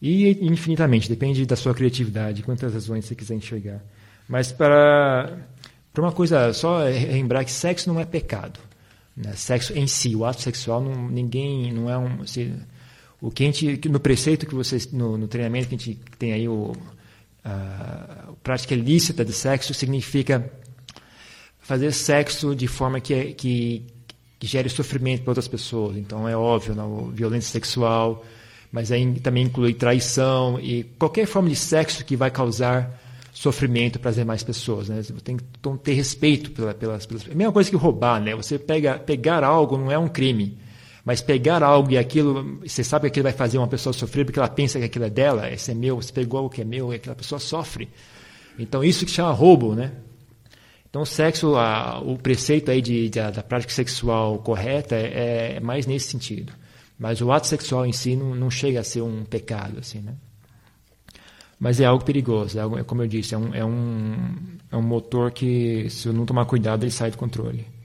E 0.00 0.44
infinitamente, 0.44 1.08
depende 1.08 1.46
da 1.46 1.56
sua 1.56 1.72
criatividade, 1.72 2.42
quantas 2.42 2.74
razões 2.74 3.06
você 3.06 3.14
quiser 3.14 3.36
enxergar. 3.36 3.82
Mas 4.28 4.52
para, 4.52 5.38
para 5.90 6.02
uma 6.02 6.12
coisa, 6.12 6.52
só 6.52 6.80
lembrar 6.80 7.46
que 7.46 7.50
sexo 7.50 7.90
não 7.90 7.98
é 7.98 8.04
pecado. 8.04 8.60
Né? 9.16 9.32
Sexo 9.36 9.72
em 9.72 9.86
si, 9.86 10.14
o 10.14 10.26
ato 10.26 10.42
sexual, 10.42 10.82
não, 10.82 11.08
ninguém, 11.08 11.72
não 11.72 11.88
é 11.88 11.96
um... 11.96 12.18
o 13.20 13.30
que 13.30 13.44
a 13.44 13.46
gente, 13.46 13.88
no 13.88 13.98
preceito 13.98 14.46
que 14.46 14.54
vocês, 14.54 14.90
no, 14.92 15.16
no 15.16 15.26
treinamento 15.26 15.68
que 15.68 15.74
a 15.74 15.78
gente 15.78 16.00
tem 16.18 16.32
aí, 16.32 16.48
o, 16.48 16.72
a, 17.44 18.28
a 18.28 18.32
prática 18.42 18.74
ilícita 18.74 19.24
de 19.24 19.32
sexo 19.32 19.72
significa 19.72 20.50
fazer 21.58 21.92
sexo 21.92 22.54
de 22.54 22.66
forma 22.66 23.00
que, 23.00 23.32
que, 23.34 23.86
que 24.38 24.46
gere 24.46 24.68
sofrimento 24.68 25.22
para 25.22 25.32
outras 25.32 25.48
pessoas. 25.48 25.96
Então 25.96 26.28
é 26.28 26.36
óbvio, 26.36 26.74
não, 26.74 27.10
violência 27.10 27.50
sexual, 27.50 28.24
mas 28.70 28.92
aí 28.92 29.18
também 29.20 29.44
inclui 29.44 29.74
traição 29.74 30.60
e 30.60 30.84
qualquer 30.98 31.26
forma 31.26 31.48
de 31.48 31.56
sexo 31.56 32.04
que 32.04 32.16
vai 32.16 32.30
causar 32.30 33.02
sofrimento 33.32 33.98
para 33.98 34.10
as 34.10 34.16
demais 34.16 34.42
pessoas. 34.42 34.88
Né? 34.88 35.02
Você 35.02 35.12
tem 35.14 35.36
que 35.36 35.44
ter 35.82 35.92
respeito 35.92 36.50
pela, 36.52 36.72
pelas, 36.72 37.04
pelas. 37.04 37.26
É 37.28 37.32
a 37.32 37.34
mesma 37.34 37.52
coisa 37.52 37.68
que 37.68 37.76
roubar. 37.76 38.20
Né? 38.20 38.34
Você 38.34 38.58
pega, 38.58 38.98
pegar 38.98 39.44
algo 39.44 39.76
não 39.76 39.90
é 39.90 39.98
um 39.98 40.08
crime. 40.08 40.56
Mas 41.06 41.22
pegar 41.22 41.62
algo 41.62 41.92
e 41.92 41.96
aquilo, 41.96 42.58
você 42.66 42.82
sabe 42.82 43.02
que 43.02 43.06
aquilo 43.06 43.22
vai 43.22 43.32
fazer 43.32 43.58
uma 43.58 43.68
pessoa 43.68 43.92
sofrer 43.92 44.24
porque 44.24 44.40
ela 44.40 44.48
pensa 44.48 44.80
que 44.80 44.86
aquilo 44.86 45.04
é 45.04 45.10
dela, 45.10 45.48
esse 45.48 45.70
é 45.70 45.74
meu, 45.74 46.02
você 46.02 46.12
pegou 46.12 46.38
algo 46.38 46.50
que 46.50 46.60
é 46.60 46.64
meu 46.64 46.92
e 46.92 46.96
aquela 46.96 47.14
pessoa 47.14 47.38
sofre. 47.38 47.88
Então 48.58 48.82
isso 48.82 49.06
que 49.06 49.12
chama 49.12 49.30
roubo, 49.30 49.76
né? 49.76 49.92
Então 50.90 51.02
o 51.02 51.06
sexo, 51.06 51.54
a, 51.54 52.00
o 52.00 52.18
preceito 52.18 52.72
aí 52.72 52.82
de, 52.82 53.08
de, 53.08 53.20
da 53.20 53.40
prática 53.40 53.72
sexual 53.72 54.40
correta 54.40 54.96
é, 54.96 55.58
é, 55.58 55.60
mais 55.60 55.86
nesse 55.86 56.08
sentido. 56.08 56.52
Mas 56.98 57.20
o 57.20 57.30
ato 57.30 57.46
sexual 57.46 57.86
em 57.86 57.92
si 57.92 58.16
não, 58.16 58.34
não 58.34 58.50
chega 58.50 58.80
a 58.80 58.84
ser 58.84 59.02
um 59.02 59.24
pecado, 59.24 59.78
assim, 59.78 60.00
né? 60.00 60.14
Mas 61.56 61.78
é 61.78 61.84
algo 61.84 62.04
perigoso, 62.04 62.58
é 62.58 62.62
algo, 62.62 62.84
como 62.84 63.02
eu 63.02 63.06
disse, 63.06 63.32
é 63.32 63.38
um, 63.38 63.54
é, 63.54 63.64
um, 63.64 64.16
é 64.72 64.76
um 64.76 64.82
motor 64.82 65.30
que, 65.30 65.88
se 65.88 66.08
eu 66.08 66.12
não 66.12 66.26
tomar 66.26 66.46
cuidado, 66.46 66.82
ele 66.82 66.90
sai 66.90 67.12
do 67.12 67.16
controle. 67.16 67.75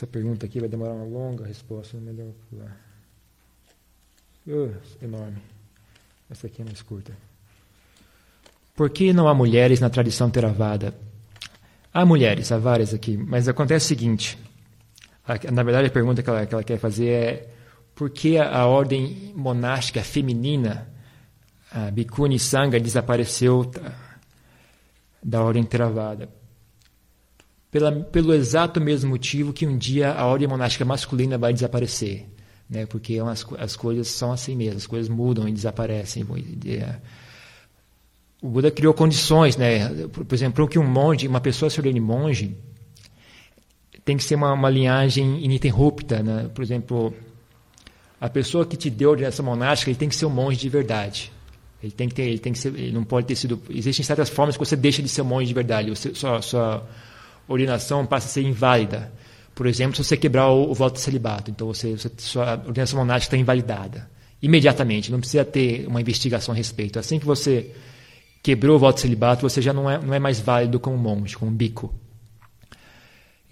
Essa 0.00 0.06
pergunta 0.06 0.46
aqui 0.46 0.58
vai 0.58 0.66
demorar 0.66 0.94
uma 0.94 1.04
longa 1.04 1.44
resposta, 1.44 1.94
é 1.98 2.00
melhor 2.00 2.32
pular. 2.48 2.74
Enorme. 5.02 5.36
Essa 6.30 6.46
aqui 6.46 6.62
é 6.62 6.64
mais 6.64 6.80
curta. 6.80 7.12
Por 8.74 8.88
que 8.88 9.12
não 9.12 9.28
há 9.28 9.34
mulheres 9.34 9.78
na 9.78 9.90
tradição 9.90 10.30
Theravada? 10.30 10.94
Há 11.92 12.06
mulheres, 12.06 12.50
há 12.50 12.56
várias 12.56 12.94
aqui, 12.94 13.14
mas 13.14 13.46
acontece 13.46 13.84
o 13.84 13.88
seguinte: 13.88 14.38
na 15.52 15.62
verdade, 15.62 15.88
a 15.88 15.90
pergunta 15.90 16.22
que 16.22 16.30
ela, 16.30 16.46
que 16.46 16.54
ela 16.54 16.64
quer 16.64 16.78
fazer 16.78 17.08
é 17.10 17.50
por 17.94 18.08
que 18.08 18.38
a, 18.38 18.64
ordem 18.64 19.34
monástica 19.36 20.02
feminina, 20.02 20.88
a 21.70 21.90
Bhikkhuni 21.90 22.38
Sangha, 22.38 22.80
desapareceu 22.80 23.70
da 25.22 25.42
ordem 25.42 25.62
Theravada? 25.62 26.39
Pela, 27.70 27.92
pelo 27.92 28.34
exato 28.34 28.80
mesmo 28.80 29.10
motivo 29.10 29.52
que 29.52 29.66
um 29.66 29.78
dia 29.78 30.12
a 30.12 30.26
ordem 30.26 30.48
monástica 30.48 30.84
masculina 30.84 31.38
vai 31.38 31.52
desaparecer. 31.52 32.26
Né? 32.68 32.86
Porque 32.86 33.14
é 33.14 33.20
as, 33.20 33.44
as 33.58 33.76
coisas 33.76 34.08
são 34.08 34.32
assim 34.32 34.56
mesmo, 34.56 34.76
as 34.76 34.86
coisas 34.86 35.08
mudam 35.08 35.48
e 35.48 35.52
desaparecem. 35.52 36.26
É, 36.66 36.96
o 38.42 38.48
Buda 38.48 38.70
criou 38.70 38.94
condições, 38.94 39.56
né? 39.56 40.06
Por 40.08 40.34
exemplo, 40.34 40.66
que 40.66 40.78
um 40.78 40.86
monge, 40.86 41.28
uma 41.28 41.40
pessoa 41.40 41.68
se 41.68 41.78
orene 41.78 42.00
monge, 42.00 42.56
tem 44.04 44.16
que 44.16 44.24
ser 44.24 44.34
uma, 44.34 44.52
uma 44.52 44.70
linhagem 44.70 45.44
ininterrupta, 45.44 46.22
né? 46.22 46.50
Por 46.54 46.62
exemplo, 46.62 47.12
a 48.20 48.28
pessoa 48.30 48.64
que 48.64 48.76
te 48.76 48.88
deu 48.88 49.10
a 49.10 49.12
ordenação 49.12 49.44
monástica, 49.44 49.90
ele 49.90 49.98
tem 49.98 50.08
que 50.08 50.16
ser 50.16 50.26
um 50.26 50.30
monge 50.30 50.58
de 50.58 50.68
verdade. 50.68 51.32
Ele 51.82 51.92
tem 51.92 52.08
que 52.08 52.14
ter, 52.14 52.22
ele 52.22 52.38
tem 52.38 52.52
que 52.52 52.58
ser, 52.58 52.74
ele 52.74 52.92
não 52.92 53.04
pode 53.04 53.26
ter 53.26 53.34
sido. 53.34 53.60
Existem 53.68 54.04
certas 54.04 54.28
formas 54.28 54.56
que 54.56 54.64
você 54.64 54.76
deixa 54.76 55.02
de 55.02 55.08
ser 55.08 55.22
um 55.22 55.26
monge 55.26 55.46
de 55.46 55.54
verdade. 55.54 55.90
Você, 55.90 56.14
sua 56.14 56.86
ordenação 57.52 58.06
passa 58.06 58.26
a 58.26 58.30
ser 58.30 58.42
inválida. 58.42 59.12
Por 59.54 59.66
exemplo, 59.66 59.96
se 59.96 60.04
você 60.04 60.16
quebrar 60.16 60.48
o, 60.48 60.70
o 60.70 60.74
voto 60.74 60.94
de 60.94 61.00
celibato, 61.00 61.50
então 61.50 61.66
você, 61.66 61.96
sua 62.18 62.54
ordenação 62.54 62.98
monástica 62.98 63.34
está 63.34 63.40
invalidada 63.40 64.08
imediatamente. 64.42 65.12
Não 65.12 65.20
precisa 65.20 65.44
ter 65.44 65.86
uma 65.86 66.00
investigação 66.00 66.52
a 66.52 66.56
respeito. 66.56 66.98
Assim 66.98 67.18
que 67.18 67.26
você 67.26 67.70
quebrou 68.42 68.76
o 68.76 68.78
voto 68.78 68.96
de 68.96 69.02
celibato, 69.02 69.42
você 69.42 69.60
já 69.60 69.72
não 69.72 69.90
é, 69.90 69.98
não 69.98 70.14
é 70.14 70.18
mais 70.18 70.40
válido 70.40 70.80
como 70.80 70.96
monge, 70.96 71.36
como 71.36 71.50
bico. 71.50 71.94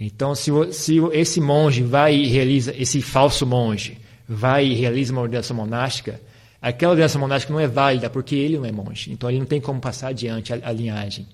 Então, 0.00 0.34
se, 0.34 0.50
se 0.72 0.98
esse 1.12 1.40
monge 1.40 1.82
vai 1.82 2.14
e 2.14 2.26
realiza, 2.26 2.74
esse 2.76 3.02
falso 3.02 3.44
monge, 3.44 3.98
vai 4.28 4.66
e 4.66 4.74
realiza 4.74 5.12
uma 5.12 5.22
ordenação 5.22 5.56
monástica, 5.56 6.20
aquela 6.62 6.92
ordenação 6.92 7.20
monástica 7.20 7.52
não 7.52 7.60
é 7.60 7.66
válida 7.66 8.08
porque 8.08 8.36
ele 8.36 8.56
não 8.56 8.64
é 8.64 8.72
monge. 8.72 9.12
Então, 9.12 9.28
ele 9.28 9.40
não 9.40 9.46
tem 9.46 9.60
como 9.60 9.80
passar 9.80 10.08
adiante 10.08 10.52
a, 10.52 10.60
a 10.62 10.72
linhagem. 10.72 11.26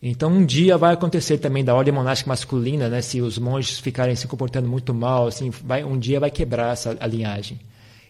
Então, 0.00 0.30
um 0.30 0.46
dia 0.46 0.78
vai 0.78 0.94
acontecer 0.94 1.38
também 1.38 1.64
da 1.64 1.74
ordem 1.74 1.92
monástica 1.92 2.28
masculina, 2.28 2.88
né, 2.88 3.02
se 3.02 3.20
os 3.20 3.36
monges 3.36 3.80
ficarem 3.80 4.14
se 4.14 4.28
comportando 4.28 4.68
muito 4.68 4.94
mal, 4.94 5.26
assim, 5.26 5.50
vai, 5.50 5.82
um 5.82 5.98
dia 5.98 6.20
vai 6.20 6.30
quebrar 6.30 6.72
essa 6.72 6.96
a 7.00 7.06
linhagem. 7.06 7.58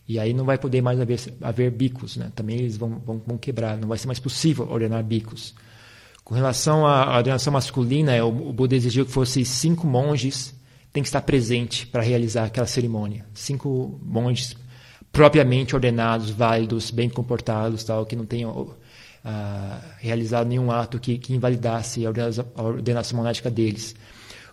E 0.07 0.19
aí 0.19 0.33
não 0.33 0.45
vai 0.45 0.57
poder 0.57 0.81
mais 0.81 0.99
haver, 1.01 1.21
haver 1.43 1.71
bicos, 1.71 2.17
né? 2.17 2.33
Também 2.35 2.57
eles 2.57 2.79
vão, 2.79 2.99
vão, 3.05 3.23
vão, 3.27 3.37
quebrar, 3.37 3.77
não 3.77 3.89
vai 3.89 3.99
ser 3.99 4.07
mais 4.07 4.19
possível 4.19 4.67
ordenar 4.71 5.05
bicos. 5.05 5.55
Com 6.25 6.35
relação 6.35 6.87
à 6.87 7.15
ordenação 7.17 7.53
masculina, 7.53 8.25
o, 8.25 8.49
o 8.49 8.53
Buda 8.53 8.75
exigiu 8.75 9.05
que 9.05 9.13
fosse 9.13 9.45
cinco 9.45 9.87
monges 9.87 10.55
tem 10.93 11.03
que 11.03 11.09
estar 11.09 11.21
presente 11.21 11.87
para 11.87 12.03
realizar 12.03 12.45
aquela 12.45 12.67
cerimônia. 12.67 13.27
Cinco 13.35 14.01
monges 14.03 14.57
propriamente 15.13 15.75
ordenados, 15.75 16.31
válidos, 16.31 16.91
bem 16.91 17.11
comportados, 17.11 17.85
tal, 17.85 18.07
que 18.07 18.17
não 18.17 18.25
tenham 18.25 18.75
uh, 19.29 19.85
realizado 19.99 20.49
nenhum 20.49 20.71
ato 20.71 20.99
que, 20.99 21.19
que 21.19 21.35
invalidasse 21.35 22.05
a 22.07 22.11
ordenação, 22.63 23.17
monástica 23.17 23.51
deles. 23.51 23.95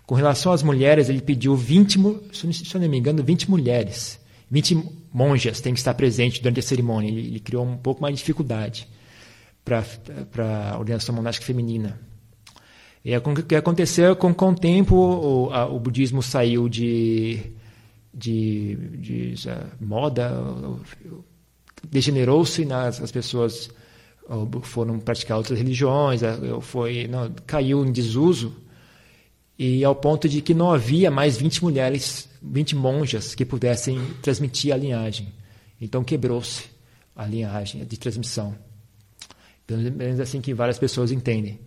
Com 0.06 0.16
relação 0.16 0.52
às 0.52 0.62
mulheres, 0.62 1.10
ele 1.10 1.22
pediu 1.22 1.56
20, 1.56 2.00
se 2.32 2.76
eu 2.76 2.82
não 2.82 2.90
me 2.90 2.98
engano, 2.98 3.24
20 3.24 3.50
mulheres 3.50 4.20
20 4.50 4.84
monjas 5.14 5.60
têm 5.60 5.74
que 5.74 5.80
estar 5.80 5.94
presentes 5.94 6.40
durante 6.40 6.60
a 6.60 6.64
cerimônia. 6.64 7.10
Ele, 7.10 7.28
ele 7.28 7.40
criou 7.40 7.66
um 7.66 7.78
pouco 7.78 8.02
mais 8.02 8.14
de 8.14 8.20
dificuldade 8.20 8.88
para 9.64 10.72
a 10.72 10.78
ordenação 10.78 11.16
monástica 11.16 11.46
feminina. 11.46 12.00
E 13.04 13.16
o 13.16 13.22
que 13.44 13.56
aconteceu 13.56 14.16
com, 14.16 14.34
com 14.34 14.50
o 14.50 14.56
tempo, 14.56 14.96
o, 14.96 15.54
a, 15.54 15.66
o 15.66 15.80
budismo 15.80 16.24
saiu 16.24 16.68
de, 16.68 17.40
de, 18.14 18.76
de, 18.98 19.34
de 19.34 19.50
moda, 19.80 20.32
degenerou-se, 21.84 22.66
né? 22.66 22.88
as 22.88 23.12
pessoas 23.12 23.70
foram 24.64 25.00
praticar 25.00 25.38
outras 25.38 25.58
religiões, 25.58 26.22
foi, 26.62 27.08
não, 27.08 27.32
caiu 27.46 27.86
em 27.86 27.92
desuso, 27.92 28.56
e 29.58 29.84
ao 29.84 29.96
ponto 29.96 30.28
de 30.28 30.42
que 30.42 30.54
não 30.54 30.72
havia 30.72 31.10
mais 31.10 31.38
20 31.38 31.64
mulheres 31.64 32.28
20 32.46 32.76
monjas 32.76 33.34
que 33.34 33.44
pudessem 33.44 34.00
transmitir 34.22 34.74
a 34.74 34.78
linhagem. 34.78 35.34
Então 35.82 36.04
quebrou-se 36.04 36.66
a 37.16 37.26
linhagem 37.26 37.84
de 37.86 37.98
transmissão. 37.98 38.56
Pelo 39.66 39.82
menos 39.92 40.20
assim 40.20 40.42
que 40.42 40.54
várias 40.54 40.78
pessoas 40.78 41.12
entendem. 41.12 41.60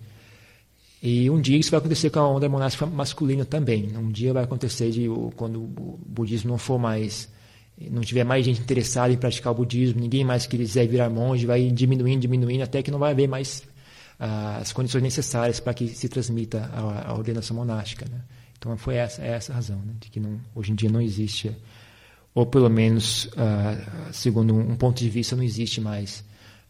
E 1.03 1.29
um 1.31 1.41
dia 1.41 1.57
isso 1.57 1.71
vai 1.71 1.79
acontecer 1.79 2.11
com 2.11 2.21
a 2.21 2.29
onda 2.29 2.49
monástica 2.49 2.87
masculina 2.87 3.45
também. 3.45 3.97
Um 3.97 4.11
dia 4.11 4.33
vai 4.33 4.45
acontecer 4.45 4.91
de 4.91 5.09
quando 5.37 5.63
o 5.63 5.99
budismo 6.07 6.51
não 6.51 6.59
for 6.59 6.79
mais 6.79 7.29
não 7.81 8.03
tiver 8.03 8.25
mais 8.25 8.45
gente 8.45 8.61
interessada 8.61 9.13
em 9.13 9.17
praticar 9.17 9.53
o 9.53 9.57
budismo, 9.57 10.01
ninguém 10.01 10.25
mais 10.25 10.47
quiser 10.47 10.87
virar 10.89 11.09
monge, 11.09 11.47
vai 11.47 11.71
diminuindo, 11.71 12.21
diminuindo, 12.21 12.63
até 12.63 12.83
que 12.83 12.91
não 12.91 12.99
vai 12.99 13.13
haver 13.13 13.29
mais 13.29 13.63
ah, 14.19 14.59
as 14.61 14.73
condições 14.73 15.03
necessárias 15.03 15.61
para 15.61 15.73
que 15.73 15.87
se 15.89 16.09
transmita 16.09 16.69
a, 16.73 17.11
a 17.11 17.15
ordenação 17.15 17.57
monástica. 17.57 18.05
Né? 18.11 18.21
Então 18.59 18.77
foi 18.77 18.97
essa, 18.97 19.23
é 19.23 19.29
essa 19.29 19.53
a 19.53 19.55
razão, 19.55 19.79
né, 19.79 19.95
de 20.01 20.11
que 20.11 20.19
não, 20.19 20.41
hoje 20.55 20.73
em 20.73 20.75
dia 20.75 20.91
não 20.91 21.01
existe, 21.01 21.55
ou 22.35 22.45
pelo 22.45 22.69
menos, 22.69 23.27
uh, 23.27 24.13
segundo 24.13 24.55
um, 24.55 24.77
ponto 24.77 24.99
de 24.99 25.09
vista, 25.09 25.37
não 25.37 25.43
existe 25.43 25.81
mais 25.81 26.25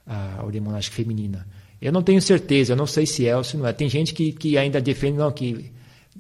a 0.07 0.43
ordem 0.43 0.61
monástica 0.61 0.97
feminina. 0.97 1.47
Eu 1.81 1.93
não 1.93 2.03
tenho 2.03 2.21
certeza, 2.21 2.73
eu 2.73 2.77
não 2.77 2.87
sei 2.87 3.07
se 3.07 3.27
é 3.27 3.37
ou 3.37 3.45
se 3.45 3.57
não 3.57 3.67
é. 3.67 3.73
Tem 3.73 3.89
gente 3.89 4.13
que, 4.13 4.33
que 4.33 4.59
ainda 4.59 4.81
defende 4.81 5.19
não, 5.19 5.31
que 5.31 5.71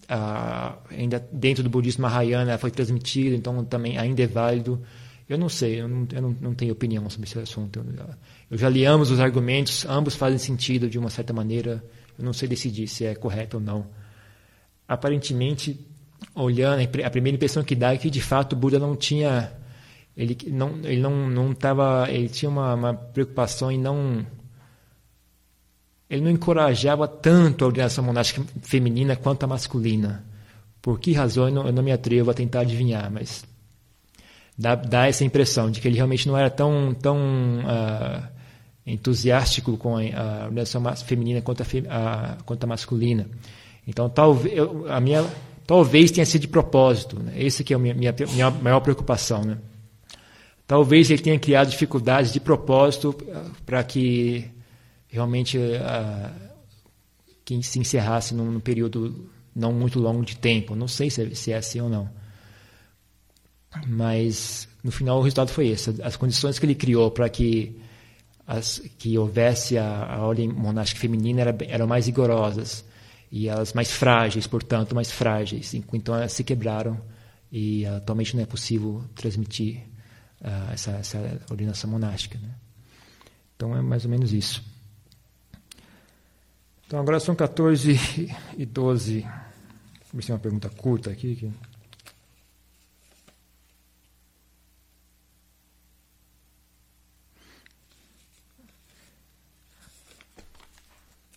uh, 0.04 0.78
ainda 0.90 1.26
dentro 1.32 1.62
do 1.62 1.70
budismo 1.70 2.02
Mahayana 2.02 2.58
foi 2.58 2.70
transmitido, 2.70 3.34
então 3.34 3.64
também 3.64 3.98
ainda 3.98 4.22
é 4.22 4.26
válido. 4.26 4.82
Eu 5.28 5.36
não 5.36 5.48
sei, 5.48 5.80
eu 5.80 5.88
não, 5.88 6.08
eu 6.12 6.22
não, 6.22 6.36
não 6.40 6.54
tenho 6.54 6.72
opinião 6.72 7.08
sobre 7.10 7.28
esse 7.28 7.38
assunto. 7.38 7.78
Eu, 7.80 8.06
eu 8.52 8.58
já 8.58 8.68
li 8.68 8.84
ambos 8.84 9.10
os 9.10 9.20
argumentos, 9.20 9.84
ambos 9.86 10.14
fazem 10.14 10.38
sentido 10.38 10.88
de 10.88 10.98
uma 10.98 11.10
certa 11.10 11.32
maneira. 11.32 11.84
Eu 12.18 12.24
não 12.24 12.32
sei 12.32 12.48
decidir 12.48 12.88
se 12.88 13.04
é 13.04 13.14
correto 13.14 13.58
ou 13.58 13.62
não 13.62 13.86
aparentemente, 14.88 15.78
olhando, 16.34 16.80
a 17.04 17.10
primeira 17.10 17.36
impressão 17.36 17.62
que 17.62 17.74
dá 17.74 17.92
é 17.92 17.98
que 17.98 18.08
de 18.08 18.22
fato 18.22 18.54
o 18.54 18.56
Buda 18.56 18.78
não 18.78 18.96
tinha. 18.96 19.52
Ele 20.16 20.36
não 20.48 20.80
ele 20.82 21.00
não 21.00 21.52
estava 21.52 22.10
ele 22.10 22.28
tinha 22.28 22.48
uma, 22.48 22.74
uma, 22.74 22.94
preocupação 22.94 23.70
em 23.70 23.78
não 23.78 24.26
ele 26.08 26.22
não 26.22 26.30
encorajava 26.30 27.06
tanto 27.06 27.64
a 27.64 27.68
ordenação 27.68 28.04
monástica 28.04 28.42
feminina 28.62 29.16
quanto 29.16 29.44
a 29.44 29.46
masculina 29.46 30.24
por 30.80 30.98
que 30.98 31.12
razão 31.12 31.48
eu 31.48 31.54
não, 31.54 31.66
eu 31.66 31.72
não 31.72 31.82
me 31.82 31.92
atrevo 31.92 32.30
a 32.30 32.34
tentar 32.34 32.60
adivinhar 32.60 33.10
mas 33.10 33.44
dá, 34.56 34.74
dá 34.74 35.06
essa 35.06 35.24
impressão 35.24 35.70
de 35.70 35.80
que 35.80 35.88
ele 35.88 35.96
realmente 35.96 36.26
não 36.26 36.36
era 36.36 36.50
tão 36.50 36.94
tão 36.94 37.18
uh, 37.60 38.26
entusiástico 38.86 39.76
com 39.76 39.96
a, 39.96 40.44
ordenação 40.44 40.82
feminina 40.96 41.42
quanto 41.42 41.62
a, 41.62 41.66
a, 41.90 42.36
quanto 42.44 42.64
a 42.64 42.66
masculina 42.66 43.26
então, 43.88 44.06
talvez, 44.10 44.54
a 44.90 45.00
minha, 45.00 45.24
talvez 45.66 46.10
tenha 46.10 46.26
sido 46.26 46.42
de 46.42 46.48
propósito. 46.48 47.18
Né? 47.18 47.32
Esse 47.36 47.64
que 47.64 47.72
é 47.72 47.76
a 47.76 47.78
minha, 47.78 47.94
minha, 47.94 48.14
minha 48.34 48.50
maior 48.50 48.80
preocupação. 48.80 49.42
Né? 49.42 49.56
Talvez 50.66 51.10
ele 51.10 51.22
tenha 51.22 51.38
criado 51.38 51.70
dificuldades 51.70 52.30
de 52.30 52.38
propósito 52.38 53.16
ah, 53.32 53.46
para 53.64 53.82
que 53.82 54.44
realmente 55.08 55.58
uh, 55.58 56.48
que 57.44 57.62
se 57.62 57.78
encerrasse 57.78 58.34
num, 58.34 58.50
num, 58.50 58.60
período 58.60 59.30
não 59.54 59.72
muito 59.72 59.98
longo 59.98 60.24
de 60.24 60.36
tempo. 60.36 60.74
Não 60.74 60.88
sei 60.88 61.10
se 61.10 61.22
é, 61.22 61.34
se 61.34 61.52
é 61.52 61.56
assim 61.56 61.80
ou 61.80 61.88
não. 61.88 62.08
Mas, 63.86 64.68
no 64.82 64.90
final, 64.90 65.18
o 65.18 65.22
resultado 65.22 65.50
foi 65.50 65.68
esse. 65.68 66.00
As 66.02 66.16
condições 66.16 66.58
que 66.58 66.66
ele 66.66 66.74
criou 66.74 67.10
para 67.10 67.28
que 67.28 67.80
que 68.96 69.18
houvesse 69.18 69.76
a, 69.76 70.06
a 70.06 70.26
ordem 70.26 70.48
monástica 70.48 71.00
feminina 71.00 71.42
era, 71.42 71.56
eram 71.68 71.86
mais 71.86 72.06
rigorosas 72.06 72.82
e 73.30 73.46
elas 73.46 73.74
mais 73.74 73.90
frágeis, 73.90 74.46
portanto, 74.46 74.94
mais 74.94 75.10
frágeis. 75.10 75.74
Então 75.74 76.14
elas 76.14 76.32
se 76.32 76.42
quebraram 76.42 76.98
e 77.52 77.84
atualmente 77.84 78.34
não 78.34 78.42
é 78.42 78.46
possível 78.46 79.04
transmitir 79.14 79.82
uh, 80.40 80.72
essa, 80.72 80.92
essa, 80.92 81.40
ordenação 81.50 81.90
monástica. 81.90 82.38
Né? 82.38 82.48
Então 83.54 83.76
é 83.76 83.82
mais 83.82 84.04
ou 84.04 84.10
menos 84.10 84.32
isso. 84.32 84.64
Então 86.88 87.00
agora 87.00 87.20
são 87.20 87.34
14 87.34 88.34
e 88.56 88.64
12. 88.64 89.20
Vamos 89.20 89.34
ver 90.14 90.22
se 90.22 90.30
é 90.30 90.34
uma 90.34 90.40
pergunta 90.40 90.70
curta 90.70 91.10
aqui. 91.10 91.32
aqui. 91.32 91.52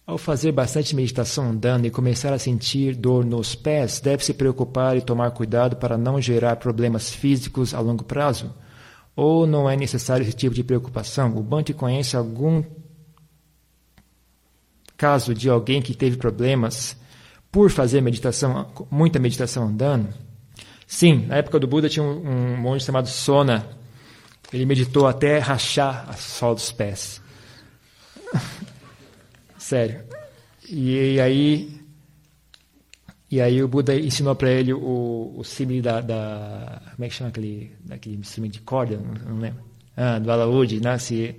Ao 0.08 0.18
fazer 0.18 0.54
bastante 0.54 0.96
meditação 0.96 1.50
andando 1.50 1.86
e 1.86 1.92
começar 1.92 2.32
a 2.32 2.40
sentir 2.40 2.96
dor 2.96 3.26
nos 3.26 3.54
pés, 3.54 4.00
deve 4.00 4.24
se 4.24 4.34
preocupar 4.34 4.96
e 4.96 5.02
tomar 5.02 5.32
cuidado 5.32 5.76
para 5.76 5.98
não 5.98 6.22
gerar 6.22 6.56
problemas 6.56 7.14
físicos 7.14 7.74
a 7.74 7.82
longo 7.82 8.06
prazo? 8.06 8.56
Ou 9.18 9.46
não 9.46 9.70
é 9.70 9.76
necessário 9.76 10.24
esse 10.24 10.34
tipo 10.34 10.56
de 10.56 10.64
preocupação? 10.64 11.36
O 11.36 11.44
Bante 11.44 11.74
conhece 11.74 12.16
algum 12.16 12.64
caso 15.02 15.34
de 15.34 15.50
alguém 15.50 15.82
que 15.82 15.96
teve 15.96 16.16
problemas 16.16 16.96
por 17.52 17.72
fazer 17.72 18.02
meditação, 18.02 18.72
muita 18.92 19.18
meditação 19.18 19.68
andando? 19.68 20.14
Sim, 20.86 21.26
na 21.26 21.38
época 21.38 21.60
do 21.60 21.66
Buda 21.66 21.90
tinha 21.90 22.06
um, 22.06 22.56
monge 22.56 22.86
chamado 22.86 23.08
Sona. 23.08 23.68
Ele 24.54 24.64
meditou 24.64 25.08
até 25.08 25.40
rachar 25.40 26.06
a 26.08 26.14
sola 26.14 26.54
dos 26.54 26.72
pés. 26.72 27.20
Sério. 29.58 30.04
E, 30.70 31.16
e, 31.16 31.20
aí 31.20 31.82
e 33.32 33.42
aí 33.42 33.64
o 33.64 33.68
Buda 33.68 33.96
ensinou 33.96 34.36
para 34.36 34.52
ele 34.52 34.72
o, 34.72 35.34
o 35.36 35.44
símile 35.44 35.82
da, 35.82 36.00
da, 36.00 36.80
Como 36.92 37.06
é 37.06 37.10
que 37.10 37.16
chama 37.16 37.32
aquele, 37.32 37.72
daquele 37.84 38.18
de 38.18 38.62
corda? 38.62 38.98
Não, 38.98 39.32
não 39.32 39.40
lembro. 39.40 39.64
Ah, 39.98 40.20
do 40.20 40.32
alaúde, 40.32 40.80
né? 40.80 40.96
Se, 41.00 41.36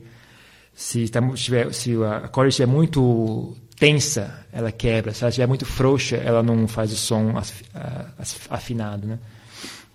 se, 0.83 1.09
tá, 1.09 1.20
estiver, 1.33 1.72
se 1.72 1.95
a 2.03 2.28
corda 2.28 2.49
estiver 2.49 2.66
muito 2.66 3.57
tensa, 3.78 4.47
ela 4.53 4.72
quebra. 4.72 5.14
Se 5.14 5.22
ela 5.22 5.28
estiver 5.28 5.47
muito 5.47 5.64
frouxa, 5.64 6.16
ela 6.16 6.43
não 6.43 6.66
faz 6.66 6.93
o 6.93 6.97
som 6.97 7.33
afinado, 8.51 9.07
né? 9.07 9.18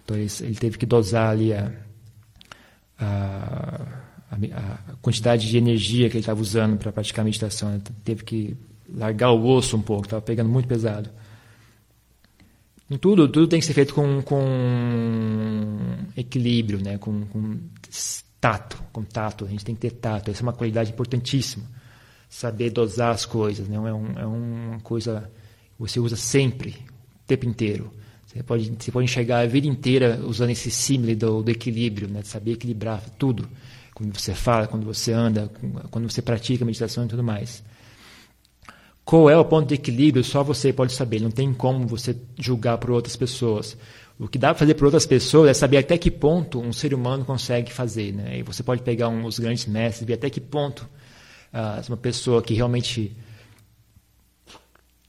Então 0.03 0.15
ele, 0.15 0.31
ele 0.39 0.55
teve 0.55 0.77
que 0.77 0.85
dosar 0.85 1.31
ali 1.31 1.53
a, 1.53 1.71
a 2.99 3.97
a, 4.31 4.93
quantidade 5.01 5.49
de 5.49 5.57
energia 5.57 6.09
que 6.09 6.15
ele 6.15 6.21
estava 6.21 6.41
usando 6.41 6.77
para 6.77 6.91
praticar 6.91 7.23
a 7.23 7.25
meditação. 7.25 7.73
Ele 7.73 7.83
teve 8.03 8.23
que 8.23 8.57
largar 8.93 9.31
o 9.31 9.45
osso 9.45 9.75
um 9.77 9.81
pouco, 9.81 10.05
estava 10.05 10.21
pegando 10.21 10.49
muito 10.49 10.67
pesado. 10.67 11.09
Em 12.89 12.97
tudo, 12.97 13.27
tudo 13.27 13.47
tem 13.47 13.59
que 13.59 13.65
ser 13.65 13.73
feito 13.73 13.93
com, 13.93 14.21
com 14.21 14.45
equilíbrio, 16.15 16.81
né? 16.81 16.97
com, 16.97 17.25
com 17.25 17.57
tato, 18.39 18.81
com 18.91 19.03
tato. 19.03 19.45
A 19.45 19.47
gente 19.47 19.65
tem 19.65 19.75
que 19.75 19.81
ter 19.81 19.91
tato. 19.91 20.31
Essa 20.31 20.41
é 20.41 20.43
uma 20.43 20.53
qualidade 20.53 20.91
importantíssima. 20.91 21.65
Saber 22.29 22.69
dosar 22.69 23.11
as 23.11 23.25
coisas. 23.25 23.67
Né? 23.67 23.75
É, 23.75 23.79
um, 23.79 24.19
é 24.19 24.25
uma 24.25 24.79
coisa 24.81 25.29
que 25.75 25.79
você 25.79 25.99
usa 25.99 26.15
sempre, 26.15 26.69
o 26.71 27.27
tempo 27.27 27.45
inteiro. 27.45 27.91
Você 28.25 28.43
pode, 28.43 28.73
você 28.77 28.91
pode 28.91 29.05
enxergar 29.05 29.39
a 29.39 29.45
vida 29.45 29.67
inteira 29.67 30.19
usando 30.23 30.49
esse 30.49 30.69
símile 30.69 31.15
do, 31.15 31.41
do 31.41 31.49
equilíbrio, 31.49 32.07
né? 32.07 32.21
de 32.21 32.27
saber 32.27 32.53
equilibrar 32.53 33.01
tudo 33.17 33.47
quando 33.93 34.15
você 34.15 34.35
fala, 34.35 34.67
quando 34.67 34.85
você 34.85 35.11
anda, 35.11 35.49
quando 35.89 36.07
você 36.07 36.21
pratica 36.21 36.63
meditação 36.63 37.05
e 37.05 37.07
tudo 37.07 37.23
mais. 37.23 37.63
Qual 39.03 39.29
é 39.29 39.37
o 39.37 39.45
ponto 39.45 39.69
de 39.69 39.75
equilíbrio? 39.75 40.23
Só 40.23 40.43
você 40.43 40.73
pode 40.73 40.93
saber. 40.93 41.21
Não 41.21 41.31
tem 41.31 41.53
como 41.53 41.87
você 41.87 42.15
julgar 42.37 42.77
por 42.77 42.91
outras 42.91 43.15
pessoas. 43.15 43.77
O 44.19 44.27
que 44.27 44.39
dá 44.39 44.49
para 44.49 44.59
fazer 44.59 44.73
por 44.73 44.85
outras 44.85 45.05
pessoas 45.05 45.49
é 45.49 45.53
saber 45.53 45.77
até 45.77 45.97
que 45.97 46.09
ponto 46.09 46.59
um 46.59 46.73
ser 46.73 46.93
humano 46.93 47.23
consegue 47.23 47.71
fazer. 47.71 48.13
Né? 48.13 48.39
E 48.39 48.43
você 48.43 48.63
pode 48.63 48.81
pegar 48.81 49.09
um, 49.09 49.25
os 49.25 49.37
grandes 49.37 49.65
mestres 49.67 50.01
e 50.01 50.05
ver 50.05 50.13
até 50.13 50.29
que 50.29 50.41
ponto 50.41 50.87
ah, 51.53 51.81
uma 51.87 51.97
pessoa 51.97 52.41
que 52.41 52.53
realmente 52.55 53.15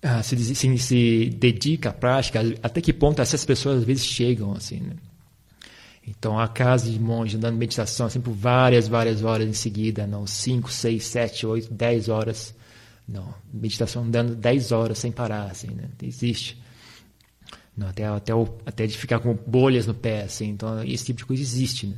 ah, 0.03 0.23
se, 0.23 0.37
se, 0.55 0.79
se, 0.79 1.31
dedica 1.31 1.89
à 1.89 1.93
prática, 1.93 2.41
até 2.63 2.81
que 2.81 2.93
ponto 2.93 3.21
essas 3.21 3.45
pessoas 3.45 3.79
às 3.79 3.85
vezes 3.85 4.05
chegam. 4.05 4.53
assim. 4.53 4.81
Né? 4.81 4.93
Então, 6.07 6.39
a 6.39 6.47
casa 6.47 6.91
de 6.91 6.99
monge 6.99 7.37
andando 7.37 7.57
meditação 7.57 8.07
assim 8.07 8.21
por 8.21 8.33
várias, 8.33 8.89
várias 8.89 9.23
horas 9.25 9.49
em 9.49 9.53
seguida, 9.53 10.07
não 10.07 10.27
5, 10.27 10.71
6, 10.71 11.05
7, 11.05 11.47
8, 11.47 11.75
10 11.75 12.09
horas. 12.09 12.55
Não, 13.07 13.35
meditação 13.53 14.05
andando 14.05 14.37
10 14.37 14.71
horas 14.71 14.99
sem 14.99 15.11
parar, 15.11 15.51
assim, 15.51 15.69
né? 15.69 15.89
Existe. 16.03 16.59
Até, 17.87 18.07
até, 18.07 18.33
até 18.67 18.87
de 18.87 18.97
ficar 18.97 19.21
com 19.21 19.35
bolhas 19.47 19.87
no 19.87 19.95
pé, 19.95 20.23
assim. 20.23 20.49
Então, 20.49 20.83
esse 20.85 21.05
tipo 21.05 21.19
de 21.19 21.27
coisa 21.27 21.43
existe, 21.43 21.87
né? 21.87 21.97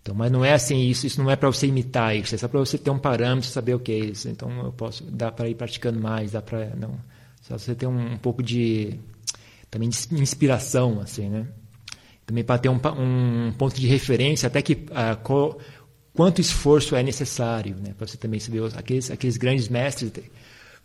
Então, 0.00 0.14
mas 0.14 0.32
não 0.32 0.44
é 0.44 0.52
assim, 0.52 0.80
isso, 0.80 1.06
isso 1.06 1.22
não 1.22 1.30
é 1.30 1.36
para 1.36 1.48
você 1.48 1.68
imitar 1.68 2.16
isso, 2.16 2.34
é 2.34 2.38
só 2.38 2.48
para 2.48 2.58
você 2.58 2.76
ter 2.76 2.90
um 2.90 2.98
parâmetro, 2.98 3.48
saber 3.48 3.74
o 3.74 3.78
que 3.78 3.92
é 3.92 3.98
isso. 3.98 4.28
Então, 4.28 4.50
eu 4.64 4.72
posso, 4.72 5.04
dá 5.04 5.30
para 5.30 5.48
ir 5.48 5.54
praticando 5.54 6.00
mais, 6.00 6.32
dá 6.32 6.42
para, 6.42 6.74
não, 6.74 6.98
só 7.40 7.56
você 7.56 7.74
ter 7.74 7.86
um, 7.86 8.14
um 8.14 8.18
pouco 8.18 8.42
de, 8.42 8.98
também 9.70 9.88
de 9.88 10.20
inspiração, 10.20 11.00
assim, 11.00 11.28
né? 11.28 11.46
também 12.26 12.42
para 12.42 12.58
ter 12.58 12.68
um, 12.68 12.80
um, 12.98 13.52
ponto 13.52 13.78
de 13.78 13.86
referência, 13.86 14.46
até 14.46 14.62
que 14.62 14.72
uh, 14.72 15.16
qual, 15.22 15.58
quanto 16.14 16.40
esforço 16.40 16.96
é 16.96 17.02
necessário, 17.02 17.76
né? 17.76 17.94
para 17.96 18.06
você 18.06 18.16
também 18.16 18.40
saber 18.40 18.62
aqueles, 18.76 19.10
aqueles 19.10 19.36
grandes 19.36 19.68
mestres, 19.68 20.12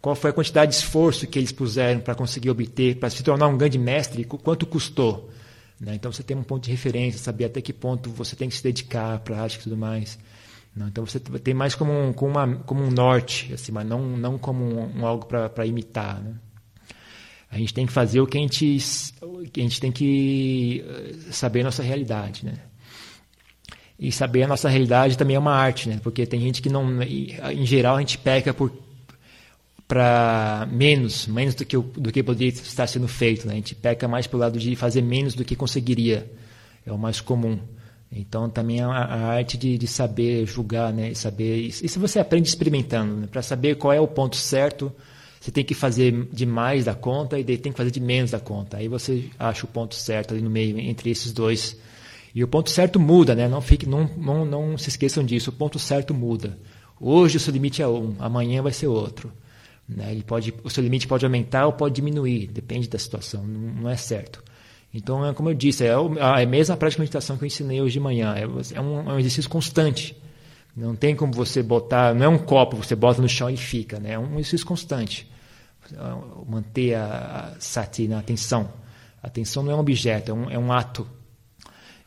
qual 0.02 0.16
foi 0.16 0.30
a 0.30 0.34
quantidade 0.34 0.72
de 0.72 0.78
esforço 0.78 1.28
que 1.28 1.40
eles 1.40 1.52
puseram 1.52 2.00
para 2.00 2.16
conseguir 2.16 2.50
obter, 2.50 2.98
para 2.98 3.10
se 3.10 3.24
tornar 3.24 3.48
um 3.48 3.58
grande 3.58 3.78
mestre, 3.78 4.24
quanto 4.24 4.66
custou. 4.66 5.30
Né? 5.80 5.96
Então 5.96 6.12
você 6.12 6.24
tem 6.24 6.36
um 6.36 6.44
ponto 6.44 6.64
de 6.64 6.72
referência, 6.72 7.20
saber 7.20 7.46
até 7.46 7.62
que 7.62 7.74
ponto 7.74 8.10
você 8.10 8.36
tem 8.36 8.50
que 8.50 8.56
se 8.56 8.64
dedicar 8.64 9.20
prática 9.20 9.62
e 9.62 9.64
tudo 9.64 9.78
mais. 9.78 10.18
Né? 10.76 10.86
Então 10.90 11.06
você 11.06 11.20
tem 11.20 11.54
mais 11.54 11.76
como 11.76 11.92
um, 11.92 12.14
como, 12.14 12.32
uma, 12.32 12.56
como 12.58 12.84
um 12.84 12.92
norte, 12.92 13.54
assim, 13.54 13.72
mas 13.72 13.86
não, 13.86 14.02
não 14.18 14.38
como 14.38 14.64
um, 14.64 15.00
um 15.00 15.06
algo 15.06 15.26
para 15.26 15.66
imitar. 15.66 16.22
Né? 16.22 16.36
A 17.50 17.58
gente 17.58 17.74
tem 17.74 17.86
que 17.86 17.94
fazer 17.94 18.20
o 18.20 18.28
que 18.28 18.38
a 18.38 18.42
gente, 18.42 18.78
a 19.22 19.60
gente 19.60 19.80
tem 19.80 19.92
que 19.92 20.84
eh, 20.86 21.32
saber 21.32 21.62
a 21.62 21.64
nossa 21.64 21.82
realidade, 21.82 22.46
né? 22.46 22.56
E 23.98 24.12
saber 24.12 24.44
a 24.44 24.48
nossa 24.48 24.68
realidade 24.68 25.18
também 25.18 25.38
é 25.38 25.40
uma 25.40 25.56
arte, 25.56 25.88
né? 25.88 26.00
Porque 26.04 26.26
tem 26.26 26.42
gente 26.42 26.62
que 26.62 26.70
não, 26.70 27.02
em 27.02 27.66
geral, 27.66 27.96
a 27.96 28.00
gente 28.00 28.18
peca 28.18 28.54
por 28.54 28.70
para 29.88 30.68
menos, 30.72 31.28
menos 31.28 31.56
do 31.56 31.66
que 31.66 31.78
do 31.78 32.12
que 32.12 32.22
poderia 32.22 32.50
estar 32.50 32.88
sendo 32.88 33.08
feito, 33.08 33.48
né? 33.48 33.54
A 33.54 33.56
gente 33.56 33.74
peca 33.74 34.08
mais 34.08 34.28
pelo 34.28 34.42
lado 34.42 34.60
de 34.60 34.76
fazer 34.76 35.02
menos 35.02 35.34
do 35.34 35.46
que 35.46 35.56
conseguiria, 35.56 36.30
é 36.86 36.92
o 36.92 36.98
mais 36.98 37.22
comum. 37.22 37.60
Então 38.12 38.50
também 38.50 38.82
a, 38.82 38.90
a 38.90 39.28
arte 39.28 39.58
de, 39.58 39.78
de, 39.78 39.88
saber 39.88 40.46
julgar, 40.46 40.92
né? 40.94 41.12
E 41.12 41.16
saber 41.16 41.58
isso 41.58 42.00
você 42.00 42.20
aprende 42.20 42.50
experimentando, 42.50 43.16
né? 43.16 43.28
para 43.32 43.42
saber 43.42 43.76
qual 43.76 43.94
é 43.94 44.00
o 44.00 44.08
ponto 44.08 44.36
certo 44.36 44.92
você 45.40 45.52
tem 45.52 45.64
que 45.64 45.74
fazer 45.74 46.28
de 46.34 46.46
mais 46.46 46.86
da 46.86 46.96
conta 46.96 47.40
e 47.40 47.44
tem 47.44 47.72
que 47.72 47.78
fazer 47.78 47.92
de 47.92 48.02
menos 48.02 48.32
da 48.32 48.40
conta. 48.40 48.78
Aí 48.78 48.88
você 48.88 49.30
acha 49.40 49.66
o 49.66 49.68
ponto 49.68 49.96
certo 49.96 50.34
ali 50.34 50.44
no 50.44 50.50
meio 50.50 50.78
entre 50.80 51.10
esses 51.10 51.32
dois. 51.32 51.78
E 52.36 52.44
o 52.44 52.48
ponto 52.48 52.70
certo 52.70 53.00
muda, 53.00 53.34
né? 53.34 53.48
Não, 53.48 53.62
fique, 53.62 53.88
não, 53.88 54.10
não, 54.18 54.46
não 54.46 54.78
se 54.78 54.90
esqueçam 54.90 55.24
disso. 55.24 55.50
O 55.50 55.54
ponto 55.54 55.80
certo 55.80 56.14
muda. 56.14 56.58
Hoje 57.00 57.38
o 57.38 57.40
seu 57.40 57.54
limite 57.54 57.82
é 57.82 57.88
um, 57.88 58.16
amanhã 58.20 58.62
vai 58.62 58.74
ser 58.74 58.88
outro. 58.88 59.32
Né? 59.88 60.12
Ele 60.12 60.24
pode, 60.24 60.54
o 60.64 60.70
seu 60.70 60.84
limite 60.84 61.08
pode 61.08 61.26
aumentar 61.26 61.66
ou 61.66 61.74
pode 61.74 61.96
diminuir, 61.96 62.48
depende 62.48 62.88
da 62.88 63.00
situação, 63.00 63.44
não, 63.46 63.84
não 63.84 63.90
é 63.90 63.96
certo. 63.96 64.44
Então, 64.94 65.26
é 65.26 65.34
como 65.34 65.50
eu 65.50 65.54
disse, 65.54 65.86
é, 65.86 65.92
a, 65.94 66.40
é 66.40 66.44
a 66.44 66.48
mesma 66.48 66.76
prática 66.76 66.98
de 66.98 67.02
meditação 67.02 67.38
que 67.38 67.44
eu 67.44 67.48
ensinei 67.48 67.82
hoje 67.82 67.94
de 67.94 68.00
manhã. 68.00 68.34
É, 68.36 68.44
é, 68.44 68.82
um, 68.82 69.10
é 69.10 69.14
um 69.14 69.20
exercício 69.20 69.50
constante. 69.50 70.16
Não 70.76 70.96
tem 70.96 71.16
como 71.16 71.34
você 71.34 71.62
botar, 71.62 72.14
não 72.16 72.26
é 72.26 72.28
um 72.28 72.38
copo, 72.38 72.78
você 72.78 72.96
bota 72.96 73.22
no 73.22 73.28
chão 73.28 73.50
e 73.50 73.58
fica, 73.58 74.00
né? 74.00 74.14
É 74.14 74.20
um 74.20 74.34
exercício 74.34 74.66
constante 74.66 75.28
manter 76.48 76.96
a, 76.96 77.56
sati, 77.60 78.08
na 78.08 78.20
atenção. 78.20 78.70
A 79.22 79.28
atenção 79.28 79.64
não 79.64 79.72
é 79.72 79.76
um 79.76 79.80
objeto, 79.80 80.32
é 80.32 80.34
um, 80.34 80.52
é 80.52 80.60
um 80.60 80.72
ato. 80.72 81.08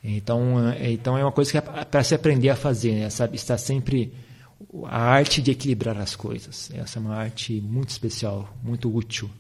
Então, 0.03 0.71
é, 0.73 0.93
então 0.93 1.17
é 1.17 1.25
uma 1.25 1.33
coisa 1.33 1.51
que 1.51 1.59
é 1.59 1.61
para 1.61 2.03
se 2.03 2.15
aprender 2.15 2.49
a 2.49 2.57
fazer, 2.57 2.93
né? 2.95 3.09
Está 3.33 3.59
sempre 3.59 4.13
a 4.85 4.99
arte 4.99 5.41
de 5.41 5.51
equilibrar 5.51 5.97
as 5.99 6.15
coisas. 6.15 6.71
Essa 6.73 6.99
é 6.99 7.01
uma 7.01 7.15
arte 7.15 7.61
muito 7.61 7.91
especial, 7.91 8.55
muito 8.63 8.95
útil. 8.95 9.31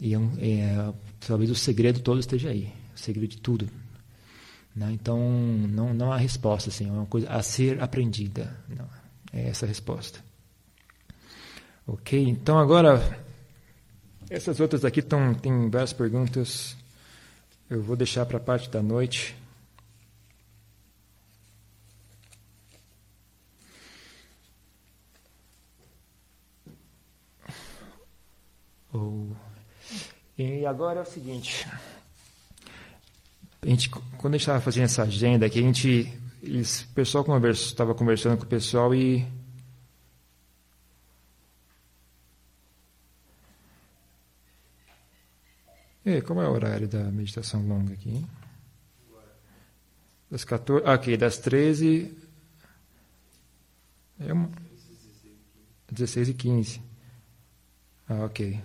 E 0.00 0.14
é, 0.14 0.18
é, 0.18 0.92
talvez 1.26 1.50
o 1.50 1.54
segredo 1.54 2.00
todo 2.00 2.20
esteja 2.20 2.50
aí, 2.50 2.72
o 2.94 2.98
segredo 2.98 3.30
de 3.30 3.38
tudo. 3.38 3.68
Né? 4.74 4.92
Então, 4.92 5.18
não, 5.18 5.94
não 5.94 6.12
há 6.12 6.16
resposta, 6.16 6.68
assim, 6.68 6.88
é 6.88 6.92
uma 6.92 7.06
coisa 7.06 7.28
a 7.30 7.42
ser 7.42 7.82
aprendida. 7.82 8.54
Não, 8.68 8.88
é 9.32 9.48
essa 9.48 9.64
a 9.64 9.68
resposta. 9.68 10.20
Ok, 11.86 12.20
então 12.20 12.58
agora 12.58 13.24
essas 14.28 14.58
outras 14.58 14.84
aqui 14.84 15.00
tão, 15.00 15.34
tem 15.34 15.70
várias 15.70 15.92
perguntas. 15.92 16.76
Eu 17.70 17.82
vou 17.82 17.96
deixar 17.96 18.26
para 18.26 18.38
a 18.38 18.40
parte 18.40 18.68
da 18.68 18.82
noite. 18.82 19.36
E 30.38 30.66
agora 30.66 31.00
é 31.00 31.02
o 31.02 31.06
seguinte. 31.06 31.66
A 33.62 33.66
gente, 33.66 33.88
quando 33.88 34.34
a 34.34 34.36
gente 34.36 34.42
estava 34.42 34.60
fazendo 34.60 34.84
essa 34.84 35.02
agenda, 35.02 35.48
que 35.48 35.58
a 35.58 35.62
gente, 35.62 36.12
eles, 36.42 36.82
o 36.82 36.88
pessoal 36.94 37.24
estava 37.50 37.94
conversando 37.94 38.36
com 38.36 38.44
o 38.44 38.48
pessoal 38.48 38.94
e 38.94 39.26
E 46.06 46.22
como 46.22 46.40
é 46.40 46.48
o 46.48 46.52
horário 46.52 46.86
da 46.86 47.02
meditação 47.10 47.66
longa 47.66 47.92
aqui? 47.92 48.24
Das 50.30 50.44
14, 50.44 50.86
ah, 50.86 50.94
ok, 50.94 51.16
das 51.16 51.38
13 51.38 52.16
é 54.20 54.32
uma, 54.32 54.48
16 55.90 56.28
e 56.28 56.34
15. 56.34 56.80
Ah, 58.08 58.24
ok. 58.24 58.62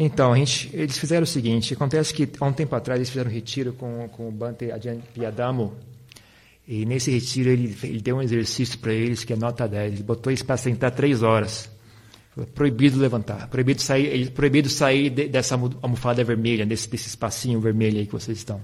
Então, 0.00 0.32
gente, 0.36 0.70
eles 0.72 0.96
fizeram 0.96 1.24
o 1.24 1.26
seguinte: 1.26 1.74
acontece 1.74 2.14
que 2.14 2.28
há 2.38 2.46
um 2.46 2.52
tempo 2.52 2.72
atrás 2.76 3.00
eles 3.00 3.08
fizeram 3.08 3.28
um 3.28 3.34
retiro 3.34 3.72
com, 3.72 4.08
com 4.10 4.28
o 4.28 4.30
Bante 4.30 4.70
Ajahn 4.70 5.00
Piadamo, 5.12 5.74
e 6.68 6.86
nesse 6.86 7.10
retiro 7.10 7.50
ele, 7.50 7.76
ele 7.82 8.00
deu 8.00 8.18
um 8.18 8.22
exercício 8.22 8.78
para 8.78 8.92
eles 8.92 9.24
que 9.24 9.32
é 9.32 9.36
nota 9.36 9.66
10. 9.66 9.94
Ele 9.94 10.02
botou 10.04 10.30
eles 10.30 10.42
para 10.42 10.56
sentar 10.56 10.92
três 10.92 11.24
horas. 11.24 11.68
Proibido 12.54 12.96
levantar, 13.00 13.48
proibido 13.48 13.82
sair, 13.82 14.30
proibido 14.30 14.68
sair 14.68 15.10
de, 15.10 15.26
dessa 15.26 15.56
almofada 15.56 16.22
vermelha, 16.22 16.64
desse, 16.64 16.88
desse 16.88 17.08
espacinho 17.08 17.60
vermelho 17.60 17.98
aí 17.98 18.06
que 18.06 18.12
vocês 18.12 18.38
estão. 18.38 18.60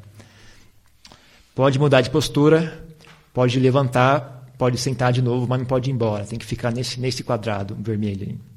Pode 1.53 1.77
mudar 1.81 2.01
de 2.01 2.11
postura, 2.11 2.87
pode 3.33 3.59
levantar, 3.59 4.47
pode 4.57 4.79
sentar 4.79 5.13
de 5.13 5.21
novo, 5.21 5.49
mas 5.49 5.59
não 5.59 5.67
pode 5.67 5.91
ir 5.91 5.93
embora. 5.93 6.25
Tem 6.25 6.39
que 6.39 6.47
ficar 6.47 6.73
nesse, 6.73 7.01
nesse 7.01 7.25
quadrado 7.25 7.75
vermelho 7.75 8.29
aí. 8.29 8.54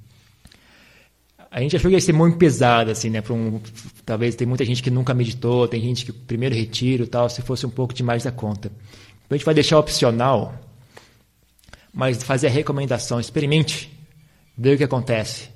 A 1.50 1.62
gente 1.62 1.76
achou 1.76 1.90
que 1.90 1.96
ia 1.96 2.02
ser 2.02 2.14
muito 2.14 2.38
pesado, 2.38 2.92
assim, 2.92 3.10
né? 3.10 3.24
Um, 3.30 3.60
talvez 4.06 4.36
tem 4.36 4.48
muita 4.48 4.66
gente 4.66 4.84
que 4.84 4.92
nunca 4.92 5.14
meditou, 5.14 5.68
tem 5.68 5.82
gente 5.82 6.06
que 6.06 6.12
primeiro 6.12 6.54
retiro 6.54 7.08
tal, 7.08 7.30
se 7.30 7.42
fosse 7.42 7.66
um 7.66 7.70
pouco 7.70 7.94
demais 7.94 8.24
da 8.24 8.32
conta. 8.32 8.68
Então 8.68 9.36
a 9.36 9.38
gente 9.38 9.46
vai 9.46 9.56
deixar 9.56 9.80
opcional, 9.80 10.54
mas 11.94 12.22
fazer 12.24 12.48
a 12.48 12.50
recomendação, 12.52 13.20
experimente 13.20 13.98
Vê 14.58 14.74
o 14.74 14.78
que 14.78 14.84
acontece. 14.84 15.50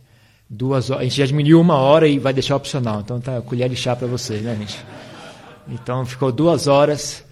Duas 0.47 0.91
horas, 0.91 1.01
a 1.01 1.03
gente 1.05 1.17
já 1.17 1.25
diminuiu 1.25 1.59
uma 1.59 1.77
hora 1.77 2.07
e 2.07 2.19
vai 2.19 2.33
deixar 2.33 2.55
opcional. 2.55 3.01
Então 3.01 3.19
tá 3.19 3.41
colher 3.41 3.67
de 3.67 3.75
chá 3.75 3.95
para 3.95 4.07
vocês, 4.07 4.43
né, 4.43 4.55
gente? 4.55 4.77
Então 5.67 6.05
ficou 6.05 6.31
duas 6.31 6.67
horas. 6.67 7.23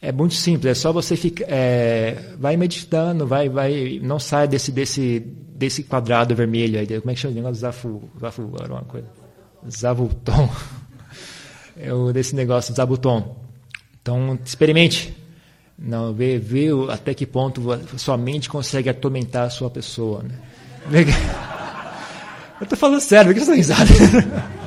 É 0.00 0.12
muito 0.12 0.34
simples, 0.34 0.70
é 0.70 0.74
só 0.74 0.92
você 0.92 1.16
ficar, 1.16 1.46
é, 1.48 2.34
vai 2.38 2.58
meditando, 2.58 3.26
vai, 3.26 3.48
vai, 3.48 3.98
não 4.02 4.18
sai 4.18 4.46
desse, 4.46 4.70
desse, 4.70 5.20
desse 5.54 5.82
quadrado 5.84 6.34
vermelho 6.34 6.78
aí. 6.78 6.86
Como 6.86 7.10
é 7.10 7.14
que 7.14 7.20
chama 7.20 7.32
o 7.32 7.36
negócio? 7.36 7.56
Zafu, 7.56 8.10
zafu, 8.20 8.42
uma 8.42 8.82
coisa. 8.82 9.06
Zavuton. 9.70 10.48
É 11.76 11.92
o 11.92 12.12
desse 12.12 12.36
negócio, 12.36 12.72
zabuton. 12.72 13.34
Então, 14.00 14.38
experimente. 14.44 15.12
Não, 15.76 16.14
vê, 16.14 16.38
vê 16.38 16.68
até 16.88 17.12
que 17.12 17.26
ponto 17.26 17.60
sua 17.98 18.16
mente 18.16 18.48
consegue 18.48 18.88
atormentar 18.88 19.46
a 19.46 19.50
sua 19.50 19.68
pessoa. 19.68 20.22
Né? 20.22 20.38
Eu 22.60 22.66
tô 22.68 22.76
falando 22.76 23.00
sério, 23.00 23.32
por 23.32 23.34
que 23.34 23.40
você 23.40 23.50
tá 23.50 23.56
risada? 23.56 23.90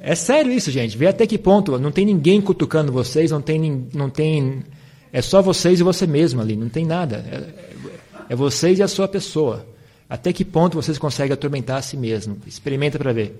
É 0.00 0.14
sério 0.14 0.50
isso, 0.50 0.70
gente. 0.70 0.96
Vê 0.96 1.08
até 1.08 1.26
que 1.26 1.36
ponto. 1.36 1.78
Não 1.78 1.92
tem 1.92 2.06
ninguém 2.06 2.40
cutucando 2.40 2.90
vocês, 2.90 3.30
não 3.30 3.42
tem. 3.42 3.88
Não 3.92 4.08
tem 4.08 4.64
é 5.12 5.22
só 5.22 5.40
vocês 5.40 5.80
e 5.80 5.82
você 5.82 6.06
mesmo 6.06 6.40
ali, 6.40 6.56
não 6.56 6.68
tem 6.68 6.86
nada. 6.86 7.24
É, 7.30 8.32
é 8.32 8.36
vocês 8.36 8.78
e 8.78 8.82
a 8.82 8.88
sua 8.88 9.08
pessoa. 9.08 9.66
Até 10.08 10.32
que 10.32 10.44
ponto 10.44 10.80
vocês 10.80 10.98
conseguem 10.98 11.34
atormentar 11.34 11.78
a 11.78 11.82
si 11.82 11.96
mesmo? 11.96 12.38
Experimenta 12.46 12.98
para 12.98 13.12
ver. 13.12 13.38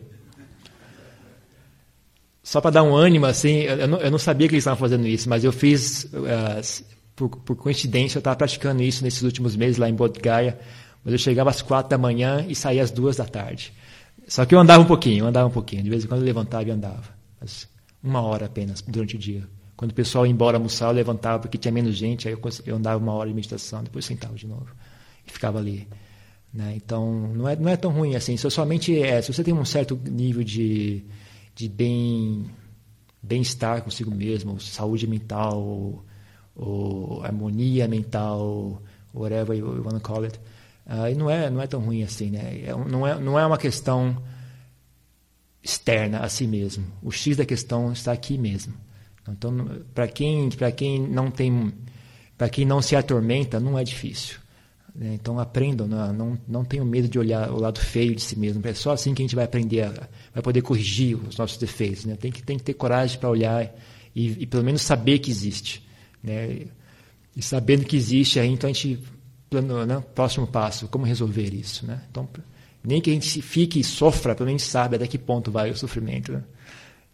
Só 2.43 2.61
para 2.61 2.71
dar 2.71 2.83
um 2.83 2.95
ânimo, 2.95 3.27
assim, 3.27 3.61
eu 3.61 3.89
não, 3.89 3.99
eu 3.99 4.11
não, 4.11 4.19
sabia 4.19 4.49
que 4.49 4.55
eles 4.55 4.63
estavam 4.63 4.79
fazendo 4.79 5.07
isso, 5.07 5.29
mas 5.29 5.45
eu 5.45 5.53
fiz, 5.53 6.05
uh, 6.05 6.85
por, 7.15 7.29
por, 7.29 7.57
coincidência, 7.57 8.17
eu 8.17 8.21
estava 8.21 8.37
praticando 8.37 8.83
isso 8.83 9.05
nesses 9.05 9.23
últimos 9.23 9.55
meses 9.55 9.77
lá 9.77 9.89
em 9.89 9.95
Bodh. 9.95 10.19
Mas 11.05 11.13
eu 11.13 11.19
chegava 11.19 11.51
às 11.51 11.63
quatro 11.63 11.91
da 11.91 11.99
manhã 11.99 12.45
e 12.49 12.55
saía 12.55 12.83
às 12.83 12.91
duas 12.91 13.17
da 13.17 13.25
tarde. 13.25 13.73
Só 14.27 14.45
que 14.45 14.55
eu 14.55 14.59
andava 14.59 14.83
um 14.83 14.87
pouquinho, 14.87 15.25
eu 15.25 15.27
andava 15.27 15.47
um 15.47 15.51
pouquinho. 15.51 15.83
De 15.83 15.91
vez 15.91 16.05
em 16.05 16.07
quando 16.07 16.21
eu 16.21 16.27
levantava 16.27 16.65
e 16.65 16.71
andava. 16.71 17.05
Mas 17.41 17.69
uma 18.03 18.23
hora 18.23 18.47
apenas 18.47 18.83
durante 18.83 19.17
o 19.17 19.19
dia. 19.19 19.43
Quando 19.77 19.93
o 19.93 19.95
pessoal 19.95 20.27
ia 20.27 20.33
embora 20.33 20.57
almoçar, 20.57 20.87
eu 20.87 20.93
levantava 20.93 21.39
porque 21.39 21.57
tinha 21.57 21.73
menos 21.73 21.95
gente, 21.97 22.29
aí 22.29 22.35
eu, 22.35 22.41
eu 22.67 22.77
andava 22.77 23.03
uma 23.03 23.13
hora 23.13 23.29
de 23.29 23.35
meditação, 23.35 23.83
depois 23.83 24.05
sentava 24.05 24.35
de 24.35 24.47
novo 24.47 24.69
e 25.27 25.31
ficava 25.31 25.59
ali. 25.59 25.87
Né? 26.53 26.75
Então, 26.77 27.29
não 27.35 27.49
é, 27.49 27.57
não 27.57 27.69
é 27.69 27.77
tão 27.77 27.91
ruim 27.91 28.15
assim. 28.15 28.37
Se, 28.37 28.51
somente 28.51 29.01
é, 29.01 29.21
se 29.21 29.33
você 29.33 29.45
tem 29.45 29.55
um 29.55 29.65
certo 29.65 29.99
nível 30.05 30.43
de, 30.43 31.05
de 31.55 31.69
bem 31.69 32.47
bem-estar 33.21 33.83
consigo 33.83 34.15
mesmo, 34.15 34.61
saúde 34.61 35.07
mental, 35.07 35.61
ou, 35.61 36.05
ou 36.55 37.25
harmonia 37.25 37.89
mental, 37.89 38.81
whatever 39.13 39.57
you, 39.57 39.77
you 39.77 39.83
want 39.83 39.95
to 39.95 40.01
call 40.01 40.25
it, 40.25 40.39
Uh, 40.89 41.15
não 41.19 41.29
é, 41.29 41.51
não 41.51 41.61
é 41.61 41.67
tão 41.67 41.81
ruim 41.81 42.03
assim, 42.03 42.31
né? 42.31 42.63
É, 42.65 42.73
não, 42.73 43.07
é, 43.07 43.21
não 43.21 43.39
é 43.39 43.45
uma 43.45 43.59
questão 43.59 44.17
externa 45.63 46.21
a 46.21 46.31
si 46.31 46.47
mesmo. 46.47 46.87
O 47.03 47.13
X 47.13 47.37
da 47.37 47.45
questão 47.45 47.93
está 47.93 48.11
aqui 48.11 48.39
mesmo. 48.39 48.73
Então, 49.29 49.83
para 49.95 50.09
quem, 50.09 50.49
quem 50.75 50.99
não 50.99 51.31
tem, 51.31 51.75
para 52.39 52.49
quem 52.49 52.65
não 52.65 52.81
se 52.81 52.97
atormenta, 52.97 53.61
não 53.61 53.79
é 53.79 53.85
difícil. 53.85 54.39
Né? 54.99 55.15
Então, 55.15 55.39
aprendam, 55.39 55.87
não, 55.87 56.13
não, 56.13 56.39
não 56.49 56.65
tenham 56.65 56.85
medo 56.85 57.09
de 57.09 57.19
olhar 57.19 57.51
o 57.53 57.61
lado 57.61 57.79
feio 57.79 58.17
de 58.17 58.21
si 58.21 58.37
mesmo. 58.37 58.61
É 58.67 58.75
só 58.75 58.91
assim 58.91 59.15
que 59.15 59.23
a 59.23 59.25
gente 59.25 59.37
vai 59.37 59.45
aprender, 59.45 59.89
vai 60.35 60.43
poder 60.43 60.61
corrigir 60.61 61.17
os 61.17 61.39
nossos 61.39 61.57
defeitos. 61.57 62.05
Né? 62.05 62.17
Tem, 62.17 62.33
que, 62.33 62.43
tem 62.43 62.59
que 62.59 62.65
ter 62.65 62.75
coragem 62.75 63.17
para 63.19 63.31
olhar 63.31 63.73
e, 64.15 64.43
e, 64.43 64.47
pelo 64.47 64.65
menos 64.65 64.83
saber 64.83 65.21
que 65.21 65.31
existe. 65.31 65.87
Né? 66.21 66.67
E 67.37 67.41
sabendo 67.41 67.85
que 67.85 67.97
existe, 67.97 68.41
aí 68.41 68.49
então 68.49 68.69
a 68.69 68.73
gente 68.73 68.99
plano, 69.49 69.87
né, 69.87 70.03
próximo 70.15 70.47
passo, 70.47 70.89
como 70.89 71.05
resolver 71.05 71.55
isso. 71.55 71.87
Né? 71.87 72.03
Então, 72.11 72.29
nem 72.83 73.01
que 73.01 73.11
a 73.11 73.13
gente 73.13 73.41
fique 73.41 73.79
e 73.79 73.85
sofra, 73.85 74.35
pelo 74.35 74.49
menos 74.49 74.65
sabe 74.65 74.97
até 74.97 75.07
que 75.07 75.17
ponto 75.17 75.53
vai 75.53 75.71
o 75.71 75.77
sofrimento. 75.77 76.33
Né? 76.33 76.43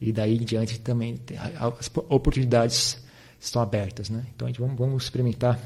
E 0.01 0.11
daí 0.11 0.37
em 0.37 0.45
diante 0.45 0.81
também 0.81 1.21
as 1.79 1.91
oportunidades 2.09 3.05
estão 3.39 3.61
abertas. 3.61 4.09
Né? 4.09 4.25
Então, 4.35 4.47
a 4.47 4.51
gente 4.51 4.61
vamos, 4.61 4.79
vamos 4.79 5.05
experimentar. 5.05 5.61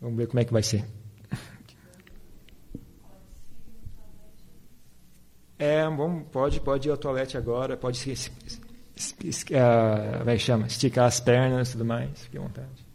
Vamos 0.00 0.16
ver 0.16 0.26
como 0.26 0.40
é 0.40 0.44
que 0.44 0.52
vai 0.52 0.62
ser. 0.62 0.84
É, 5.58 5.88
bom, 5.90 6.22
pode, 6.22 6.60
pode 6.60 6.88
ir 6.88 6.90
ao 6.92 6.96
toalete 6.96 7.36
agora, 7.36 7.76
pode 7.76 7.98
se, 7.98 8.14
se, 8.14 8.32
se, 8.96 9.44
uh, 9.54 10.24
vai 10.24 10.38
chama, 10.38 10.68
esticar 10.68 11.06
as 11.06 11.18
pernas 11.18 11.70
e 11.70 11.72
tudo 11.72 11.84
mais, 11.84 12.22
fique 12.22 12.38
à 12.38 12.40
vontade. 12.40 12.87